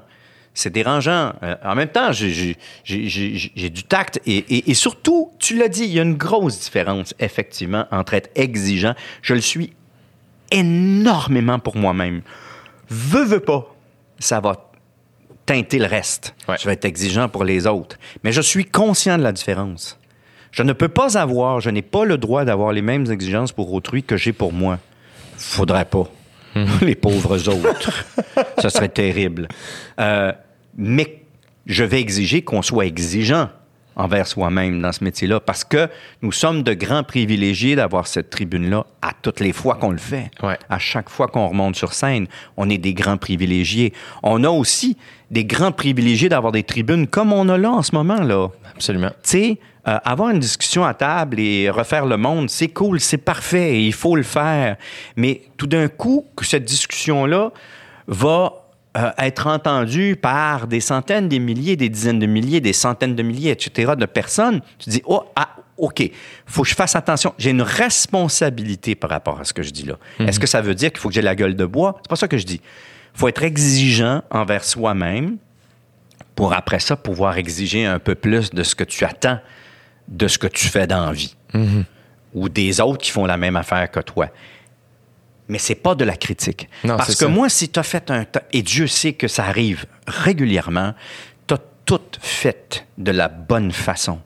[0.53, 1.33] C'est dérangeant.
[1.43, 4.21] Euh, en même temps, j'ai- j'ai j'ai- j'ai- j'ai du tact.
[4.25, 8.13] Et, et- et surtout, tu l'as dit, il y a une grosse différence, effectivement, entre
[8.13, 8.93] être exigeant.
[9.21, 9.73] Je le suis
[10.51, 12.21] énormément pour moi-même.
[12.89, 13.75] Veux, veux pas,
[14.19, 14.69] ça va
[15.45, 16.33] teinter le reste.
[16.47, 16.55] Ouais.
[16.59, 17.97] Je vais être exigeant pour les autres.
[18.23, 19.99] Mais je suis conscient de la différence.
[20.51, 23.73] Je ne peux pas avoir, je n'ai pas le droit d'avoir les mêmes exigences pour
[23.73, 24.79] autrui que j'ai pour moi.
[25.45, 26.09] Faudrait pas.
[26.81, 28.05] les pauvres autres.
[28.61, 29.47] Ce serait terrible.
[29.99, 30.31] Euh,
[30.77, 31.21] mais
[31.65, 33.49] je vais exiger qu'on soit exigeant
[33.95, 35.87] envers soi-même dans ce métier-là parce que
[36.21, 40.31] nous sommes de grands privilégiés d'avoir cette tribune-là à toutes les fois qu'on le fait.
[40.43, 40.57] Ouais.
[40.69, 42.27] À chaque fois qu'on remonte sur scène,
[42.57, 43.93] on est des grands privilégiés.
[44.23, 44.97] On a aussi
[45.31, 48.49] des grands privilégiés d'avoir des tribunes comme on a là en ce moment, là.
[48.73, 49.11] Absolument.
[49.23, 53.17] Tu sais, euh, avoir une discussion à table et refaire le monde, c'est cool, c'est
[53.17, 54.77] parfait, il faut le faire.
[55.15, 57.51] Mais tout d'un coup, cette discussion-là
[58.07, 58.65] va
[58.97, 63.21] euh, être entendue par des centaines, des milliers, des dizaines de milliers, des centaines de
[63.21, 66.09] milliers, etc., de personnes, tu dis, oh, ah, OK,
[66.45, 67.33] faut que je fasse attention.
[67.37, 69.97] J'ai une responsabilité par rapport à ce que je dis là.
[70.19, 71.97] Est-ce que ça veut dire qu'il faut que j'ai la gueule de bois?
[72.01, 72.61] C'est pas ça que je dis.
[73.13, 75.37] Il faut être exigeant envers soi-même
[76.35, 79.39] pour après ça pouvoir exiger un peu plus de ce que tu attends
[80.07, 81.35] de ce que tu fais dans la vie.
[82.33, 84.27] Ou des autres qui font la même affaire que toi.
[85.47, 86.67] Mais c'est pas de la critique.
[86.83, 87.27] Non, Parce que ça.
[87.27, 88.25] moi, si tu as fait un...
[88.51, 90.93] Et Dieu sait que ça arrive régulièrement,
[91.47, 94.19] tu as tout fait de la bonne façon,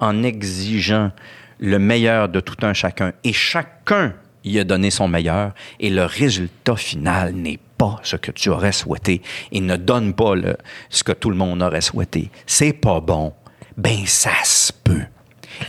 [0.00, 1.12] en exigeant
[1.58, 3.12] le meilleur de tout un chacun.
[3.24, 4.14] Et chacun
[4.44, 8.72] y a donné son meilleur, et le résultat final n'est pas ce que tu aurais
[8.72, 9.22] souhaité,
[9.52, 10.56] et ne donne pas le-
[10.90, 12.30] ce que tout le monde aurait souhaité.
[12.46, 13.32] C'est pas bon.
[13.78, 15.02] Ben, ça se peut.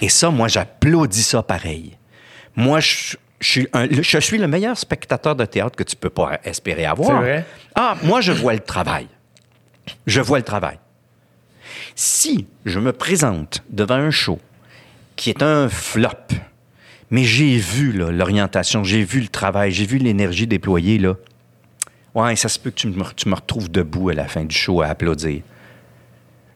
[0.02, 1.98] Et ça, moi, j'applaudis ça pareil.
[2.56, 6.10] Moi, je, je suis un- je suis le meilleur spectateur de théâtre que tu peux
[6.10, 7.10] pas espérer avoir.
[7.10, 7.46] C'est vrai?
[7.76, 9.08] Ah, moi, je vois le travail.
[10.06, 10.78] Je vois le travail.
[11.96, 14.40] Si je me présente devant un show
[15.16, 16.10] qui est un flop,
[17.10, 21.16] mais j'ai vu l'orientation, j'ai vu le travail, j'ai vu l'énergie déployée, là.
[22.14, 24.56] Ouais, ça se peut que tu me, tu me retrouves debout à la fin du
[24.56, 25.42] show à applaudir.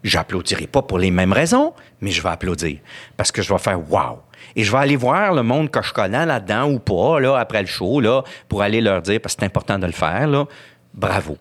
[0.03, 2.79] J'applaudirai pas pour les mêmes raisons, mais je vais applaudir
[3.17, 4.19] parce que je vais faire wow.
[4.55, 7.67] Et je vais aller voir le monde que je connais là-dedans ou pas, après le
[7.67, 8.01] show,
[8.49, 10.45] pour aller leur dire, parce que c'est important de le faire,
[10.93, 11.37] bravo,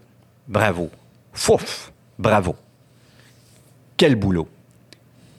[0.46, 0.90] bravo,
[1.32, 2.54] fouf, bravo.
[3.96, 4.48] Quel boulot.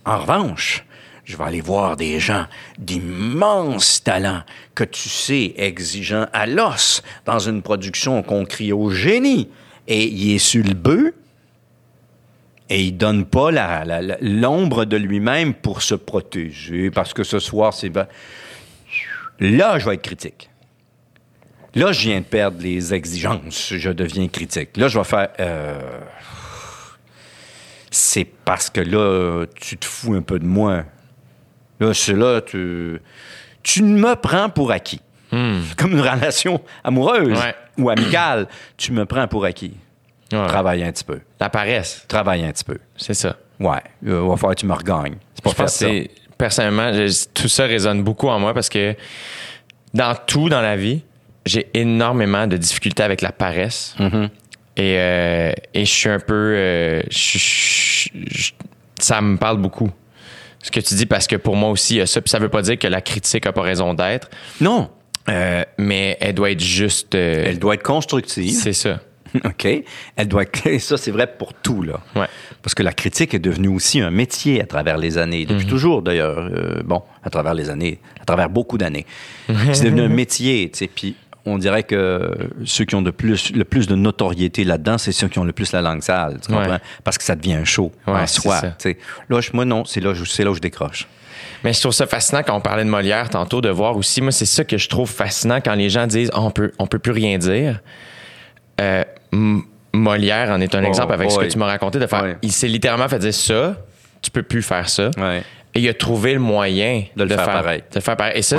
[0.05, 0.84] En revanche,
[1.24, 2.45] je vais aller voir des gens
[2.78, 4.41] d'immenses talents
[4.74, 9.49] que tu sais exigeants à l'os dans une production qu'on crie au génie.
[9.88, 11.13] Et il est sur le bœuf
[12.72, 13.51] et il donne pas
[14.22, 17.89] l'ombre de lui-même pour se protéger parce que ce soir, c'est...
[17.89, 18.07] ben-
[19.39, 20.49] Là, je vais être critique.
[21.76, 23.74] Là, je viens de perdre les exigences.
[23.76, 24.78] Je deviens critique.
[24.78, 25.30] Là, je vais faire...
[25.39, 25.99] euh,
[27.89, 30.84] c'est parce que là, tu te fous un peu de moi.
[31.80, 32.99] Là, c'est là, tu,
[33.63, 35.01] tu me prends pour acquis.
[35.30, 37.55] Comme une relation amoureuse Ouais.
[37.78, 38.47] ou amicale,
[38.78, 39.74] tu me prends pour acquis.
[40.32, 40.47] Ouais.
[40.47, 41.19] Travaille un petit peu.
[41.39, 42.77] La paresse, Travaille un petit peu.
[42.97, 43.38] c'est ça.
[43.59, 45.15] Ouais, il va falloir que tu me regagnes.
[45.36, 48.95] C'est pas c'est personnellement, je- tout ça résonne beaucoup en moi parce que
[49.93, 51.01] dans tout dans la vie,
[51.45, 53.95] j'ai énormément de difficultés avec la paresse.
[53.99, 54.29] Mm-hmm.
[54.77, 56.34] Et, euh, et je suis un peu.
[56.55, 58.51] euh, je- je- je-
[58.99, 59.91] ça me parle beaucoup.
[60.63, 62.21] Ce que tu dis, parce que pour moi aussi, il y a ça.
[62.21, 64.29] Puis ça veut pas dire que la critique n'a pas raison d'être,
[64.61, 64.89] Non,
[65.29, 67.13] euh, mais elle doit être juste.
[67.15, 68.53] elle doit être constructive.
[68.53, 68.99] c'est ça.
[69.45, 69.67] OK?
[70.15, 70.67] Elle doit être...
[70.67, 71.99] et Ça, c'est vrai pour tout, là.
[72.15, 72.27] Ouais.
[72.61, 76.01] Parce que la critique est devenue aussi un métier à travers les années, depuis toujours
[76.01, 76.49] d'ailleurs.
[76.51, 79.05] Euh, bon, à travers les années, à travers beaucoup d'années.
[79.73, 80.88] c'est devenu un métier, tu sais.
[80.88, 81.15] Puis
[81.45, 85.27] on dirait que ceux qui ont de plus, le plus de notoriété là-dedans, c'est ceux
[85.27, 86.73] qui ont le plus la langue sale, tu comprends?
[86.73, 86.79] Ouais.
[87.03, 88.61] Parce que ça devient un show Ouais, en soi.
[88.61, 88.97] tu sais.
[89.29, 91.07] Là, je- moi, non, c'est là, là où je décroche.
[91.63, 94.21] Mais je trouve ça fascinant quand on parlait de Molière tantôt de voir aussi.
[94.21, 96.86] Moi, c'est ça que je trouve fascinant quand les gens disent Ah, on peut, on
[96.88, 97.79] peut plus rien dire.
[98.82, 99.03] Euh,
[99.93, 102.38] Molière en est un Oh, exemple avec ce que tu m'as raconté de faire.
[102.41, 103.75] Il s'est littéralement fait dire ça,
[104.21, 105.11] tu peux plus faire ça.
[105.73, 107.84] Et il a trouvé le moyen De le faire pareil.
[107.93, 108.34] de faire pareil.
[108.38, 108.57] Et ça,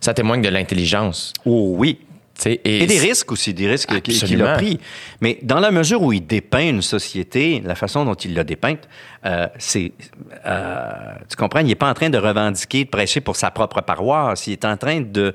[0.00, 1.32] ça témoigne de l'intelligence.
[1.44, 2.00] Oh oui.
[2.46, 4.78] Et, Et des risques aussi, des risques qu'il- a pris.
[5.20, 8.88] Mais dans la mesure où il dépeint une société, la façon dont il l'a dépeinte,
[9.26, 9.90] euh, c'est...
[10.46, 10.92] euh,
[11.28, 11.58] tu comprends?
[11.60, 14.46] Il n'est pas en train de revendiquer, de prêcher pour sa propre paroisse.
[14.46, 15.34] Il est en train de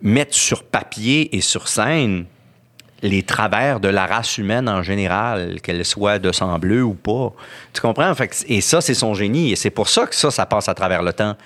[0.00, 2.26] mettre sur papier et sur scène
[3.02, 7.32] les travers de la race humaine en général, qu'elle soit de sang bleu ou pas.
[7.72, 8.14] Tu comprends?
[8.14, 9.52] Fait que- et ça, c'est son génie.
[9.52, 11.36] Et c'est pour ça que ça, ça passe à travers le temps.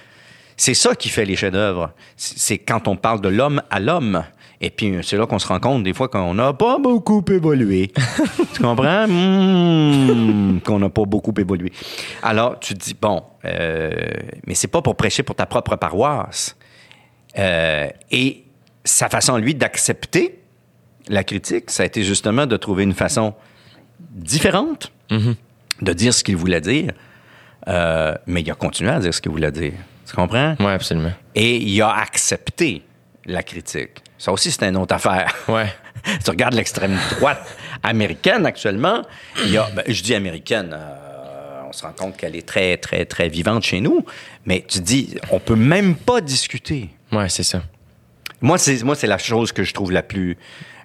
[0.56, 1.90] C'est ça qui fait les chefs-d'œuvre.
[2.16, 4.22] C'est c'est quand on parle de l'homme à l'homme.
[4.62, 7.90] Et puis, c'est là qu'on se rend compte des fois qu'on n'a pas beaucoup évolué.
[8.52, 9.06] tu comprends?
[9.08, 11.72] Hmm, qu'on n'a pas beaucoup évolué.
[12.22, 13.90] Alors, tu te dis, bon, euh,
[14.46, 16.56] mais c'est pas pour prêcher pour ta propre paroisse.
[17.38, 18.44] Euh, et
[18.84, 20.39] sa façon, lui, d'accepter
[21.10, 23.34] la critique, ça a été justement de trouver une façon
[23.98, 24.92] différente
[25.82, 26.92] de dire ce qu'il voulait dire.
[27.68, 29.74] Euh, mais il a continué à dire ce qu'il voulait dire.
[30.06, 30.56] Tu comprends?
[30.58, 31.12] Oui, absolument.
[31.34, 32.82] Et il a accepté
[33.26, 34.02] la critique.
[34.16, 35.34] Ça aussi, c'est une autre affaire.
[35.48, 35.72] Ouais.
[36.24, 37.46] tu regardes l'extrême droite
[37.82, 39.02] américaine actuellement,
[39.44, 42.76] il y a, ben, je dis américaine, euh, on se rend compte qu'elle est très,
[42.76, 44.04] très, très vivante chez nous,
[44.46, 46.90] mais tu dis, on peut même pas discuter.
[47.12, 47.62] Ouais, c'est ça.
[48.40, 50.38] Moi, c'est moi, c'est la chose que je trouve la plus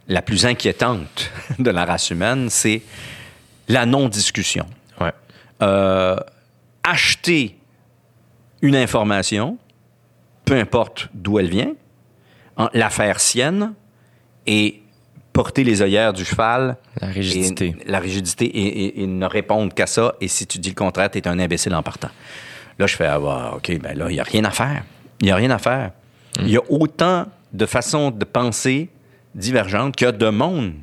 [0.08, 2.82] la plus inquiétante de la race humaine, c'est
[3.68, 4.66] la non-discussion.
[5.02, 5.12] Ouais.
[5.62, 6.16] Euh,
[6.84, 7.58] acheter
[8.62, 9.58] une information,
[10.46, 11.74] peu importe d'où elle vient,
[12.58, 13.74] en- la faire sienne
[14.48, 14.82] et
[15.34, 16.78] porter les œillères du cheval.
[17.02, 17.76] La rigidité.
[17.86, 20.16] et- la rigidité et, et- et ne répondre qu'à ça.
[20.22, 22.10] Et si tu dis le contraire, tu es un imbécile en partant.
[22.80, 24.84] Là, je fais, ah, bah, OK, ben là, il n'y a rien à faire.
[25.22, 25.92] Il n'y a rien à faire.
[26.40, 28.90] Il y a autant de façons de penser
[29.36, 30.74] divergentes qu'il y a de monde.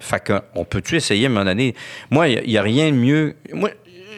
[0.00, 1.74] Fait qu'on peut-tu essayer à un moment donné?
[2.10, 3.36] Moi, il n'y a, rien de mieux.
[3.52, 3.70] Moi,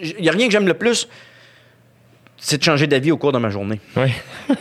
[0.02, 1.09] il n'y a rien que j'aime le plus,
[2.36, 3.80] c'est de changer d'avis au cours de ma journée.
[3.96, 4.12] Oui.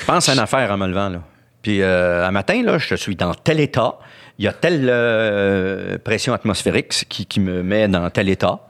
[0.00, 1.22] Je pense à une affaire en me levant, là.
[1.62, 3.98] Puis euh, un matin, là, je suis dans tel état.
[4.38, 8.60] Il y a telle euh, pression atmosphérique qui, qui me met dans tel état.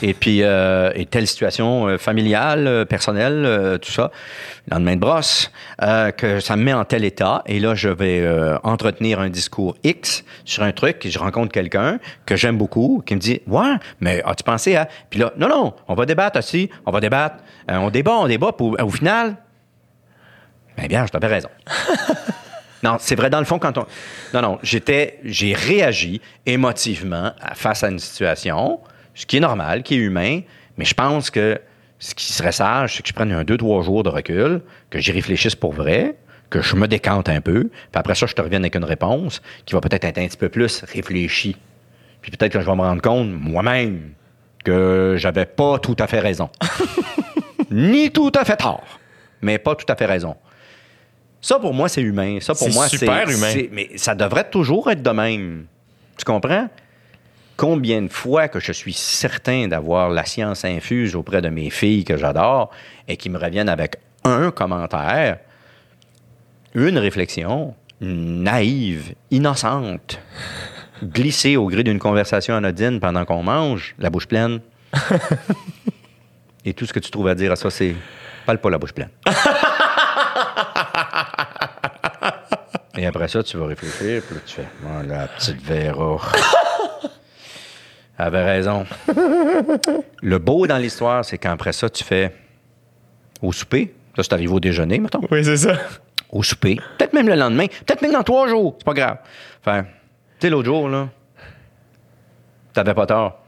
[0.00, 4.10] Et puis, euh, et telle situation euh, familiale, euh, personnelle, euh, tout ça.
[4.70, 5.52] Lendemain de brosse,
[5.82, 7.42] euh, que ça me met en tel état.
[7.46, 8.26] Et là, je vais
[8.62, 11.04] entretenir un discours X sur un truc.
[11.04, 14.88] Et je rencontre quelqu'un que j'aime beaucoup, qui me dit Ouais, mais as-tu pensé à.
[15.10, 16.70] Puis là, non, non, on va débattre aussi.
[16.86, 17.36] On va débattre.
[17.68, 18.52] On débat, on débat.
[18.52, 19.36] Pour, au final,
[20.76, 21.48] ben bien, je t'avais raison.
[22.82, 23.86] non, c'est vrai, dans le fond, quand on.
[24.34, 25.18] Non, non, j'étais.
[25.24, 28.80] J'ai réagi émotivement face à une situation,
[29.14, 30.40] ce qui est normal, qui est humain,
[30.76, 31.60] mais je pense que
[31.98, 34.98] ce qui serait sage, c'est que je prenne un deux, trois jours de recul, que
[34.98, 36.16] j'y réfléchisse pour vrai,
[36.50, 39.40] que je me décante un peu, puis après ça, je te revienne avec une réponse
[39.64, 41.56] qui va peut-être être un petit peu plus réfléchie
[42.20, 44.12] Puis peut-être que je vais me rendre compte moi-même
[44.64, 46.50] que j'avais pas tout à fait raison.
[47.70, 48.84] Ni tout à fait tort,
[49.40, 50.36] mais pas tout à fait raison.
[51.40, 52.38] Ça, pour moi, c'est humain.
[52.40, 53.50] Ça, pour C'est moi, super c'est- humain.
[53.52, 55.64] c'est- Mais ça devrait toujours être de même.
[56.16, 56.68] Tu comprends?
[57.56, 62.04] Combien de fois que je suis certain d'avoir la science infuse auprès de mes filles
[62.04, 62.70] que j'adore
[63.08, 65.38] et qui me reviennent avec un commentaire,
[66.74, 70.20] une réflexion naïve, innocente,
[71.04, 74.60] glissée au gré d'une conversation anodine pendant qu'on mange, la bouche pleine.
[76.64, 77.94] et tout ce que tu trouves à dire à ça, c'est
[78.46, 79.10] parle pas la bouche pleine.
[82.96, 86.18] Et après ça, tu vas réfléchir, puis tu fais Oh, la petite Véra.
[88.22, 88.86] Avait raison.
[90.22, 92.32] Le beau dans l'histoire, c'est qu'après ça, tu fais
[93.40, 93.92] au souper.
[94.14, 95.22] Ça, c'est arrivé au déjeuner, mettons.
[95.28, 95.76] Oui, c'est ça.
[96.30, 96.76] Au souper.
[96.98, 97.66] Peut-être même le lendemain.
[97.66, 98.76] Peut-être même dans trois jours.
[98.78, 99.16] C'est pas grave.
[99.60, 99.88] Enfin, tu
[100.46, 101.08] sais, l'autre jour, là,
[102.72, 103.40] t'avais pas tort.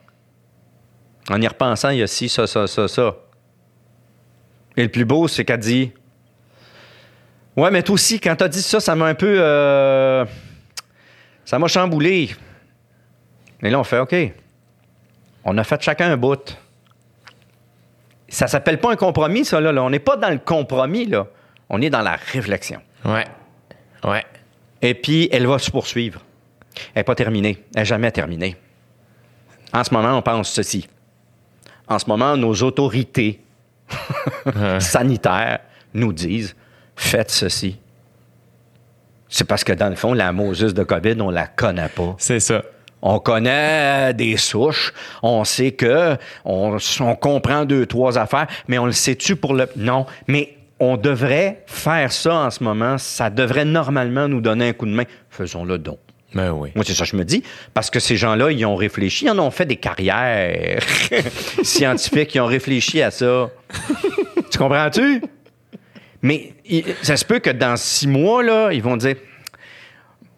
[1.31, 3.15] En y repensant, il y a ci, ça, ça, ça, ça.
[4.77, 5.93] Et le plus beau, c'est qu'elle dit
[7.57, 9.37] Ouais, mais toi aussi, quand t'as dit ça, ça m'a un peu.
[9.39, 10.25] euh,
[11.45, 12.31] ça m'a chamboulé.
[13.63, 14.15] Et là, on fait OK.
[15.45, 16.57] On a fait chacun un bout.
[18.29, 19.73] Ça s'appelle pas un compromis, ça, là.
[19.73, 19.83] là.
[19.83, 21.27] On n'est pas dans le compromis, là.
[21.69, 22.81] On est dans la réflexion.
[23.05, 23.25] Ouais.
[24.03, 24.25] Ouais.
[24.83, 26.21] Et puis, elle va se poursuivre.
[26.95, 27.63] Elle n'est pas terminée.
[27.75, 28.57] Elle n'est jamais terminée.
[29.73, 30.89] En ce moment, on pense ceci.
[31.89, 33.41] En ce moment, nos autorités
[34.79, 35.61] sanitaires
[35.93, 36.57] nous disent
[36.97, 37.79] faites ceci.
[39.29, 42.15] C'est parce que, dans le fond, la Moses de COVID, on la connaît pas.
[42.19, 42.63] C'est ça.
[43.07, 46.17] On connaît des souches, on sait que
[46.47, 49.69] on, on comprend deux, trois affaires, mais on le sait-tu pour le.
[49.77, 52.97] Non, mais on devrait faire ça en ce moment.
[52.97, 55.05] Ça devrait normalement nous donner un coup de main.
[55.29, 55.99] Faisons-le donc.
[56.33, 56.71] Ben oui.
[56.75, 57.45] Moi, c'est ça que je me dis.
[57.75, 60.83] Parce que ces gens-là, ils ont réfléchi, ils en ont fait des carrières
[61.63, 63.51] scientifiques, ils ont réfléchi à ça.
[64.51, 65.23] tu comprends-tu?
[66.23, 66.55] Mais
[67.03, 69.17] ça se peut que dans six mois, là, ils vont dire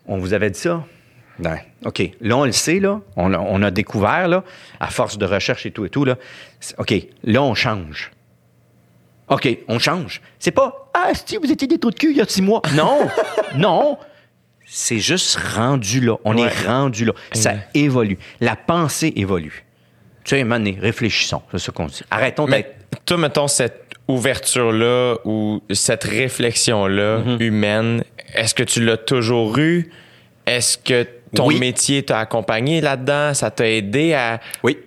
[0.08, 0.84] On vous avait dit ça?
[1.38, 2.02] Ben, OK.
[2.20, 3.00] Là, on le sait, là.
[3.16, 4.42] On, a- on a découvert, là,
[4.80, 6.16] à force de recherche et tout et tout, là.
[6.78, 6.94] OK.
[7.24, 8.10] Là, on change.
[9.28, 10.20] OK, on change.
[10.38, 12.62] C'est pas Ah, si vous étiez des trous de cul il y a six mois.
[12.74, 13.08] Non,
[13.56, 13.98] non.
[14.64, 16.16] C'est juste rendu là.
[16.24, 16.42] On Ouais.
[16.48, 17.12] est rendu là.
[17.32, 18.18] Ça évolue.
[18.40, 19.64] La pensée évolue.
[20.24, 21.42] Tu sais, mané, réfléchissons.
[21.52, 22.00] C'est ça qu'on dit.
[22.10, 22.74] Arrêtons d'être.
[23.04, 27.36] toi, mettons, cette ouverture-là ou cette réflexion-là Mhm.
[27.42, 28.04] humaine,
[28.34, 29.90] est-ce que tu l'as toujours eue?
[30.46, 31.06] Est-ce que
[31.36, 31.58] ton Oui.
[31.60, 33.34] métier t'a accompagné là-dedans?
[33.34, 34.40] Ça t'a aidé à.
[34.62, 34.78] Oui.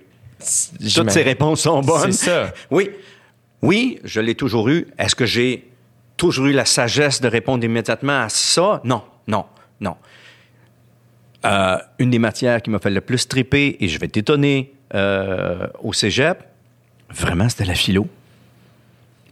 [0.96, 2.12] Toutes ces réponses sont bonnes.
[2.12, 2.54] C'est ça.
[2.72, 2.90] Oui.
[3.62, 4.88] Oui, je l'ai toujours eu.
[4.98, 5.68] Est-ce que j'ai
[6.16, 8.80] toujours eu la sagesse de répondre immédiatement à ça?
[8.86, 9.46] Non, non,
[9.82, 9.96] non.
[11.46, 15.68] Euh, une des matières qui m'a fait le plus triper, et je vais t'étonner, euh,
[15.82, 16.44] au cégep,
[17.10, 18.08] vraiment, c'était la philo.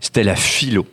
[0.02, 0.86] C'était la philo.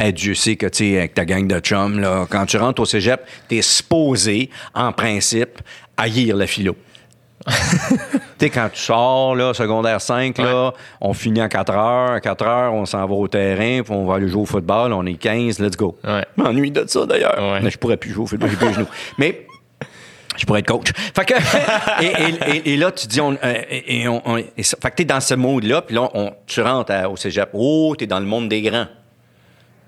[0.00, 2.80] Eh, Dieu sait que, tu sais, avec ta gang de chums, là, quand tu rentres
[2.82, 5.58] au cégep, t'es supposé, en principe,
[5.96, 6.76] haïr la philo.
[7.48, 7.52] tu
[8.40, 12.10] sais, quand tu sors, là, secondaire 5, là, on finit à 4 heures.
[12.12, 14.92] À 4 heures, on s'en va au terrain, puis on va aller jouer au football.
[14.92, 15.96] On est 15, let's go.
[16.04, 16.24] Ouais.
[16.36, 17.36] M'ennuie de ça, d'ailleurs.
[17.38, 17.60] Ouais.
[17.62, 18.86] Mais je pourrais plus jouer au football, j'ai plus les genoux.
[19.18, 19.46] Mais
[20.36, 20.88] je pourrais être coach.
[20.94, 21.34] Fait que,
[22.02, 25.04] et, et- et- et là, tu dis, on, euh, et, on, on- fait que t'es
[25.04, 27.48] dans ce mode-là, puis là, on, tu rentres à- au cégep.
[27.54, 28.86] Oh, t'es dans le monde des grands.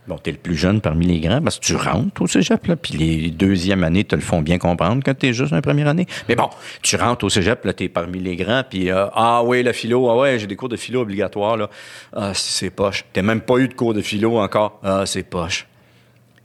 [0.08, 2.76] Bon, t'es le plus jeune parmi les grands parce que tu rentres au cégep, là,
[2.76, 6.06] puis les deuxièmes années te le font bien comprendre quand t'es juste en première année.
[6.28, 6.48] Mais bon,
[6.82, 10.08] tu rentres au cégep, là, t'es parmi les grands, puis euh, ah oui, la philo,
[10.10, 11.70] ah ouais, j'ai des cours de philo obligatoires, là.
[12.14, 13.04] Ah, c'est poche.
[13.12, 14.80] T'as même pas eu de cours de philo encore.
[14.82, 15.66] Ah, c'est poche.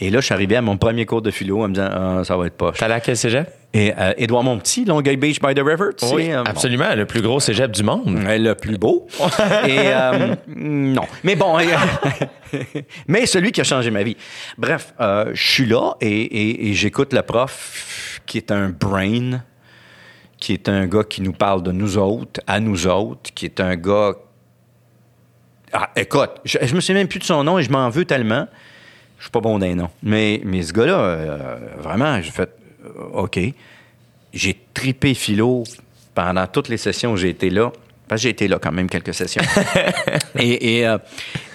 [0.02, 2.22] Et là, je suis arrivé à mon premier cours de philo en me disant, ah,
[2.26, 2.78] ça va être poche.
[2.78, 3.50] T'allais à quel cégep?
[3.74, 6.34] Et euh, Édouard Montpetit, Longueuil Beach by the River, tu sais.
[6.34, 6.50] euh, bon.
[6.50, 6.94] absolument.
[6.96, 8.18] Le plus gros cégep du monde.
[8.26, 9.08] Le plus beau.
[9.68, 11.04] Et euh, non.
[11.24, 11.64] Mais bon, euh,
[13.08, 14.18] mais celui qui a changé ma vie.
[14.58, 19.42] Bref, je suis là et, et- et j'écoute le prof qui est un brain,
[20.40, 23.60] qui est un gars qui nous parle de nous autres, à nous autres, qui est
[23.62, 24.14] un gars.
[25.74, 28.06] Ah, écoute, je, je me souviens même plus de son nom et je m'en veux
[28.06, 28.48] tellement.
[29.26, 29.90] Je suis pas bon d'un nom.
[30.04, 32.48] Mais, mais ce gars-là, euh, vraiment, j'ai fait
[32.86, 33.40] euh, OK.
[34.32, 35.64] J'ai tripé philo
[36.14, 37.72] pendant toutes les sessions où j'ai été là.
[38.08, 39.42] Parce que j'ai été là quand même quelques sessions.
[40.38, 41.00] et et, euh,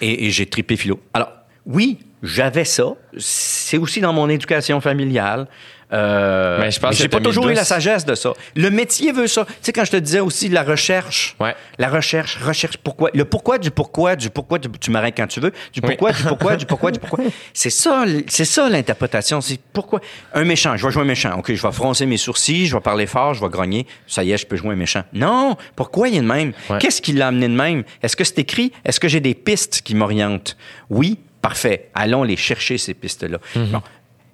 [0.00, 0.98] et- et j'ai tripé philo.
[1.14, 1.30] Alors,
[1.64, 2.92] oui, j'avais ça.
[3.18, 5.46] C'est aussi dans mon éducation familiale.
[5.92, 8.32] Euh, Mais je pense mais que j'ai pas toujours eu la sagesse de ça.
[8.54, 9.44] Le métier veut ça.
[9.44, 11.54] Tu sais, quand je te disais aussi la recherche, Ouais.
[11.78, 15.40] la recherche, recherche pourquoi, le pourquoi du pourquoi, du pourquoi, du, tu m'arrêtes quand tu
[15.40, 17.24] veux, du pourquoi, du pourquoi, du pourquoi, du pourquoi.
[17.52, 19.40] C'est ça, c'est ça l'interprétation.
[19.40, 20.00] C'est pourquoi?
[20.34, 20.76] Un méchant.
[20.76, 21.36] Je vais jouer un méchant.
[21.38, 23.86] Ok, je vais froncer mes sourcils, je vais parler fort, je vais grogner.
[24.06, 25.02] Ça y est, je peux jouer un méchant.
[25.12, 25.56] Non.
[25.76, 26.52] Pourquoi il est de même?
[26.68, 26.78] Ouais.
[26.78, 27.82] Qu'est-ce qui l'a amené de même?
[28.02, 28.72] Est-ce que c'est écrit?
[28.84, 30.56] Est-ce que j'ai des pistes qui m'orientent?
[30.88, 31.18] Oui.
[31.42, 31.88] Parfait.
[31.94, 33.38] Allons les chercher ces pistes-là.
[33.56, 33.80] Bon.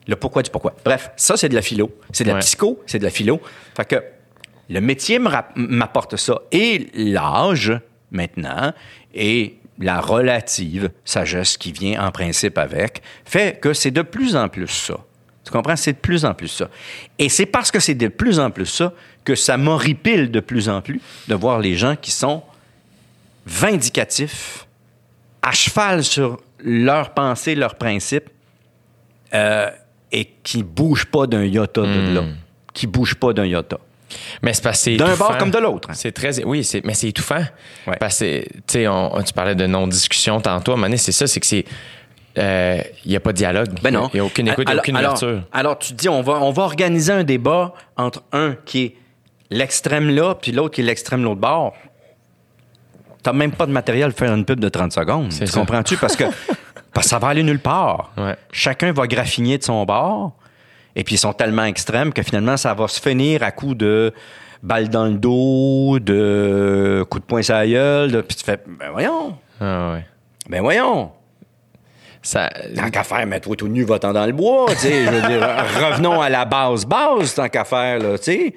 [0.09, 0.75] Le pourquoi du pourquoi.
[0.85, 1.91] Bref, ça, c'est de la philo.
[2.13, 2.41] C'est de la Ouais.
[2.41, 3.41] psycho, c'est de la philo.
[3.77, 4.03] Fait que
[4.69, 5.19] le métier
[5.57, 6.41] m'apporte ça.
[6.53, 7.73] Et l'âge,
[8.11, 8.73] maintenant,
[9.15, 14.49] et la relative sagesse qui vient en principe avec, fait que c'est de plus en
[14.49, 14.97] plus ça.
[15.45, 15.77] Tu comprends?
[15.77, 16.69] C'est de plus en plus ça.
[17.19, 18.93] Et c'est parce que c'est de plus en plus ça
[19.25, 22.43] que ça m'horripile de plus en plus de voir les gens qui sont
[23.45, 24.67] vindicatifs,
[25.43, 28.29] à cheval sur leurs pensées, leurs principes,
[29.35, 29.71] euh,
[30.13, 32.23] et qui bougent pas d'un iota de là.
[32.73, 33.79] Qui bougent pas d'un iota.
[34.43, 35.91] Mais c'est parce que D'un bord comme de l'autre.
[35.91, 35.95] hein.
[35.95, 37.43] C'est très, oui, c'est, mais c'est étouffant.
[37.87, 37.97] Ouais.
[37.99, 40.73] Parce que, tu sais, on- tu parlais de non-discussion tantôt.
[40.73, 41.65] À un c'est ça, c'est que c'est,
[42.39, 43.69] euh, il n'y a pas de dialogue.
[43.83, 44.09] Ben non.
[44.13, 45.43] Il n'y a aucune écoute, alors, aucune alors- ouverture.
[45.53, 48.95] Alors, tu te dis, on va, on va organiser un débat entre un qui est
[49.51, 51.75] l'extrême là, puis l'autre qui est l'extrême l'autre bord.
[53.27, 55.31] T'as même pas de matériel pour faire une pub de 30 secondes.
[55.31, 55.97] Tu comprends-tu?
[55.97, 56.25] Parce que,
[56.95, 58.13] parce que ça va aller nulle part.
[58.17, 58.37] Ouais.
[58.53, 60.33] Chacun va graffiner de son bord.
[60.95, 64.15] Et puis, ils sont tellement extrêmes que finalement, ça va se finir à coup de
[64.63, 68.13] balles dans le dos, de coups de poing sur la gueule.
[68.13, 70.05] de- Puis tu fais, ben voyons, Ah ouais.
[70.49, 71.11] ben voyons.
[72.23, 75.05] Ça, Tant qu'à faire, mets-toi tout nu, va-t'en dans le bois, tu sais.
[75.05, 75.41] Je veux dire,
[75.91, 78.55] revenons à la base, base, tant qu'à faire, là, tu sais.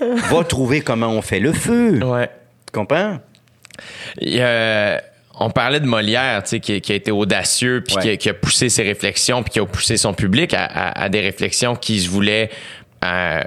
[0.00, 2.02] Va trouver comment on fait le feu.
[2.02, 2.28] ouais.
[2.66, 3.18] Tu comprends?
[5.38, 8.02] On parlait de Molière, tu sais, qui, qui a été audacieux, puis Ouais.
[8.02, 11.02] qui, a- qui a poussé ses réflexions, puis qui a poussé son public à, à-
[11.04, 12.48] à des réflexions qui se voulaient
[13.04, 13.42] euh,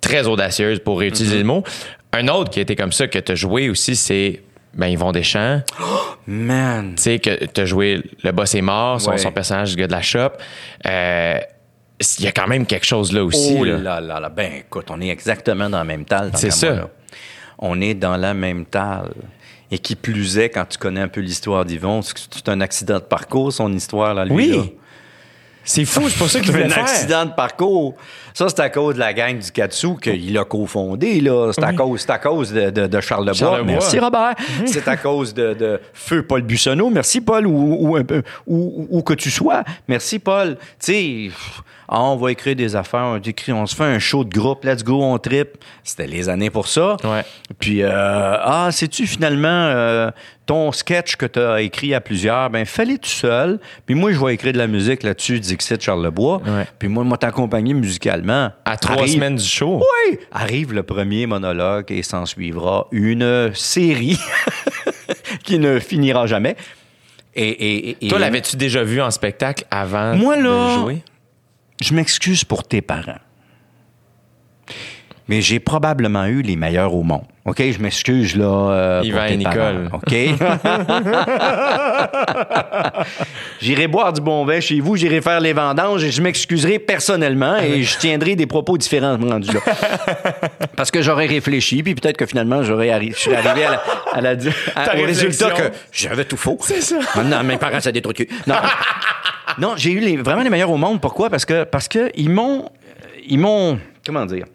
[0.00, 1.38] très audacieuses, pour réutiliser Mm-hmm.
[1.38, 1.64] le mot.
[2.12, 4.40] Un autre qui a été comme ça, que tu as joué aussi, c'est
[4.72, 5.62] ben, Yvon Deschamps.
[6.28, 6.94] Man.
[6.96, 9.18] Tu sais, que tu as joué Le boss est mort, son, Ouais.
[9.18, 10.30] son personnage du gars de la shop.
[10.86, 11.38] Euh,
[12.18, 13.56] Il y a quand même quelque chose là aussi.
[13.58, 13.76] Oh là.
[13.78, 14.28] là là là.
[14.28, 16.30] Ben, écoute, on est exactement dans la même talle.
[16.30, 16.72] tant C'est ça.
[16.72, 16.90] moi.
[17.58, 19.10] On est dans la même talle.
[19.70, 23.04] Et qui plus est, quand tu connais un peu l'histoire d'Yvon, c'est un accident de
[23.04, 24.56] parcours, son histoire, là, lui, Oui.
[24.56, 24.62] là.
[25.62, 26.84] C'est fou, c'est pas ça qu'il voulait un faire.
[26.84, 27.94] accident de parcours.
[28.32, 31.20] Ça, c'est à cause de la gang du Katsu qu'il a cofondé.
[31.20, 31.52] là.
[31.52, 33.34] C'est à cause, c'est à cause de, de, de Charles Lebois.
[33.34, 33.66] Charles.
[33.66, 34.34] Merci, Robert.
[34.64, 36.88] C'est à cause de, de Feu Paul Bussonneau.
[36.88, 38.04] Merci, Paul, ou, ou, un
[38.46, 39.62] ou- ou que tu sois.
[39.86, 40.56] Merci, Paul.
[40.82, 41.30] Tu sais,
[41.92, 44.64] ah, on va écrire des affaires, on, écrit, on se fait un show de groupe,
[44.64, 45.56] let's go, on trip.
[45.82, 46.96] C'était les années pour ça.
[47.02, 47.24] Ouais.
[47.58, 50.10] Puis, euh, ah, sais-tu finalement euh,
[50.46, 53.58] ton sketch que tu as écrit à plusieurs, ben fais-le tout seul.
[53.86, 56.40] Puis moi, je vais écrire de la musique là-dessus, Dixit Charles Lebois.
[56.46, 56.66] Ouais.
[56.78, 58.50] Puis moi, moi t'accompagner musicalement.
[58.64, 59.80] À trois Arrive- semaines du show.
[60.10, 60.18] Oui!
[60.30, 64.18] Arrive le premier monologue et s'en suivra une série
[65.44, 66.56] qui ne finira jamais.
[67.34, 71.02] Et, et- et- Toi, l'avais-tu déjà vu en spectacle avant Moi, là, de jouer?
[71.80, 73.18] Je m'excuse pour tes parents.
[75.28, 77.22] Mais j'ai probablement eu les meilleurs au monde.
[77.44, 77.62] OK?
[77.62, 78.44] Je m'excuse, là.
[78.72, 79.88] euh, Yvan pour tes et Nicole.
[79.90, 80.12] parents, OK?
[83.60, 87.56] j'irai boire du bon vin chez vous, j'irai faire les vendanges et je m'excuserai personnellement
[87.58, 89.60] et je tiendrai des propos différents rendus là.
[90.76, 93.82] Parce que j'aurais réfléchi, puis peut-être que finalement, j'aurais arri- je serais arrivé à la,
[94.12, 94.30] à la-
[94.74, 96.58] à- au résultat que j'avais tout faux.
[96.62, 96.98] C'est ça.
[97.16, 98.28] Maintenant, mes parents, c'est des cul.
[98.46, 98.54] Non,
[99.58, 101.00] non j'ai eu les- vraiment les meilleurs au monde.
[101.00, 101.28] Pourquoi?
[101.30, 102.70] Parce que, parce que ils m'ont.
[103.28, 103.78] Ils m'ont.
[104.06, 104.46] Comment dire?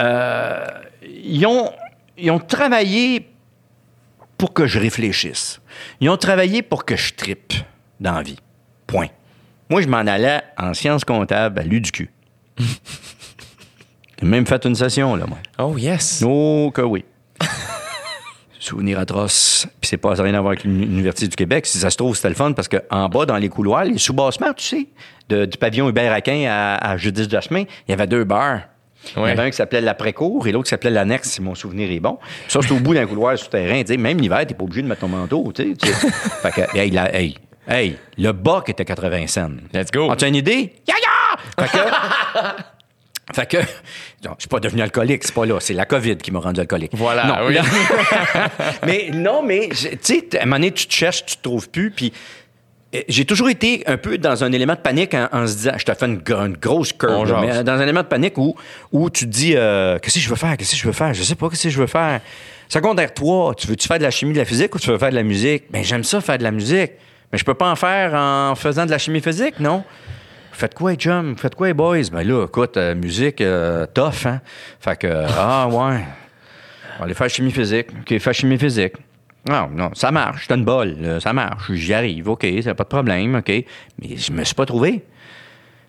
[0.00, 0.64] Euh,
[1.02, 1.70] ils, ont,
[2.16, 3.28] ils ont travaillé
[4.36, 5.60] pour que je réfléchisse.
[6.00, 7.52] Ils ont travaillé pour que je trippe
[8.00, 8.38] dans la vie.
[8.86, 9.08] Point.
[9.70, 12.10] Moi, je m'en allais en sciences comptables à l'UDQ.
[14.20, 15.38] J'ai même fait une session, là, moi.
[15.58, 16.24] Oh, yes.
[16.26, 17.04] Oh, que oui.
[18.60, 19.66] Souvenir atroce.
[19.80, 21.64] Puis c'est pas ça rien à voir avec l'Université du Québec.
[21.66, 24.52] Si ça se trouve, c'était le fun parce qu'en bas, dans les couloirs, les sous-bassements,
[24.54, 24.88] tu sais,
[25.28, 28.62] de- du pavillon Hubert-Aquin à, à Judith Jasmin, il y avait deux bars.
[29.14, 29.30] Il y Ouais.
[29.30, 32.18] avait un qui s'appelait l'après-cour et l'autre qui s'appelait l'annexe, si mon souvenir est bon.
[32.48, 33.82] Ça, c'est au bout d'un couloir souterrain.
[33.96, 35.52] Même l'hiver, t'es pas obligé de mettre ton manteau.
[35.54, 36.10] Tu sais, tu sais.
[36.42, 37.38] fait que, hey, la- hey,
[37.68, 39.50] hey, le bac était 80 cents.
[39.74, 40.10] Let's go.
[40.10, 40.72] As-tu une idée?
[40.86, 41.64] Ya ya!
[41.66, 41.84] Fait que.
[43.34, 43.58] Fait que,
[44.24, 46.60] non, je suis pas devenu alcoolique, c'est pas là, c'est la COVID qui m'a rendu
[46.60, 46.92] alcoolique.
[46.94, 47.58] Voilà, Non, oui.
[48.86, 51.68] mais non, mais tu sais, à un moment donné, tu te cherches, tu te trouves
[51.68, 52.10] plus, puis
[52.94, 55.72] euh, j'ai toujours été un peu dans un élément de panique en, en se disant,
[55.76, 58.38] je te fais une, gr- une grosse curve, là, mais dans un élément de panique
[58.38, 58.54] où,
[58.92, 61.12] où tu te dis, euh, qu'est-ce que je veux faire, qu'est-ce que je veux faire,
[61.12, 62.22] je sais pas qu'est-ce que je veux faire.
[62.70, 65.10] Secondaire 3, tu veux-tu faire de la chimie, de la physique ou tu veux faire
[65.10, 65.64] de la musique?
[65.70, 66.92] Ben, j'aime ça faire de la musique.
[67.32, 69.84] Mais je peux pas en faire en faisant de la chimie physique, non?
[70.52, 71.36] Faites quoi, chum?
[71.36, 72.10] Faites quoi, boys?
[72.10, 74.40] Ben là, écoute, euh, musique, euh, tough, hein?
[74.80, 75.74] Fait que, euh, ah, ouais.
[76.96, 77.88] On va aller faire chimie physique.
[78.00, 78.94] OK, faire chimie physique.
[79.48, 80.46] Non, non, ça marche.
[80.48, 80.96] C'est une bol.
[81.00, 81.70] là, ça marche.
[81.72, 82.28] J'y arrive.
[82.28, 83.36] OK, c'est pas de problème.
[83.36, 83.48] OK.
[84.02, 85.04] Mais je me suis pas trouvé.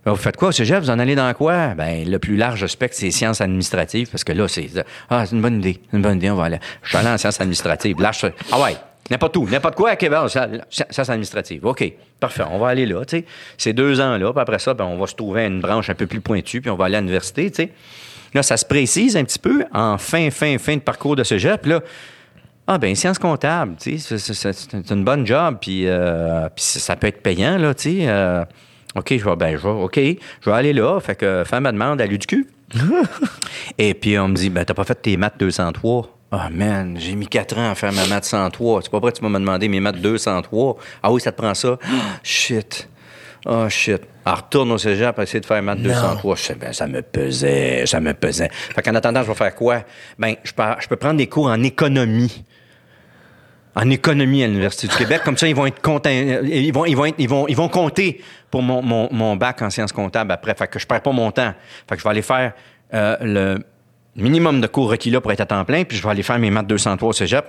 [0.06, 0.82] Ben, Vous faites quoi au cégep?
[0.82, 1.70] Vous en allez dans quoi?
[1.70, 4.70] Ben, le plus large spectre, c'est sciences administratives, parce que là, c'est.
[5.10, 5.82] Ah, c'est une bonne idée.
[5.94, 6.60] Une bonne idée, on va aller.
[6.84, 8.00] Je suis allé en sciences administratives.
[8.00, 8.76] Là, je Ah ouais,
[9.12, 11.66] n'importe où, n'importe quoi à Québec, ça- sciences administratives.
[11.66, 13.26] OK, parfait, on va aller là, tu sais.
[13.58, 15.90] C'est deux ans là, puis après ça, ben, on va se trouver à une branche
[15.90, 17.70] un peu plus pointue, puis on va aller à l'université, tu sais.
[18.34, 21.66] Là, ça se précise un petit peu en fin, fin, fin de parcours de cégep,
[21.66, 21.82] là.
[22.68, 26.64] Ah ben sciences comptables, tu sais, c'est- c'est c'est une bonne job, puis euh, puis
[26.64, 28.08] ça ça peut être payant là, tu sais.
[28.08, 28.46] euh,
[28.96, 30.00] ok, je vais, ben je vais, ok,
[30.42, 32.46] je vais aller là, fait que faire ma demande à l'UDQ.
[33.80, 36.19] Et puis on me dit, ben t'as pas fait tes maths 203.
[36.32, 38.82] Ah man, j'ai mis 4 ans à faire ma maths 103.
[38.84, 40.78] C'est pas vrai que tu vas me demander mes maths 203.
[41.02, 41.78] Ah oui, ça te prend ça.
[41.84, 41.88] Ah,
[42.24, 42.88] shit.
[43.48, 44.02] Oh shit.
[44.26, 46.36] Elle retourne au cégep pour essayer de faire maths 203.
[46.36, 48.50] Je sais, ben, ça me pesait, ça me pesait.
[48.52, 49.82] Fait qu'en attendant, je vais faire quoi?
[50.20, 52.44] Ben, je peux, je peux prendre des cours en économie
[53.76, 55.22] en économie à l'Université du Québec.
[55.24, 57.70] Comme ça, ils vont être contents, ils vont, ils vont, être- ils vont, ils vont
[57.70, 60.54] compter pour mon, mon, mon bac en sciences comptables après.
[60.56, 61.54] Fait que je perds pas mon temps.
[61.88, 62.54] Fait que je vais aller faire
[62.94, 63.64] euh, le
[64.22, 66.40] minimum de cours requis là pour être à temps plein, puis je vais aller faire
[66.40, 67.46] mes maths 203 au cégep.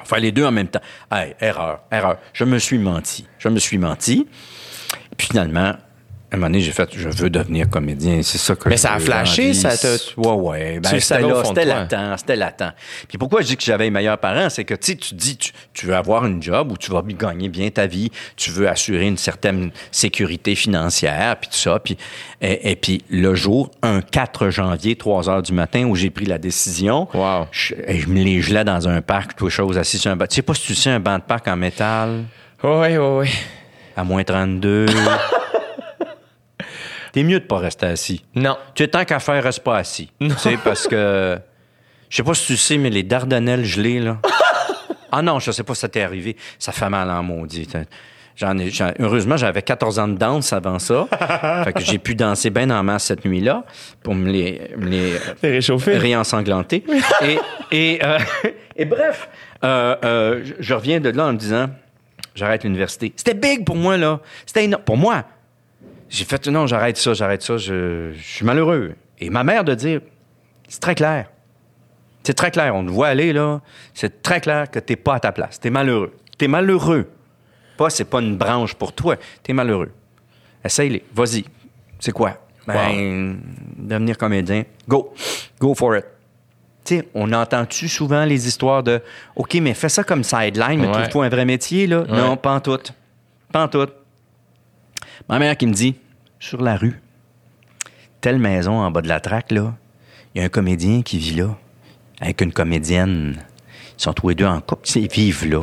[0.00, 0.80] On faire les deux en même temps.
[1.10, 2.18] Hey, erreur, erreur.
[2.32, 3.26] Je me suis menti.
[3.38, 4.26] Je me suis menti.
[5.16, 5.74] Puis finalement,
[6.34, 8.20] un moment donné, j'ai fait, je veux devenir comédien.
[8.22, 10.80] C'est ça que Mais je ça a veux flashé, ça t'a- Ouais, ouais.
[10.80, 12.74] Ben, c'était là, c'était latent, c'était latent.
[13.08, 15.36] Puis pourquoi je dis que j'avais les meilleurs parents, c'est que tu sais, tu dis,
[15.36, 18.68] tu, tu veux avoir une job où tu vas gagner bien ta vie, tu veux
[18.68, 21.78] assurer une certaine sécurité financière, puis tout ça.
[21.78, 21.96] Puis,
[22.40, 26.26] et, et puis le jour, un 4 janvier, 3 heures du matin, où j'ai pris
[26.26, 27.46] la décision, Wow.
[27.52, 30.26] je, et je me les gelais dans un parc, tout chose, assis sur un banc.
[30.26, 32.24] Tu sais pas si tu sais un banc de parc en métal?
[32.62, 33.30] Oui, oui, oui.
[33.96, 34.86] à moins 32.
[37.14, 38.24] T'es mieux de pas rester assis.
[38.34, 38.56] Non.
[38.74, 40.10] Tu es tant qu'à faire, reste pas assis.
[40.20, 41.38] Tu sais, parce que.
[42.10, 44.18] Je sais pas si tu sais, mais les Dardanelles gelées, là.
[45.12, 46.36] ah non, je sais pas si ça t'est arrivé.
[46.58, 47.68] Ça fait mal en maudit.
[48.34, 51.06] J'en ai, j'en- heureusement, j'avais 14 ans de danse avant ça.
[51.64, 53.62] fait que j'ai pu danser bien en masse cette nuit-là
[54.02, 55.96] pour me les, me les T'es réchauffé.
[55.98, 56.82] réensanglanter.
[57.22, 57.38] et,
[57.70, 58.18] et, euh,
[58.76, 59.28] et bref,
[59.62, 61.70] euh, euh, je reviens de là en me disant,
[62.34, 63.12] j'arrête l'université.
[63.14, 64.18] C'était big pour moi, là.
[64.46, 64.82] C'était énorme.
[64.82, 65.22] Pour moi,
[66.14, 68.94] j'ai fait, non, j'arrête ça, j'arrête ça, je, je suis malheureux.
[69.18, 70.00] Et ma mère de dire,
[70.68, 71.30] c'est très clair.
[72.22, 72.74] C'est très clair.
[72.74, 73.60] On te voit aller, là.
[73.92, 75.60] C'est très clair que t'es pas à ta place.
[75.60, 76.14] T'es malheureux.
[76.38, 77.10] T'es malheureux.
[77.76, 79.16] Pas, c'est pas une branche pour toi.
[79.42, 79.90] T'es malheureux.
[80.64, 81.04] Essaye-les.
[81.14, 81.44] Vas-y.
[81.98, 82.38] C'est quoi?
[82.66, 83.38] Ben,
[83.76, 84.64] devenir comédien.
[84.88, 85.12] Go.
[85.60, 86.04] Go for it.
[86.84, 89.00] Tu sais, on entend-tu souvent les histoires de
[89.36, 90.92] OK, mais fais ça comme sideline, mais Ouais.
[90.92, 92.04] trouve-toi un vrai métier, là?
[92.08, 92.78] Non, pas en tout.
[93.52, 93.86] Pas en tout.
[95.28, 95.96] Ma mère qui me dit
[96.44, 97.00] sur la rue,
[98.20, 99.74] telle maison en bas de la traque, là,
[100.34, 101.56] il y a un comédien qui vit là,
[102.20, 103.42] avec une comédienne.
[103.98, 105.62] Ils sont tous les deux en couple, ils vivent là.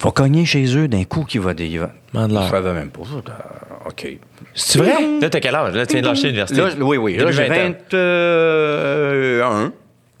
[0.00, 1.54] Faut cogner chez eux d'un coup qui va.
[1.54, 2.44] Demande-leur.
[2.46, 3.02] Je savais même pas.
[3.02, 4.08] Euh, OK.
[4.54, 5.20] C'est vrai?
[5.20, 5.74] Là, t'as quel âge?
[5.74, 6.60] Là, tu viens de lâcher l'université.
[6.60, 7.16] Là, oui, oui.
[7.16, 7.74] Là, j'ai vingtaine.
[7.90, 9.72] 21.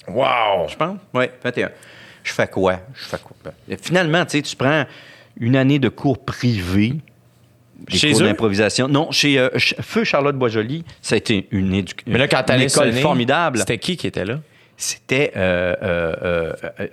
[0.08, 0.68] Wow!
[0.68, 0.98] Je pense.
[1.14, 1.70] Oui, 21.
[2.22, 2.80] Je fais quoi?
[2.94, 3.36] Je fais quoi?
[3.44, 4.84] Ben, Finalement, tu sais, tu prends
[5.40, 6.96] une année de cours privés.
[7.78, 8.88] Des Chez cours d'improvisation.
[8.88, 12.62] Non, chez euh, Feu Charlotte Boisjoli, ça a été une, édu- Mais là, quand une
[12.62, 13.58] école formidable.
[13.58, 14.40] C'était qui qui était là?
[14.80, 15.74] C'était, euh,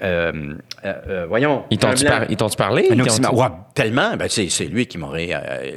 [0.01, 1.63] euh, voyons.
[1.69, 2.87] Ils t'ont-tu par- parlé?
[2.89, 2.95] Ils.
[3.31, 3.45] Ouais,
[3.75, 4.15] tellement.
[4.17, 5.29] Ben, c'est, c'est lui qui m'aurait,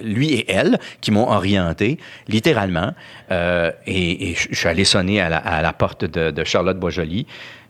[0.02, 2.92] lui et elle qui m'ont orienté, littéralement.
[3.30, 7.26] Et, et je suis allé sonner à la, à la porte de, de Charlotte Boisjoli.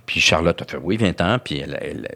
[0.06, 1.39] Puis Charlotte a fait oui, 20 ans.
[1.44, 2.09] Puis elle, elle,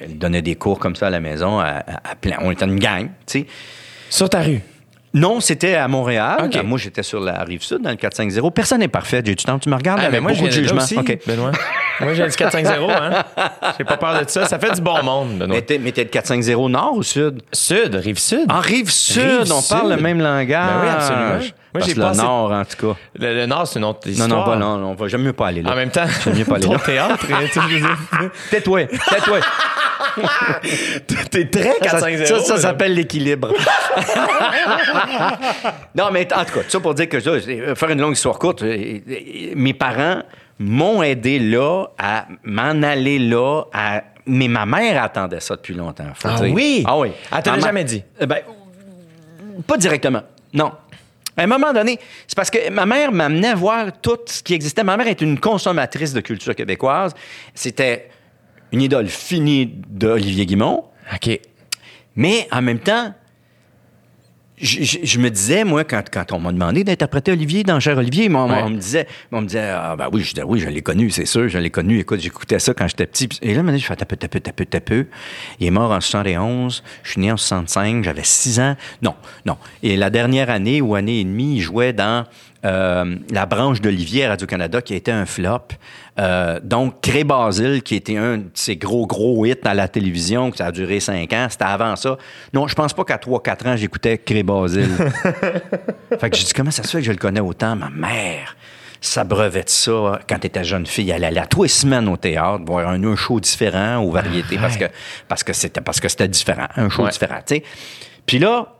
[0.00, 1.58] elle donnait des cours comme ça à la maison.
[1.60, 2.36] À, à- à plein.
[2.40, 3.46] On était une gang, tu sais.
[4.10, 4.60] Sur ta rue?
[5.14, 6.42] Non, c'était à Montréal.
[6.44, 6.62] OK.
[6.62, 8.54] Moi, j'étais sur la rive sud, dans le 450.
[8.54, 9.22] Personne n'est parfait.
[9.24, 9.58] J'ai du temps.
[9.58, 10.82] Tu me regardes Ah, avec mais moi, beaucoup de jugement.
[10.82, 11.18] aussi, OK.
[11.26, 11.52] Benoît.
[12.00, 13.24] Moi, j'ai du 450, hein?
[13.78, 14.44] J'ai pas peur de ça.
[14.44, 15.56] Ça fait du bon monde, Benoît.
[15.56, 17.40] Mais t'es, mais t'es de 450 nord ou sud?
[17.50, 18.44] Sud, rive sud.
[18.52, 20.68] En rive sud, Rive on parle le même langage.
[20.70, 21.54] Ben oui, absolument.
[21.78, 22.98] Moi, j'ai le nord, en tout cas.
[23.18, 24.28] Le, le Nord, c'est une autre Non, histoire.
[24.28, 25.72] non, pas non, non, on va- j'aime mieux pas aller là.
[25.72, 26.78] En même temps, J'aime mieux pas aller ton là.
[26.78, 29.38] théâtre, hein, tu sais, je veux dire, Tais-toi, tais-toi.
[31.30, 32.26] t'es très Ça, 450.
[32.26, 33.52] ça, ça s'appelle l'équilibre.
[35.94, 38.62] non, mais en tout cas, ça pour dire que je- faire une longue histoire courte,
[38.62, 40.22] euh, euh, mes parents
[40.58, 46.04] m'ont aidé là à m'en aller là à mais ma mère attendait ça depuis longtemps.
[46.14, 46.52] faut Ah dire.
[46.52, 46.82] oui?
[46.86, 47.12] Ah oui.
[47.36, 48.02] Elle te l'a jamais dit?
[48.20, 48.38] Euh, Ben,
[49.66, 50.22] pas directement.
[50.52, 50.72] Non.
[51.36, 54.84] À un moment donné, c'est parce que ma mère m'amenait voir tout ce qui existait.
[54.84, 57.14] Ma mère est une consommatrice de culture québécoise.
[57.54, 58.08] C'était
[58.72, 60.84] une idole finie d'Olivier Guimont.
[61.14, 61.40] OK.
[62.16, 63.14] Mais en même temps,
[64.58, 67.98] je, je- je me disais, moi, quand, quand on m'a demandé d'interpréter Olivier dans Cher
[67.98, 68.34] Olivier, Ouais.
[68.36, 71.10] on me disait, on me disait, ah, ben oui, je disais, oui, je l'ai connu,
[71.10, 71.98] c'est sûr, je l'ai connu.
[71.98, 73.28] Écoute, j'écoutais ça quand j'étais petit.
[73.42, 74.92] Et là, je fais tape, tape, tape, tape.
[75.60, 78.76] Il est mort en 71, je suis né en 65, j'avais 6 ans.
[79.02, 79.14] Non,
[79.44, 79.56] non.
[79.82, 82.24] Et la dernière année ou année et demie, il jouait dans
[82.64, 85.60] euh, la branche d'Olivier à Radio-Canada qui a été un flop.
[86.18, 90.50] Euh, donc, Cré Basile, qui était un de ses gros, gros hits à la télévision,
[90.50, 92.16] que ça a duré cinq ans, c'était avant ça.
[92.54, 94.88] Non, je pense pas qu'à 3-4 ans, j'écoutais Cré Basile.
[96.20, 97.76] fait que j'ai dit, comment ça se fait que je le connais autant?
[97.76, 98.56] Ma mère?
[99.00, 101.10] S'abreuvait de ça quand elle était jeune fille.
[101.10, 104.56] Elle allait à tous les semaines au théâtre, voir un, un show différent aux variétés,
[104.56, 104.86] parce que
[105.28, 107.10] parce que c'était parce que c'était différent, un show Ouais.
[107.10, 107.62] différent, tu sais.
[108.24, 108.75] Puis là,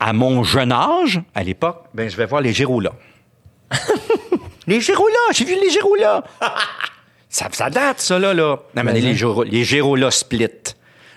[0.00, 2.92] à mon jeune âge, à l'époque, ben, je vais voir les Géroulas.
[4.66, 6.22] les Géroulas, j'ai vu les Géroulas.
[7.28, 8.34] ça, ça date, ça, là.
[8.34, 8.58] là.
[8.74, 9.14] Non, mais les,
[9.50, 10.48] les Géroulas split.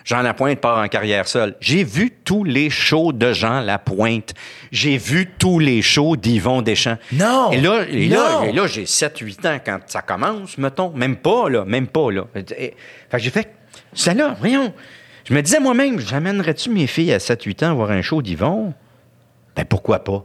[0.05, 1.55] Jean Lapointe part en carrière seule.
[1.59, 4.33] J'ai vu tous les shows de Jean Lapointe.
[4.71, 6.97] J'ai vu tous les shows d'Yvon Deschamps.
[7.11, 7.51] Non!
[7.51, 10.89] Et là, et là, et là, j'ai 7-8 ans quand ça commence, mettons.
[10.91, 11.63] Même pas, là.
[11.63, 12.23] Même pas, là.
[12.35, 12.75] Et- Fait
[13.11, 13.53] que j'ai fait,
[13.93, 14.73] c'est là, voyons.
[15.29, 18.73] Je me disais moi-même, j'amènerais-tu mes filles à 7-8 ans voir un show d'Yvon?
[19.55, 20.23] Ben pourquoi pas?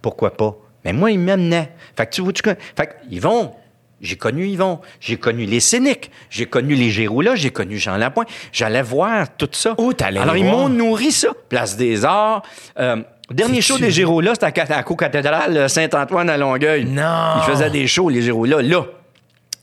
[0.00, 0.56] Pourquoi pas?
[0.84, 1.72] Mais moi, ils m'amenaient.
[1.96, 3.52] Fait que tu vois, tu connais- Fait que Yvon,
[4.00, 8.28] j'ai connu Yvon, j'ai connu les Cyniques, j'ai connu les Géroulas, j'ai connu Jean Lapointe.
[8.52, 9.74] J'allais voir tout ça.
[9.78, 11.28] Où t'allais Alors, ils m'ont nourri ça.
[11.50, 12.42] Place des Arts.
[12.78, 16.84] Euh, dernier show des Géroulas, c'était à la co-cathédrale Saint-Antoine à Longueuil.
[16.86, 17.34] Non!
[17.38, 18.84] Ils faisaient des shows, les Géroulas, là.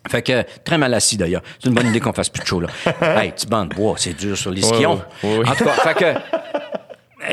[0.10, 1.44] Fait que, très mal assis d'ailleurs.
[1.60, 2.68] C'est une bonne idée qu'on fasse plus de show, là.
[3.22, 5.02] hey, petit banc de bois, c'est dur sur les skions.
[5.24, 5.46] oui, oui.
[5.50, 6.14] En tout cas, fait que.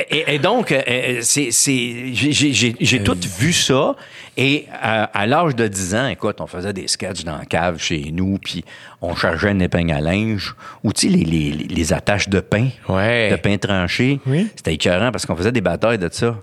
[0.08, 3.96] Et, et donc, euh, c'est, c'est, j'ai, j'ai tout vu ça.
[4.36, 7.78] Et à, à l'âge de 10 ans, écoute, on faisait des sketchs dans la cave
[7.80, 8.64] chez nous, puis
[9.02, 12.68] on chargeait une épingle à linge, ou tu sais, les, les, les attaches de pain,
[12.88, 13.32] Ouais.
[13.32, 14.20] de pain tranché.
[14.26, 14.46] Oui.
[14.54, 16.36] C'était écœurant parce qu'on faisait des batailles de ça.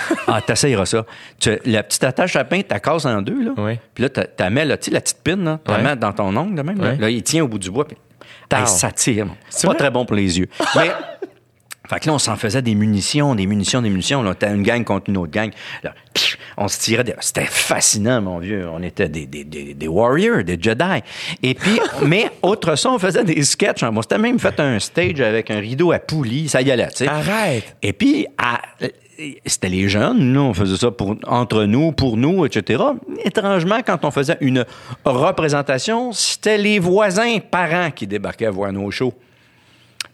[0.26, 1.04] Ah, t'essayeras ça.
[1.40, 3.50] Tu- la petite attache à pain, tu la en deux, là.
[3.56, 3.78] Oui.
[3.94, 5.82] Puis là, tu mets, là, tu sais, la petite pine, là, tu la Ouais.
[5.82, 6.80] mets dans ton ongle, de même.
[6.80, 6.94] Là.
[6.94, 7.86] Là, il tient au bout du bois.
[7.86, 7.96] Puis.
[8.52, 9.26] Hey, ça tire.
[9.48, 10.48] C'est pas très bon pour les yeux.
[10.76, 10.90] Mais.
[11.88, 14.22] Fait que là, on s'en faisait des munitions, des munitions, des munitions.
[14.22, 15.50] Là, une gang contre une autre gang.
[15.82, 15.92] Là,
[16.56, 17.14] on se tirait des...
[17.20, 18.66] C'était fascinant, mon vieux.
[18.72, 21.02] On était des, des, des, warriors, des Jedi.
[21.42, 23.82] Et puis, mais autre ça, on faisait des sketchs.
[23.82, 26.48] On s'était même fait un stage avec un rideau à poulie.
[26.48, 27.08] Ça y allait, tu sais.
[27.08, 27.76] Arrête!
[27.82, 28.62] Et puis, à-
[29.46, 32.82] c'était les jeunes, là, on faisait ça pour, entre nous, pour nous, etc.
[33.24, 34.64] Étrangement, quand on faisait une
[35.04, 39.14] représentation, c'était les voisins parents qui débarquaient voir nos shows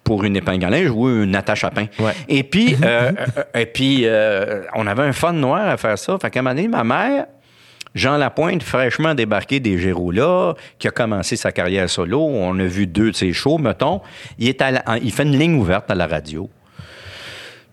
[0.04, 1.86] pour une épingle à linge ou une attache à pain.
[1.98, 2.12] Ouais.
[2.28, 3.12] Et puis, euh,
[3.54, 6.16] euh, et puis euh, on avait un fun noir à faire ça.
[6.20, 7.26] Fait qu'à un moment donné, ma mère,
[7.94, 12.86] Jean Lapointe, fraîchement débarqué des Géroulas, qui a commencé sa carrière solo, on a vu
[12.86, 14.00] deux de ses shows, mettons,
[14.38, 16.48] il, est à la- il fait une ligne ouverte à la radio.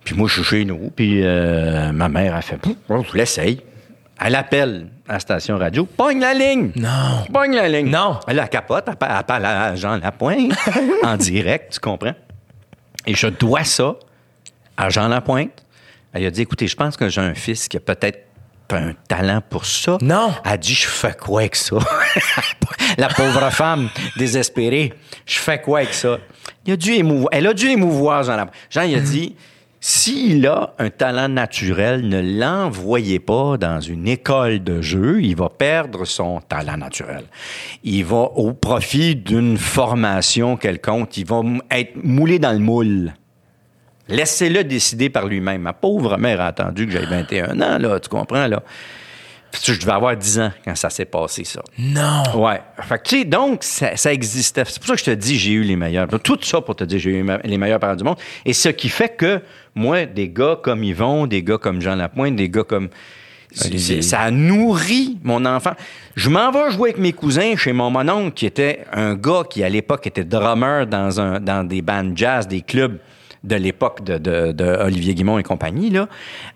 [0.06, 0.92] Puis moi, je suis chez nous.
[0.96, 3.60] Puis euh, ma mère a fait, on l'essaye.
[4.24, 5.86] Elle appelle à la station radio.
[5.86, 6.72] Pogne la ligne!
[6.76, 7.26] Non.
[7.34, 7.90] Pogne la ligne!
[7.90, 8.20] Non.
[8.28, 10.54] Elle la capote, elle elle parle à Jean Lapointe
[11.04, 12.14] en direct, tu comprends?
[13.06, 13.96] Et je dois ça
[14.78, 15.66] à Jean Lapointe.
[16.14, 18.20] Elle a dit, écoutez, je pense que j'ai un fils qui a peut-être
[18.72, 19.98] un talent pour ça.
[20.02, 20.34] Non.
[20.46, 21.76] Elle a dit, je fais quoi avec ça?
[22.98, 24.94] la pauvre femme désespérée.
[25.26, 26.20] Je fais quoi avec ça?
[26.66, 27.30] Il a dû émouvoir.
[27.34, 28.56] Elle a dû émouvoir Jean Lapointe.
[28.70, 29.36] Jean, il a dit,
[29.88, 35.22] s'il a un talent naturel, ne l'envoyez pas dans une école de jeu.
[35.22, 37.26] Il va perdre son talent naturel.
[37.84, 41.16] Il va au profit d'une formation quelconque.
[41.18, 43.14] Il va être moulé dans le moule.
[44.08, 45.62] Laissez-le décider par lui-même.
[45.62, 48.64] Ma pauvre mère a attendu que j'aie 21 ans, là, tu comprends, là.
[49.64, 51.62] Je devais avoir 10 ans quand ça s'est passé, ça.
[51.78, 52.24] Non!
[52.36, 52.62] Ouais.
[52.82, 54.64] Fait que, tu sais, donc, ça, ça existait.
[54.66, 56.08] C'est pour ça que je te dis, j'ai eu les meilleurs.
[56.24, 58.18] Tout ça pour te dire, j'ai eu les meilleurs parents du monde.
[58.46, 59.42] Et ce qui fait que,
[59.74, 62.90] moi, des gars comme Yvon, des gars comme Jean Lapointe, des gars comme.
[63.52, 65.74] ça a nourri mon enfant.
[66.16, 69.64] Je m'en vais jouer avec mes cousins chez mon mononcle, qui était un gars qui,
[69.64, 72.98] à l'époque, était drummer dans, un, dans des bands jazz, des clubs
[73.46, 75.90] de l'époque de, de- de Olivier Guimont et compagnie.
[75.90, 76.08] Là.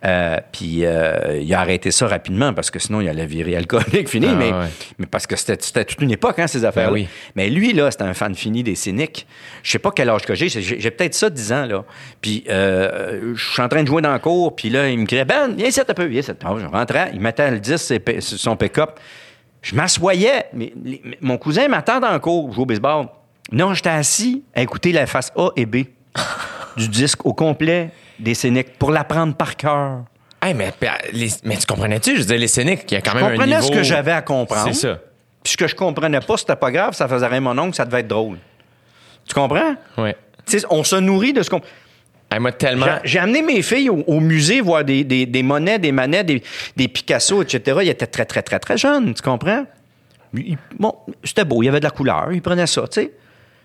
[0.06, 4.10] Euh, puis euh, il a arrêté ça rapidement parce que sinon il allait virer alcoolique
[4.10, 4.28] fini.
[4.30, 4.66] Ah, mais, ouais.
[4.98, 7.08] mais parce que c'était c'était toute une époque, hein, ces affaires Ben oui.
[7.36, 9.26] Mais lui, là, c'était un fan fini des cyniques.
[9.64, 10.50] Je sais pas quel âge que j'ai.
[10.50, 11.84] J'ai peut-être ça 10 ans, là.
[12.22, 15.06] Puis euh, je suis en train de jouer dans le cours, puis là, il me
[15.06, 16.32] criait «Ben, viens ici un peu, viens ici.
[16.42, 19.00] Je rentrais, il mettait le 10 sur p- sur son pick-up.
[19.62, 20.46] Je m'assoyais.
[20.54, 23.06] Mais, les- mon cousin m'attend dans le cours, jouer au baseball.
[23.52, 25.78] Non, j'étais assis à écouter la face A et B
[26.80, 27.90] du disque au complet
[28.20, 30.04] des Cyniques pour l'apprendre par cœur.
[30.42, 30.72] Hey, mais,
[31.12, 32.18] les- mais tu comprenais-tu?
[32.18, 33.68] Je dire, les Scéniques, il y a quand Je même un comprenais niveau...
[33.68, 34.70] ce que j'avais à comprendre.
[34.74, 35.00] C'est ça.
[35.44, 37.86] Puis ce que je comprenais pas, c'était pas grave, ça faisait rien mon oncle, ça
[37.86, 38.38] devait être drôle.
[39.28, 39.76] Tu comprends?
[39.98, 40.16] Ouais.
[40.46, 41.62] Tu sais, on se nourrit de ce qu'on.
[42.32, 42.86] Hey, moi, tellement.
[43.04, 46.42] J'ai- amené mes filles au, au musée voir des, des, des monnaies, des manettes, des,
[46.78, 47.80] des Picasso, etc.
[47.84, 49.66] Ils étaient très, très, très, très jeunes, tu comprends?
[50.78, 50.94] Bon,
[51.24, 53.12] c'était beau, il y avait de la couleur, ils prenaient ça, tu sais.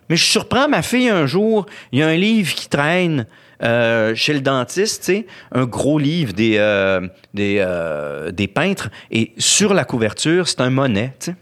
[0.08, 3.26] Mais je surprends ma fille un jour, il y a un livre qui traîne
[3.62, 5.10] euh, chez le dentiste,
[5.52, 10.70] un gros livre des, euh, des, euh, des peintres, et sur la couverture, c'est un
[10.70, 11.36] Monet, tu sais.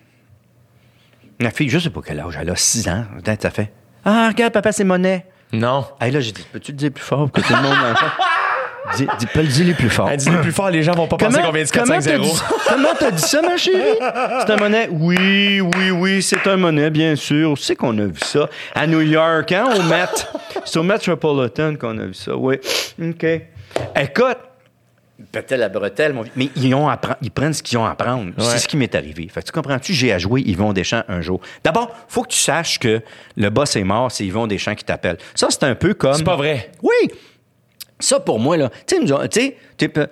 [1.41, 3.05] Ma fille, je sais pas quel âge, elle a 6 ans,
[3.41, 3.73] ça fait.
[4.05, 5.27] Ah, regarde, papa, c'est Monet.
[5.53, 5.87] Non.
[6.01, 7.77] Hey, là, j'ai dit, peux-tu le dire plus fort pour que tout le monde?
[8.97, 10.09] dis, dis, pas le dis plus fort.
[10.11, 12.21] Elle dit le plus fort, les gens vont pas penser qu'on vient comment t'as 4-5-0.
[12.21, 13.99] dit, comment t'as dit ça, ma chérie?
[14.47, 14.89] C'est un monnaie?
[14.91, 17.57] Oui, oui, oui, c'est un monnaie, bien sûr.
[17.59, 18.49] C'est qu'on a vu ça?
[18.75, 20.07] À New York, hein, au Met.
[20.65, 22.57] C'est au Metropolitan qu'on a vu ça, oui.
[23.01, 23.27] OK.
[23.97, 24.39] Écoute,
[25.31, 26.33] pétaient la bretelle, mon vieux.
[26.37, 28.33] mais ils, ont à ils prennent ce qu'ils ont à apprendre.
[28.37, 28.45] Ouais.
[28.45, 29.29] C'est ce qui m'est arrivé.
[29.29, 31.41] Fait que tu comprends-tu, j'ai à jouer Yvon Deschamps un jour.
[31.65, 33.01] D'abord, faut que tu saches que
[33.37, 35.19] le boss est mort, c'est Yvon Deschamps qui t'appelle.
[35.35, 36.15] Ça, c'est un peu comme...
[36.15, 36.71] C'est pas vrai.
[36.83, 37.11] Oui.
[38.03, 39.57] Ça, pour moi, là, tu sais,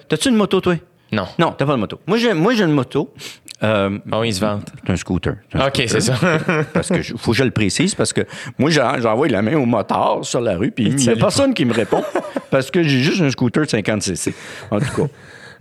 [0.09, 0.75] t'as-tu une moto, toi?
[1.13, 1.27] Non.
[1.39, 2.01] Non, t'as pas de moto.
[2.07, 3.13] Moi, j'ai, moi, j'ai une moto.
[3.65, 4.69] Euh, Bon, ils se vantent.
[4.87, 5.35] c'est un scooter.
[5.53, 6.15] Un OK, c'est ça.
[6.73, 8.21] parce que je- faut que je le précise, parce que
[8.59, 11.53] moi, j'en- j'envoie la main au motard sur la rue, puis il n'y a personne
[11.53, 12.03] qui me répond,
[12.51, 14.33] parce que j'ai juste un scooter de 50cc,
[14.71, 14.87] en tout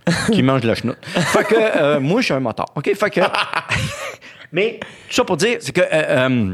[0.06, 0.98] cas, qui mange de la chenoute.
[1.04, 2.68] Fait que euh, moi, je suis un motard.
[2.76, 2.94] OK?
[2.96, 3.22] Fait que.
[4.52, 4.80] Mais
[5.10, 5.82] tout ça pour dire, c'est que.
[5.82, 6.54] euh, euh,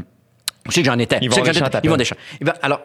[0.68, 1.18] je sais que j'en étais?
[1.20, 1.70] Yvon Je sais que j'en Deschamps étais?
[1.72, 1.88] t'appelle.
[1.90, 2.16] Yvon Deschamps.
[2.40, 2.80] Il va- Alors,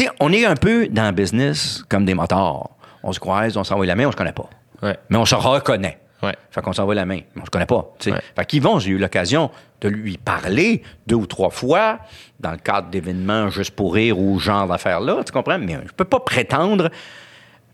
[0.00, 2.70] tu sais, on est un peu dans le business comme des motards.
[3.02, 4.48] On se croise, on s'envoie la main, on se connaît pas.
[4.82, 4.96] Ouais.
[5.08, 5.98] Mais on se reconnaît.
[6.22, 6.34] Ouais.
[6.50, 7.20] Fait qu'on s'envoie la main.
[7.34, 7.94] Mais on se connaît pas.
[8.06, 8.20] Ouais.
[8.36, 9.50] Fait qu'Yvon, j'ai eu l'occasion
[9.80, 11.98] de lui parler deux ou trois fois
[12.40, 15.58] dans le cadre d'événements juste pour rire ou genre d'affaires-là, tu comprends?
[15.58, 16.90] Mais je peux pas prétendre,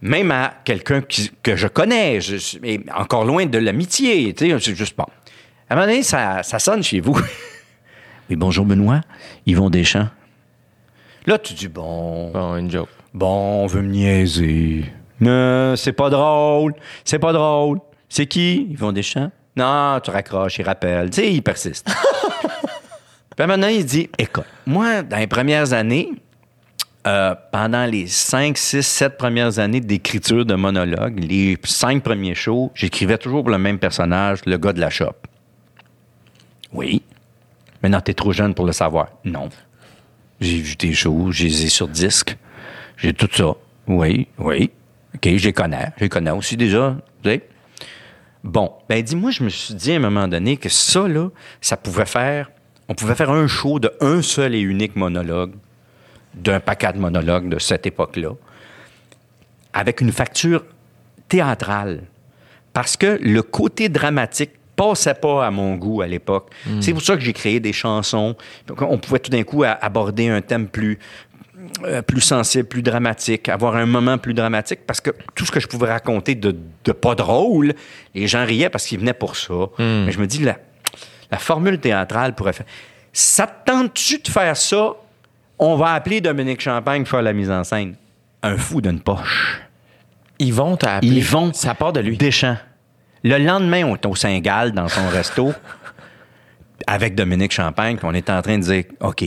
[0.00, 1.02] même à quelqu'un
[1.42, 5.06] que je connais, je, suis- et encore loin de l'amitié, tu sais, c'est juste pas.
[5.68, 7.18] À un moment donné, ça, ça sonne chez vous.
[8.30, 9.00] oui, bonjour Benoît,
[9.46, 10.08] Yvon Deschamps.
[11.26, 12.88] Là, tu dis, bon, Bon, une joke.
[13.12, 14.84] Bon, on veut me niaiser.
[15.20, 16.74] Non, c'est pas drôle.
[17.04, 17.80] C'est pas drôle.
[18.08, 18.68] C'est qui?
[18.70, 19.30] Ils vont des champs?
[19.56, 21.10] Non, tu raccroches, il rappelle.
[21.10, 21.88] Tu sais, il persiste.
[23.36, 26.10] Puis maintenant, il dit Écoute, moi, dans les premières années,
[27.06, 32.70] euh, pendant les 5, 6, 7 premières années d'écriture de monologue, les cinq premiers shows,
[32.74, 35.14] j'écrivais toujours pour le même personnage, le gars de la shop.
[36.72, 37.02] Oui.
[37.82, 39.08] Maintenant, t'es trop jeune pour le savoir.
[39.24, 39.48] Non.
[40.40, 42.36] J'ai vu tes shows, je les ai sur disque.
[42.96, 43.54] J'ai tout ça.
[43.86, 44.70] Oui, oui.
[45.14, 45.92] OK, je les connais.
[45.96, 46.96] Je les connais aussi déjà.
[48.44, 51.30] Bon, ben dis-moi, je me suis dit à un moment donné que ça, là,
[51.60, 52.50] ça pouvait faire...
[52.88, 55.54] On pouvait faire un show de un seul et unique monologue,
[56.34, 58.30] d'un paquet de monologues de cette époque-là,
[59.72, 60.64] avec une facture
[61.28, 62.04] théâtrale.
[62.72, 66.50] Parce que le côté dramatique passait pas à mon goût à l'époque.
[66.80, 68.36] C'est pour ça que j'ai créé des chansons.
[68.80, 70.98] On pouvait tout d'un coup aborder un thème plus,
[71.84, 75.60] euh, plus sensible, plus dramatique, avoir un moment plus dramatique, parce que tout ce que
[75.60, 76.54] je pouvais raconter de,
[76.84, 77.72] de pas drôle,
[78.14, 79.54] les gens riaient parce qu'ils venaient pour ça.
[79.78, 80.58] Mais je me dis, la,
[81.30, 82.66] la formule théâtrale pourrait faire...
[83.12, 84.92] Ça te tente-tu de faire ça?
[85.58, 87.94] On va appeler Dominique Champagne pour faire la mise en scène.
[88.42, 89.62] Un fou d'une poche.
[90.38, 91.16] Yvon t'a appelé.
[91.16, 92.18] Yvon Ça part de lui.
[92.18, 92.58] Deschamps.
[93.28, 95.52] Le lendemain, on était au Saint-Gall dans son resto
[96.86, 99.24] avec Dominique Champagne, puis on était en train de dire OK,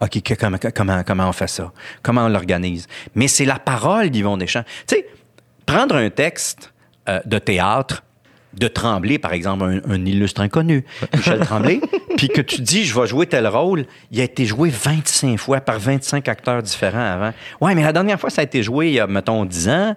[0.00, 1.72] OK, que- comment, comment, comment on fait ça?
[2.02, 2.88] Comment on l'organise?
[3.14, 4.64] Mais c'est la parole d'Yvon Deschamps.
[4.88, 5.06] Tu sais,
[5.66, 6.72] prendre un texte
[7.08, 8.02] euh, de théâtre,
[8.54, 10.84] de Tremblay, par exemple, un, un illustre inconnu,
[11.14, 11.80] Michel Tremblay,
[12.16, 15.60] puis que tu dis, je vais jouer tel rôle, il a été joué 25 fois
[15.60, 17.32] par 25 acteurs différents avant.
[17.60, 19.96] Ouais, mais la dernière fois, ça a été joué il y a, mettons, 10 ans.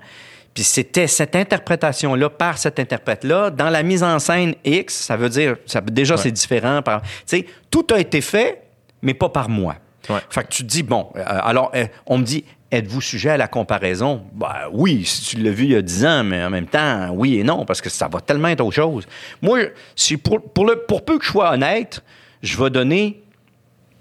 [0.54, 3.52] Puis c'était cette interprétation-là par cet interprète-là.
[3.52, 6.82] Dans la mise en scène X, ça veut dire, ça, déjà, c'est différent.
[6.82, 8.62] Par, tu sais, tout a été fait,
[9.02, 9.78] mais pas par moi.
[10.10, 10.20] Ouais.
[10.30, 13.38] Fait que tu te dis, bon, euh, alors, euh, on me dit, êtes-vous sujet à
[13.38, 14.26] la comparaison?
[14.34, 17.10] Ben oui, si tu l'as vu il y a 10 ans, mais en même temps,
[17.12, 19.08] oui et non, parce que ça va tellement être autre chose.
[19.42, 19.60] Moi,
[19.96, 22.04] si pour, pour, le, pour peu que je sois honnête,
[22.42, 23.24] je vais donner,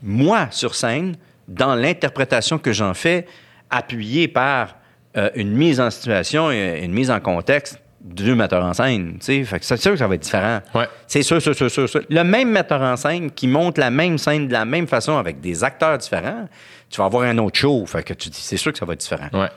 [0.02, 1.16] moi, sur scène,
[1.47, 3.27] dans l'interprétation que j'en fais,
[3.70, 4.77] appuyée par
[5.16, 9.19] euh, une mise en situation et une mise en contexte du metteur en scène.
[9.20, 10.61] Fait que c'est sûr que ça va être différent.
[10.74, 10.89] Ouais.
[11.07, 12.03] C'est sûr, sûr, sûr, sûr, sûr.
[12.09, 15.41] Le même metteur en scène qui monte la même scène de la même façon avec
[15.41, 16.49] des acteurs différents,
[16.89, 17.85] tu vas avoir un autre show.
[17.87, 19.28] Fait que tu dis, c'est sûr que ça va être différent.
[19.32, 19.49] Ouais.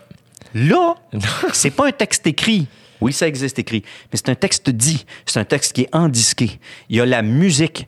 [0.56, 0.96] Là,
[1.54, 2.68] c'est pas un texte écrit.
[3.02, 5.06] Oui, ça existe écrit, mais c'est un texte dit.
[5.26, 6.60] C'est un texte qui est endisqué.
[6.90, 7.88] Il y a la musique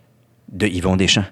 [0.52, 1.26] de Yvon Deschamps.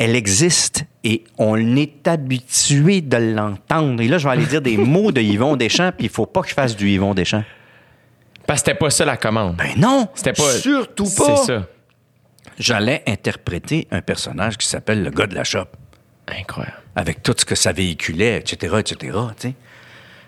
[0.00, 4.00] Elle existe et on est habitué de l'entendre.
[4.00, 6.40] Et là, je vais aller dire des mots de Yvon Deschamps, puis il faut pas
[6.40, 7.44] que je fasse du Yvon Deschamps.
[8.46, 9.56] Parce que c'était pas ça la commande.
[9.56, 10.50] Ben non, C'était pas.
[10.54, 11.36] surtout pas.
[11.36, 11.66] C'est ça.
[12.58, 15.66] J'allais interpréter un personnage qui s'appelle le gars de la shop.
[16.26, 16.76] Incroyable.
[16.96, 19.18] avec tout ce que ça véhiculait, etc., etc..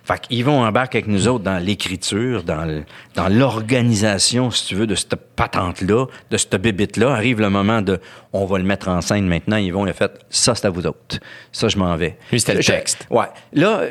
[0.04, 4.94] Fait qu'ils vont embarquer avec nous autres dans l'écriture, dans l'organisation, si tu veux, de
[4.96, 7.12] cette patente-là, de cette bébite-là.
[7.14, 8.00] Arrive le moment de,
[8.32, 9.56] on va le mettre en scène maintenant.
[9.56, 11.18] Ils vont le fait, ça, c'est à vous autres.
[11.52, 12.16] Ça, je m'en vais.
[12.32, 13.06] Lui, c'était le texte.
[13.10, 13.26] Ouais.
[13.52, 13.82] Là,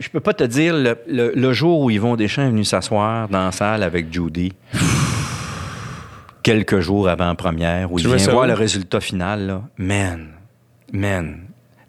[0.00, 3.28] je peux pas te dire le, le- le jour où Yvon Deschamps est venu s'asseoir
[3.28, 4.52] dans la salle avec Judy.
[6.42, 8.48] Quelques jours avant la première, où Tu il vient voir où?
[8.48, 9.62] le résultat final, là.
[9.78, 10.28] Man,
[10.92, 11.45] man,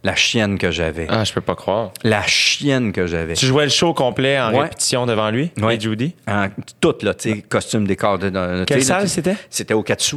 [0.08, 1.06] la chienne que j'avais.
[1.10, 1.92] Ah, je peux pas croire.
[2.04, 3.34] La chienne que j'avais.
[3.34, 4.62] Tu jouais le show complet en Ouais.
[4.64, 5.76] répétition devant lui, Ouais.
[5.76, 6.16] et Judy?
[6.28, 6.48] En,
[6.80, 8.18] tout, là, tu sais, costume, décor.
[8.18, 9.36] De, de- Quelle salle c'était?
[9.50, 10.16] C'était au Katsu.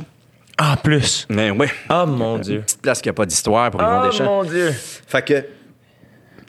[0.58, 1.26] Ah, plus.
[1.28, 1.68] Mais ouais.
[1.90, 2.60] Oh mon Dieu.
[2.60, 4.24] Petite place qui n'a pas d'histoire pour Yvon Oh Deschamps.
[4.24, 4.72] mon Dieu.
[5.08, 5.44] Fait que,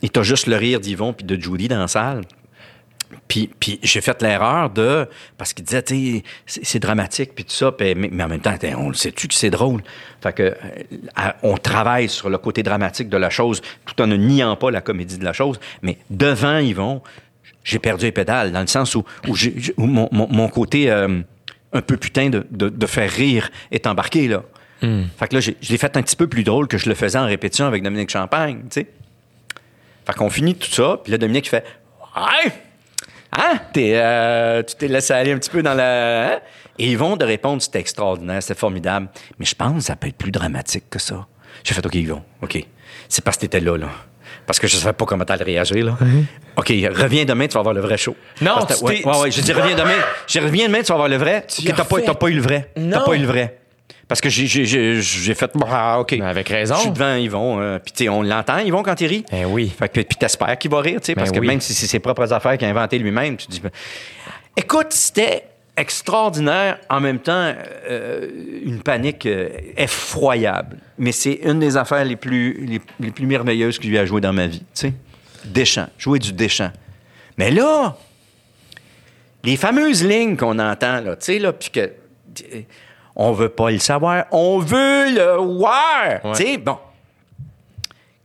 [0.04, 2.22] il t'a juste le rire d'Yvon puis de Judy dans la salle.
[3.32, 5.08] Puis, puis j'ai fait l'erreur de...
[5.38, 7.72] Parce qu'il disait, tu sais, c'est, dramatique, puis tout ça.
[7.72, 9.82] puis- mais, mais en même temps, on le sait-tu que c'est drôle?
[10.22, 10.56] Fait que, euh,
[11.16, 14.70] à- on travaille sur le côté dramatique de la chose, tout en ne niant pas
[14.70, 15.62] la comédie de la chose.
[15.82, 17.02] Mais devant Yvon,
[17.64, 19.06] j'ai perdu les pédales, dans le sens où,
[19.78, 21.22] mon, mon- mon côté euh,
[21.72, 24.44] un peu putain de, de- de faire rire est embarqué, là.
[25.18, 27.18] Fait que là, je l'ai fait un petit peu plus drôle que je le faisais
[27.18, 28.88] en répétition avec Dominique Champagne, tu sais.
[30.06, 31.64] Fait qu'on finit tout ça, puis là, Dominique fait!
[33.38, 33.60] Hein?
[33.74, 36.34] T'es, euh, tu t'es laissé aller un petit peu dans la.
[36.34, 36.40] hein?
[36.78, 39.08] Et ils vont de répondre C'était extraordinaire, c'était formidable.
[39.40, 41.28] Mais je pense que ça peut être plus dramatique que ça.
[41.64, 42.24] J'ai fait OK, ils vont.
[42.42, 42.64] OK.
[43.08, 43.88] C'est parce que t'étais là, là.
[44.46, 45.98] Parce que je savais pas comment t'allais réagir, là.
[46.58, 48.16] OK, reviens demain, tu vas avoir le vrai show.
[48.42, 49.96] Non, tu ouais, ouais, ouais, je dis reviens demain.
[50.28, 51.46] Je dis reviens demain, tu vas avoir le vrai.
[51.48, 52.72] Tu t'as pas, t'as pas eu le vrai.
[52.76, 53.61] T'as pas eu le vrai.
[54.12, 55.50] Parce que j'ai, j'ai, j'ai, j'ai fait.
[55.70, 56.18] Ah, OK.
[56.20, 56.76] Ben, avec raison.
[56.76, 57.62] Je suis devant Yvon.
[57.62, 59.26] euh, puis, tu sais, on l'entend, Yvon, quand il rit.
[59.32, 59.70] Ben oui.
[59.70, 61.48] Fait que, puis t'espères qu'il va rire, tu sais, parce Ben que oui.
[61.48, 63.62] même si c'est ses propres affaires qu'il a inventées lui-même, tu dis.
[64.58, 65.46] Écoute, c'était
[65.78, 67.54] extraordinaire, en même temps,
[67.90, 68.28] euh,
[68.66, 69.48] une panique euh,
[69.78, 70.80] effroyable.
[70.98, 74.20] Mais c'est une des affaires les plus, les, les plus merveilleuses que j'ai à jouer
[74.20, 74.94] dans ma vie, tu sais.
[75.46, 76.74] Deschamps, jouer du Deschamps.
[77.38, 77.96] Mais là,
[79.46, 81.90] les fameuses lignes qu'on entend, là, tu sais, là, puis que.
[83.16, 86.24] On veut pas le savoir, on veut le voir.
[86.24, 86.32] Ouais.
[86.36, 86.78] Tu sais, bon.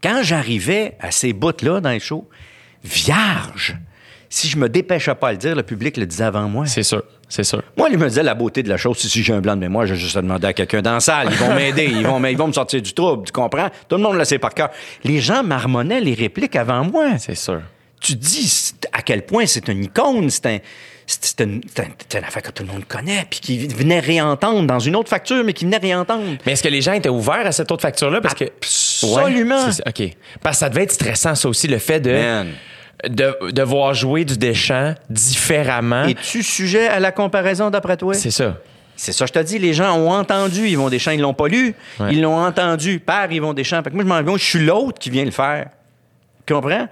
[0.02, 2.28] Quand j'arrivais à ces bouts-là dans le show,
[2.84, 3.76] vierge,
[4.28, 6.66] si je me dépêchais pas à le dire, le public le disait avant moi.
[6.66, 7.62] C'est sûr, c'est sûr.
[7.76, 8.98] Moi, il me disait la beauté de la chose.
[8.98, 11.00] Si, si j'ai un blanc de mémoire, j'ai juste à demander à quelqu'un dans la
[11.00, 11.28] salle.
[11.30, 11.86] Ils vont m'aider.
[11.86, 13.24] Ils vont, ils vont me sortir du trouble.
[13.26, 13.68] Tu comprends?
[13.88, 14.70] Tout le monde le sait par cœur.
[15.04, 17.18] Les gens marmonnaient les répliques avant moi.
[17.18, 17.62] C'est sûr.
[18.00, 20.28] Tu dis à quel point c'est une icône.
[20.30, 20.58] C'est un.
[21.06, 24.96] C'est une, une affaire que tout le monde connaît, puis qui venait réentendre dans une
[24.96, 26.24] autre facture, mais qui venait réentendre.
[26.44, 28.20] Mais est-ce que les gens étaient ouverts à cette autre facture-là?
[28.20, 28.44] Parce que.
[28.44, 29.54] Absolument.
[29.66, 30.16] Ouais, c'est ça, OK.
[30.42, 32.10] Parce que ça devait être stressant, ça aussi, le fait de.
[32.12, 32.48] Man.
[33.08, 36.04] De, de voir jouer du Deschamps différemment.
[36.04, 38.14] Es-tu sujet à la comparaison d'après toi?
[38.14, 38.56] C'est ça.
[38.96, 41.74] C'est ça, je te dis, les gens ont entendu Yvon Deschamps, ils l'ont pas lu,
[42.00, 42.14] Ouais.
[42.14, 43.82] ils l'ont entendu par Yvon Deschamps.
[43.82, 45.66] Fait que moi, je m'en vais, je suis l'autre qui vient le faire.
[46.46, 46.88] Tu comprends?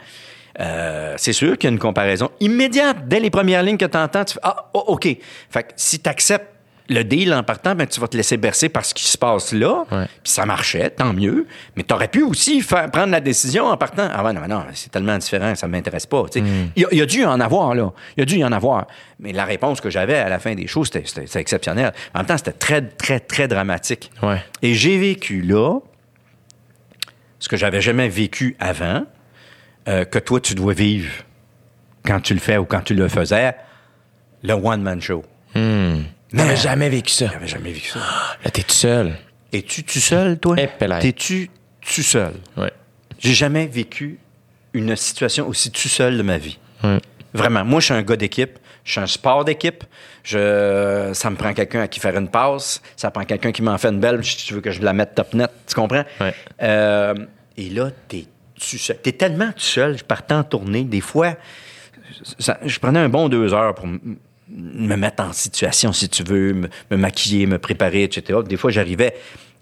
[0.61, 3.09] Euh, c'est sûr qu'il y a une comparaison immédiate.
[3.09, 5.09] Dès les premières lignes que tu entends, tu fais Ah, oh, OK.
[5.51, 6.55] Fait que si tu acceptes
[6.89, 9.53] le deal en partant, ben, tu vas te laisser bercer par ce qui se passe
[9.53, 9.85] là.
[9.89, 11.47] Puis ça marchait, tant mieux.
[11.77, 14.09] Mais tu aurais pu aussi faire, prendre la décision en partant.
[14.13, 16.25] Ah, ouais, non, non, c'est tellement différent, ça ne m'intéresse pas.
[16.31, 16.43] sais.
[16.77, 17.93] Il, y a, il y a dû y en avoir, là.
[18.17, 18.87] Il y a dû y en avoir.
[19.19, 21.93] Mais la réponse que j'avais à la fin des shows, c'était, exceptionnel.
[22.15, 24.11] En même temps, c'était très, très, très dramatique.
[24.23, 24.43] Ouais.
[24.61, 25.79] Et j'ai vécu là
[27.39, 29.05] ce que j'avais jamais vécu avant,
[29.89, 31.13] euh, que toi, tu dois vivre
[32.05, 33.55] quand tu le fais ou quand tu le faisais,
[34.43, 35.25] le one-man show.
[35.55, 37.27] T'avais jamais vécu ça.
[37.33, 38.01] J'avais jamais vécu ça.
[38.45, 39.15] Là, t'es tout seul?
[39.53, 40.57] Es-tu tout seul, toi?
[40.59, 40.69] Eh.
[41.01, 41.49] T'es-tu
[41.81, 42.35] tout seul?
[42.57, 42.73] Ouais.
[43.19, 44.19] J'ai jamais vécu
[44.73, 46.59] une situation aussi tout seul de ma vie.
[47.33, 47.65] Vraiment.
[47.65, 48.59] Moi, je suis un gars d'équipe.
[48.85, 49.85] Je suis un sport d'équipe.
[50.25, 52.83] Je, ça me prend quelqu'un à qui faire une passe.
[52.97, 54.23] Ça prend quelqu'un qui m'en fait une belle.
[54.25, 55.51] Si tu veux que je la mette top net.
[55.67, 56.05] Tu comprends?
[56.63, 57.15] Euh,
[57.57, 58.27] et là, t'es
[58.69, 58.97] tu seul.
[59.03, 59.99] T'es tellement tout seul.
[59.99, 60.85] Je partais en tournée.
[60.85, 61.35] Des fois,
[62.39, 66.53] ça- je prenais un bon deux heures pour me mettre en situation, si tu veux,
[66.53, 68.39] me, me maquiller, me préparer, etc.
[68.47, 69.15] Des fois, j'arrivais.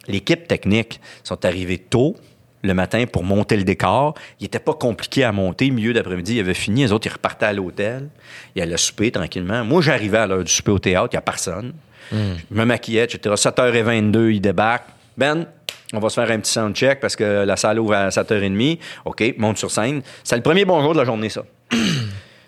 [0.08, 2.16] L'équipe technique sont arrivés tôt
[2.64, 4.14] le matin pour monter le décor.
[4.40, 5.70] Il n'était pas compliqué à monter.
[5.70, 6.82] Milieu d'après-midi, il avait fini.
[6.82, 8.08] Les autres, ils repartaient à l'hôtel.
[8.54, 9.64] Ils allaient souper tranquillement.
[9.64, 11.08] Moi, j'arrivais à l'heure du souper au théâtre.
[11.12, 11.72] Il n'y a personne.
[12.10, 12.16] Je
[12.50, 13.34] me maquillais, etc.
[13.36, 14.88] 7h22, ils débarquent.
[15.16, 15.46] Ben,
[15.92, 18.78] on va se faire un petit soundcheck parce que la salle ouvre à 7h30.
[19.04, 20.02] OK, monte sur scène.
[20.24, 21.42] C'est le premier bonjour de la journée, ça.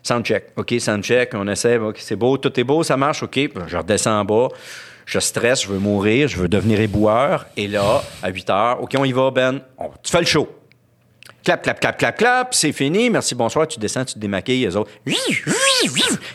[0.02, 0.48] Soundcheck.
[0.56, 1.78] OK, soundcheck, on essaie.
[1.78, 3.22] OK, c'est beau, tout est beau, ça marche.
[3.22, 4.48] OK, je redescends en bas.
[5.06, 7.46] Je stresse, je veux mourir, je veux devenir éboueur.
[7.56, 9.60] Et là, à 8 heures, OK, on y va, Ben.
[9.78, 10.48] On- tu fais le show.
[11.44, 13.10] Clap, clap, clap, clap, clap, c'est fini.
[13.10, 13.68] Merci, bonsoir.
[13.68, 14.64] Tu descends, tu te démaquilles.
[14.64, 14.90] Les autres,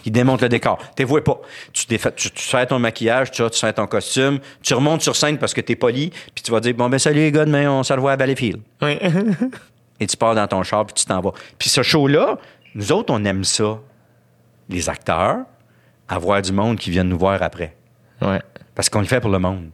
[0.05, 0.77] ils démontent le décor.
[0.95, 1.41] Tu vois pas.
[1.73, 4.39] Tu, défais, tu, tu fais ton maquillage, tu, tu fais ton costume.
[4.61, 6.11] Tu remontes sur scène parce que t'es poli.
[6.35, 8.61] Puis tu vas dire, bon, ben salut les gars, demain, on se revoit à Valleyfield.
[8.83, 8.99] Oui.
[9.99, 11.33] Et tu pars dans ton char, puis tu t'en vas.
[11.57, 12.37] Puis ce show-là,
[12.75, 13.79] nous autres, on aime ça.
[14.69, 15.39] Les acteurs,
[16.07, 17.75] avoir du monde qui vienne nous voir après.
[18.21, 18.41] ouais.
[18.75, 19.71] Parce qu'on le fait pour le monde.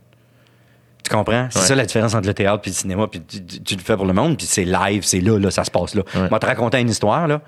[1.07, 1.47] Tu comprends?
[1.51, 1.65] C'est Ouais.
[1.65, 3.07] ça la différence entre le théâtre et le cinéma.
[3.07, 5.51] Puis tu, tu- tu le fais pour le monde, puis c'est live, c'est là, là,
[5.51, 6.01] ça se passe là.
[6.15, 6.29] Ouais.
[6.29, 7.41] Moi, te raconter une histoire, là.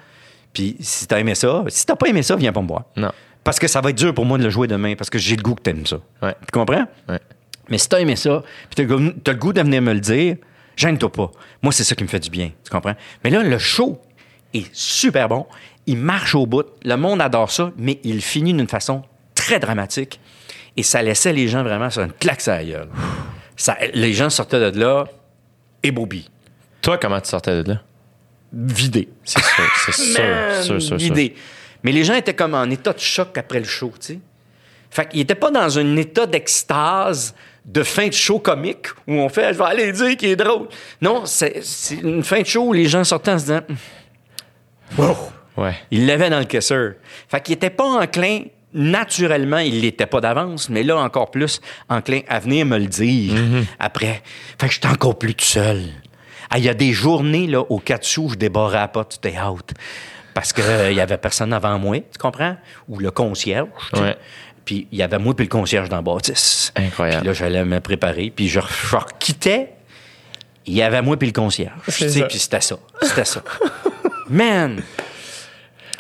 [0.54, 2.84] Puis si t'as aimé ça, si t'as pas aimé ça, viens pas me voir.
[2.96, 3.12] Non.
[3.44, 5.36] Parce que ça va être dur pour moi de le jouer demain, parce que j'ai
[5.36, 5.98] le goût que t'aimes ça.
[6.22, 6.36] Ouais.
[6.42, 6.86] Tu comprends?
[7.70, 10.36] Mais si t'as aimé ça, puis t'as le le goût de venir me le dire,
[10.76, 11.32] gêne-toi pas.
[11.64, 12.52] Moi, c'est ça qui me fait du bien.
[12.64, 12.94] Tu comprends?
[13.24, 14.00] Mais là, le show
[14.54, 15.48] est super bon.
[15.88, 16.66] Il marche au bout.
[16.84, 19.02] Le monde adore ça, mais il finit d'une façon
[19.36, 20.20] très dramatique.
[20.76, 22.88] Et ça laissait les gens vraiment sur une claque sur la gueule.
[23.58, 25.06] Ça, les gens sortaient de là
[25.84, 26.30] ébobis,
[26.82, 27.82] Toi, comment tu sortais de là?
[28.54, 29.10] vidés.
[29.26, 31.30] C'est sûr, c'est sûr.
[31.84, 34.20] Mais les gens étaient comme en état de choc après le show, tu sais.
[34.90, 37.36] Fait qu'ils n'étaient pas dans un état d'extase
[37.66, 40.70] de fin de show comique où on fait je vais aller dire qu'il est drôle.
[41.02, 43.62] Non, c'est c'est une fin de show où les gens sortaient en se disant
[44.98, 45.18] Wow!
[45.58, 45.76] Ouais.
[45.92, 46.94] Ils l'avaient dans le caisseur.
[47.28, 48.44] Fait qu'ils n'étaient pas enclins,
[48.78, 51.60] naturellement, ils l'étaient pas d'avance, mais là, encore plus
[51.90, 53.34] enclins à venir me le dire
[53.80, 54.22] après.
[54.60, 55.84] Fait que j'étais encore plus tout seul.
[56.50, 59.18] Ah, Il y a des journées, là, au quatre sous, je débarrais à pas du
[59.18, 59.74] théâtre.
[60.34, 62.56] Parce qu'il y avait personne avant moi, tu comprends?
[62.88, 63.68] Ou le concierge.
[63.94, 64.00] tu.
[64.00, 64.16] Ouais.
[64.64, 66.72] Puis il y avait moi puis le concierge dans la bâtisse.
[66.76, 67.20] Incroyable.
[67.22, 68.32] Puis là, j'allais me préparer.
[68.36, 69.72] Puis je, je quittais.
[70.66, 71.72] Il y avait moi puis le concierge.
[71.86, 72.26] Tu C'est sais, ça.
[72.28, 72.78] puis c'était ça.
[73.02, 73.42] C'était ça.
[74.30, 74.84] Man!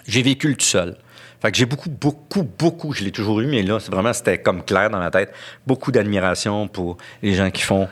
[0.07, 0.97] J'ai vécu le tout seul.
[1.41, 4.39] Fait que j'ai beaucoup, beaucoup, beaucoup, je l'ai toujours eu, mais là, c'est vraiment, c'était
[4.39, 5.31] comme clair dans ma tête,
[5.65, 7.87] beaucoup d'admiration pour les gens qui font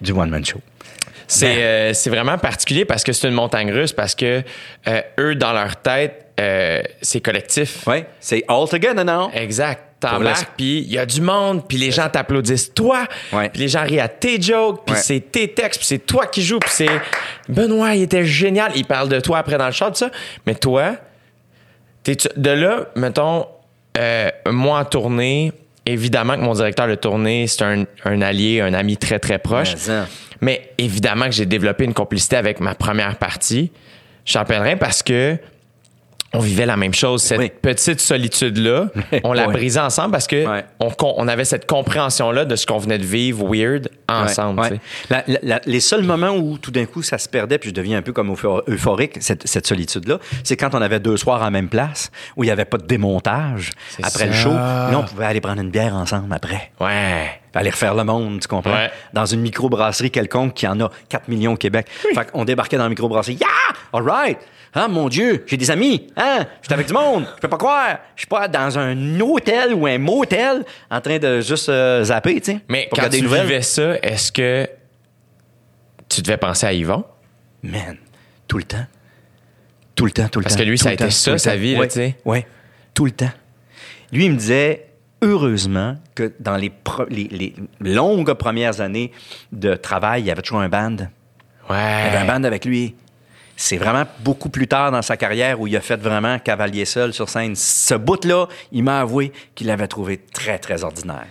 [0.00, 0.60] du one-man show.
[1.26, 4.42] C'est euh, c'est vraiment particulier parce que c'est une montagne russe, parce que
[4.88, 7.86] euh, eux, dans leur tête, euh, c'est collectif.
[7.86, 9.30] Ouais, c'est all together now.
[9.32, 9.84] Exact.
[10.00, 13.82] T'embarques, puis il y a du monde, puis les gens t'applaudissent toi, puis les gens
[13.84, 15.00] rient à tes jokes, puis Ouais.
[15.02, 16.88] c'est tes textes, puis c'est toi qui joues, puis c'est
[17.50, 18.72] Benoît, il était génial.
[18.74, 20.10] Il parle de toi après dans le chat, tout ça.
[20.46, 20.94] Mais toi,
[22.04, 23.46] de là, mettons,
[23.98, 25.52] euh, moi en tournée,
[25.86, 29.74] évidemment que mon directeur de tournée, c'est un, un allié, un ami très, très proche.
[29.74, 30.06] Mais.
[30.40, 33.70] Mais évidemment que j'ai développé une complicité avec ma première partie,
[34.24, 35.36] Charles Pellerin, parce que
[36.32, 37.22] on vivait la même chose.
[37.22, 37.50] Cette Oui.
[37.60, 38.86] petite solitude-là,
[39.24, 40.44] on la brisait ensemble parce que
[40.78, 44.78] on, avait cette compréhension-là de ce qu'on venait de vivre weird ensemble.
[45.08, 47.98] La- la- les seuls moments où tout d'un coup ça se perdait, puis je deviens
[47.98, 51.50] un peu comme euphor- euphorique, cette, cette solitude-là, c'est quand on avait deux soirs en
[51.50, 53.70] même place, où il n'y avait pas de démontage
[54.02, 54.50] après le show.
[54.52, 56.70] Là, on pouvait aller prendre une bière ensemble après.
[56.80, 57.30] Ouais.
[57.52, 58.70] Aller refaire le monde, tu comprends?
[58.72, 58.90] Ouais.
[59.12, 61.88] Dans une microbrasserie quelconque qui en a 4 millions au Québec.
[62.14, 63.34] Fait qu'on débarquait dans la microbrasserie.
[63.40, 63.48] Yeah!
[63.92, 64.38] All right!
[64.72, 66.06] Ah, mon Dieu, j'ai des amis.
[66.16, 66.46] Hein?
[66.60, 67.26] Je suis avec du monde.
[67.36, 67.98] Je peux pas croire.
[68.14, 72.40] Je suis pas dans un hôtel ou un motel en train de juste euh, zapper,
[72.40, 72.60] tu sais.
[72.68, 73.46] Mais quand tu les nouvelles.
[73.46, 74.68] vivais ça, est-ce que
[76.08, 77.04] tu devais penser à Yvon?
[77.62, 77.96] Man,
[78.46, 78.86] tout le temps.
[79.96, 80.60] Tout le temps, tout le Parce temps.
[80.62, 82.16] que lui, tout ça a été temps, ça, sa vie, Ouais, tu sais.
[82.24, 82.46] Ouais,
[82.94, 83.30] tout le temps.
[84.12, 84.86] Lui, il me disait,
[85.20, 86.72] heureusement, que dans les,
[87.10, 89.12] les, les longues premières années
[89.52, 90.96] de travail, il y avait toujours un band.
[91.68, 92.26] Il y avait un Ouais.
[92.26, 92.94] band avec lui.
[93.62, 97.12] C'est vraiment beaucoup plus tard dans sa carrière où il a fait vraiment cavalier seul
[97.12, 97.54] sur scène.
[97.54, 101.26] Ce bout-là, il m'a avoué qu'il l'avait trouvé très, très ordinaire.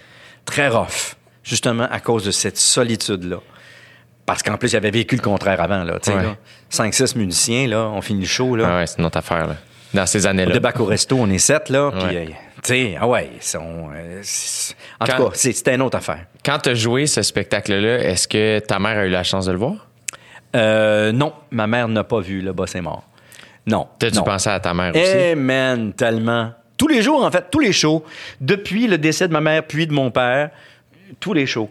[0.46, 1.16] Très rough.
[1.44, 3.38] Justement à cause de cette solitude-là.
[4.28, 5.84] Parce qu'en plus, il avait vécu le contraire avant.
[5.84, 6.14] Là, Ouais.
[6.24, 6.36] là.
[6.70, 8.56] 5-6 musiciens, là, on finit le show.
[8.56, 8.66] Là.
[8.70, 9.56] Ah ouais, c'est une autre affaire, là.
[9.96, 10.54] Dans ces années-là.
[10.54, 11.90] débarque au resto, on est sept, là.
[11.92, 12.28] Puis, Ouais.
[12.30, 14.22] euh, tu sais, ah ouais, ils sont, euh,
[15.00, 16.26] en Quand- tout cas, c'était une autre affaire.
[16.46, 19.52] Quand tu as joué ce spectacle-là, est-ce que ta mère a eu la chance de
[19.52, 19.88] le voir?
[20.56, 23.04] Euh, non, ma mère n'a pas vu Le Boss est mort.
[23.68, 23.88] Non.
[24.00, 25.04] T'as-tu pensé à ta mère aussi?
[25.06, 26.52] Eh, man, tellement.
[26.78, 28.04] Tous les jours, en fait, tous les shows,
[28.42, 30.50] depuis le décès de ma mère puis de mon père,
[31.20, 31.70] tous les shows.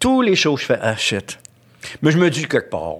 [0.00, 1.38] Tous les shows, je fais Ah, shit.
[2.02, 2.96] Mais je me dis quelque part.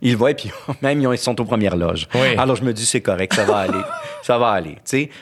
[0.00, 0.50] Ils voient, puis
[0.82, 2.06] même ils ont- ils sont aux premières loges.
[2.14, 2.36] Oui.
[2.38, 3.80] Alors je me dis, c'est correct, ça va aller.
[4.22, 4.76] ça va aller.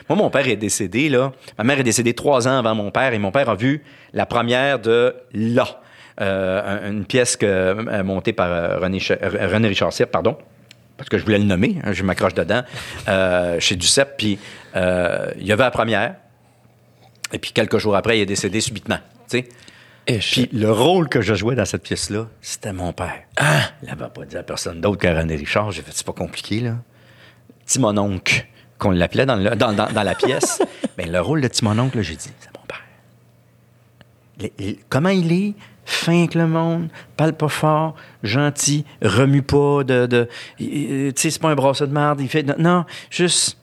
[0.09, 1.31] Moi, mon père est décédé, là.
[1.57, 3.83] Ma mère est décédée trois ans avant mon père, et mon père a vu
[4.13, 5.81] la première de Là.
[6.21, 10.37] Euh, un- une pièce que, euh, montée par euh, René, Ch- René Richard Cyr, pardon
[10.95, 12.61] parce que je voulais le nommer, hein, je m'accroche dedans,
[13.07, 14.37] euh, chez Duceppe, puis
[14.75, 16.15] il y avait la première,
[17.33, 18.99] et puis quelques jours après, il est décédé subitement,
[19.29, 19.49] tu sais.
[20.07, 20.31] Ish.
[20.33, 23.15] Puis le rôle que je jouais dans cette pièce-là, c'était mon père.
[23.37, 23.61] Ah!
[23.81, 25.71] Il n'avait pas dit à personne d'autre qu'à René Richard.
[25.71, 26.75] J'ai fait, c'est pas compliqué, là.
[27.65, 28.45] Timononcle,
[28.77, 30.61] qu'on l'appelait dans, le- dans, dans- dans la pièce.
[30.97, 32.83] ben, le rôle de Timononcle, j'ai dit, c'est mon père.
[34.89, 35.53] comment il est,
[35.85, 40.05] fin avec le monde, parle pas fort, gentil, remue pas de...
[40.05, 42.43] de tu sais, c'est pas un brasseur de merde, il fait...
[42.57, 43.57] Non, juste...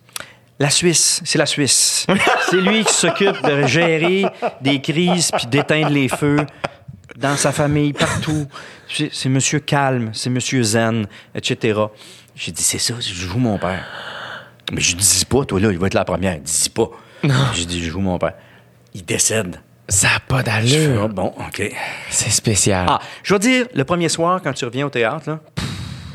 [0.58, 2.06] La Suisse, c'est la Suisse.
[2.50, 4.26] c'est lui qui s'occupe de gérer
[4.60, 6.44] des crises puis d'éteindre les feux
[7.16, 8.46] dans sa famille, partout.
[8.86, 11.80] C'est c'est monsieur calme, c'est monsieur zen, etc.
[12.34, 13.86] J'ai dit, c'est ça, je joue mon père.
[14.72, 16.38] Mais je dis pas, toi là, il va être la première.
[16.38, 16.90] Dis pas.
[17.54, 18.34] J'ai dit, je joue mon père.
[18.94, 19.60] Il décède.
[19.90, 21.08] Ça n'a pas d'allure.
[21.08, 21.62] Bon, OK.
[22.10, 22.86] C'est spécial.
[22.88, 25.66] Ah, je veux dire, le premier soir, quand tu reviens au théâtre, là, pff,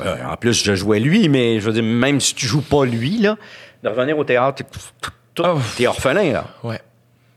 [0.05, 2.85] euh, en plus, je jouais lui, mais je veux dire, même si tu joues pas
[2.85, 3.35] lui, là,
[3.83, 5.59] de revenir au théâtre, t'es, Oh.
[5.87, 6.45] orphelin, là.
[6.63, 6.79] Ouais.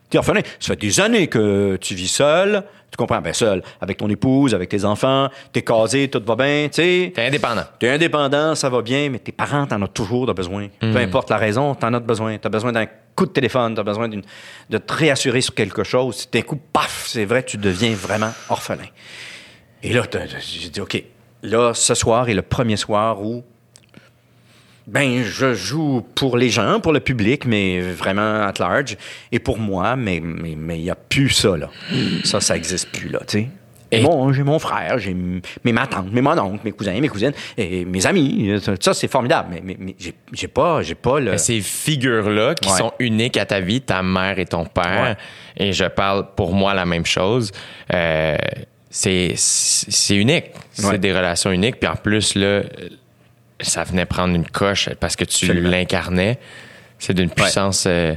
[0.08, 0.40] T'es orphelin.
[0.60, 2.62] Ça fait des années que tu vis seul.
[2.90, 3.20] Tu comprends?
[3.20, 3.62] Ben, seul.
[3.80, 5.28] Avec ton épouse, avec tes enfants.
[5.52, 7.12] T'es casé, tout va bien, tu sais.
[7.14, 7.64] T'es indépendant.
[7.78, 10.68] T'es indépendant, ça va bien, mais tes parents, t'en as toujours de besoin.
[10.80, 12.38] Peu importe la raison, t'en as de besoin.
[12.38, 12.86] T'as besoin d'un
[13.18, 14.22] coup de téléphone, t'as besoin d'une,
[14.70, 16.28] de te réassurer sur quelque chose.
[16.32, 18.86] D'un coup, paf, c'est vrai, tu deviens vraiment orphelin.
[19.82, 20.04] Et là,
[20.40, 21.02] j'ai dit, OK,
[21.42, 23.42] là, ce soir est le premier soir où,
[24.86, 28.96] ben, je joue pour les gens, pour le public, mais vraiment at large,
[29.32, 31.70] et pour moi, mais il mais, n'y a plus ça, là.
[32.24, 33.48] Ça, ça n'existe plus, là, tu sais.
[33.90, 35.14] Et bon, j'ai mon frère, j'ai
[35.64, 38.60] mes ma tante, mes mon oncle, mes cousins, mes cousines, et mes amis.
[38.80, 39.48] Ça, c'est formidable.
[39.52, 39.96] Mais, mais, mais
[40.32, 41.30] j'ai, pas, j'ai pas le.
[41.32, 42.76] Mais ces figures-là qui Ouais.
[42.76, 45.16] sont uniques à ta vie, ta mère et ton père,
[45.56, 47.50] et je parle pour moi la même chose,
[47.94, 48.36] euh,
[48.90, 50.46] c'est c'est unique.
[50.72, 50.98] C'est Ouais.
[50.98, 51.80] des relations uniques.
[51.80, 52.62] Puis en plus, là,
[53.60, 56.38] ça venait prendre une coche parce que tu l'incarnais.
[56.98, 57.84] C'est d'une puissance.
[57.86, 58.14] euh,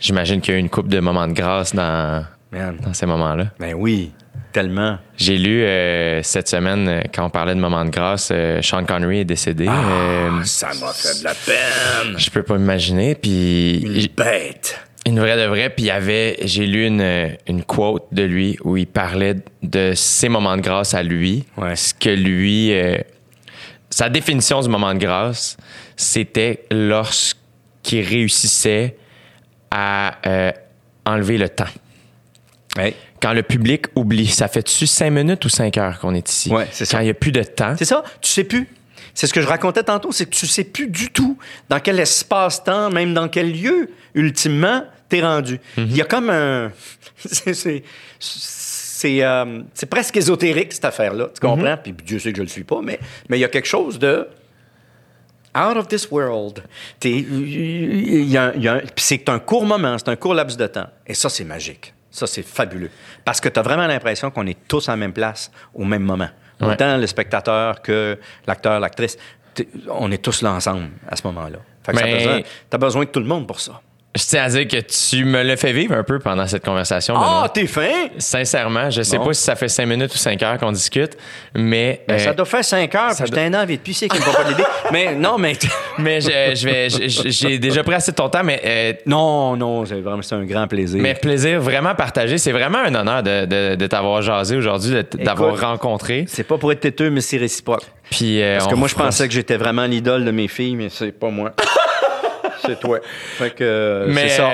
[0.00, 2.76] J'imagine qu'il y a eu une coupe de moments de grâce dans, Man.
[2.82, 3.46] dans ces moments-là.
[3.58, 4.12] Ben oui,
[4.54, 4.98] tellement.
[5.18, 8.84] J'ai lu euh, cette semaine, euh, quand on parlait de moments de grâce, euh, Sean
[8.84, 9.66] Connery est décédé.
[9.68, 12.16] Euh, Ça m'a fait de la peine.
[12.18, 13.14] je peux pas imaginer.
[13.16, 14.80] Puis Une bête.
[15.04, 15.68] Une vraie de vraie.
[15.70, 19.92] Puis il y avait, j'ai lu une, une quote de lui où il parlait de
[19.94, 21.44] ses moments de grâce à lui.
[21.58, 21.74] Ouais.
[21.76, 22.72] Ce que lui,
[23.90, 25.56] sa définition du moment de grâce,
[25.96, 28.96] c'était lorsqu'il réussissait
[29.70, 30.12] à
[31.04, 31.64] enlever le temps.
[32.76, 32.94] Ouais.
[33.24, 36.50] Quand le public oublie, ça fait-tu cinq minutes ou cinq heures qu'on est ici?
[36.52, 36.98] Ouais, c'est ça.
[36.98, 37.74] Quand il n'y a plus de temps?
[37.78, 38.68] C'est ça, tu sais plus.
[39.14, 41.38] C'est ce que je racontais tantôt, c'est que tu sais plus du tout
[41.70, 45.58] dans quel espace-temps, même dans quel lieu, ultimement, t'es rendu.
[45.78, 46.70] Il y a comme un...
[47.24, 47.82] c'est- c'est...
[48.20, 51.28] C'est euh, c'est presque ésotérique, cette affaire-là.
[51.34, 51.76] Tu comprends?
[51.82, 52.98] Puis Dieu sait que je le suis pas, mais
[53.30, 54.28] mais il y a quelque chose de...
[55.56, 56.62] Out of this world.
[58.96, 60.88] C'est un court moment, c'est un court laps de temps.
[61.06, 61.93] Et ça, c'est magique.
[62.14, 62.90] Ça, c'est fabuleux.
[63.24, 66.04] Parce que tu as vraiment l'impression qu'on est tous à la même place au même
[66.04, 66.28] moment.
[66.60, 66.74] Ouais.
[66.74, 68.16] Autant le spectateur que
[68.46, 69.16] l'acteur, l'actrice.
[69.90, 71.58] On est tous là ensemble à ce moment-là.
[71.84, 73.80] Fait que Mais- tu as besoin de tout le monde pour ça.
[74.16, 77.14] Je tiens à dire que tu me l'as fait vivre un peu pendant cette conversation.
[77.16, 77.90] Ah, t'es fin!
[78.16, 79.24] Sincèrement, je sais Bon.
[79.26, 81.16] pas si ça fait cinq minutes ou cinq heures qu'on discute,
[81.52, 84.16] mais Ben, euh, ça doit faire cinq heures, ça puis un envie de pisser qui
[84.16, 84.62] ne va pas l'aider.
[84.92, 85.54] Mais non, mais.
[85.98, 89.84] mais je, je vais, j'ai déjà pris assez de ton temps, mais euh, Non, non,
[89.84, 91.00] c'est vraiment c'est un grand plaisir.
[91.02, 92.38] mais plaisir vraiment partagé.
[92.38, 96.24] C'est vraiment un honneur de, de, de t'avoir jasé aujourd'hui, d'avoir rencontré.
[96.28, 97.82] C'est pas pour être têteux, mais c'est réciproque.
[98.10, 100.88] Puis euh, Parce que moi, je pensais que j'étais vraiment l'idole de mes filles, mais
[100.88, 101.52] c'est pas moi.
[102.66, 102.98] c'est toi.
[103.38, 104.50] Fait que euh, mais, c'est ça.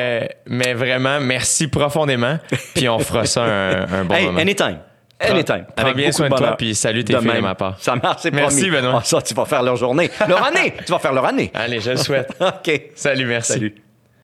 [0.46, 2.38] mais vraiment, merci profondément.
[2.74, 4.40] Puis on fera ça un, un bon hey, moment.
[4.40, 4.78] anytime.
[5.20, 5.66] Anytime.
[5.76, 7.76] prends Avec bien soin de toi, puis salut tes filles de ma part.
[7.78, 8.82] Ça marche, c'est Merci, promis.
[8.82, 9.00] Benoît.
[9.02, 10.10] Ah, ça, tu vas faire leur journée.
[10.26, 10.74] Leur année!
[10.84, 11.50] Tu vas faire leur année.
[11.54, 12.30] Allez, je le souhaite.
[12.40, 12.82] OK.
[12.94, 13.52] Salut, merci.
[13.52, 13.74] Salut.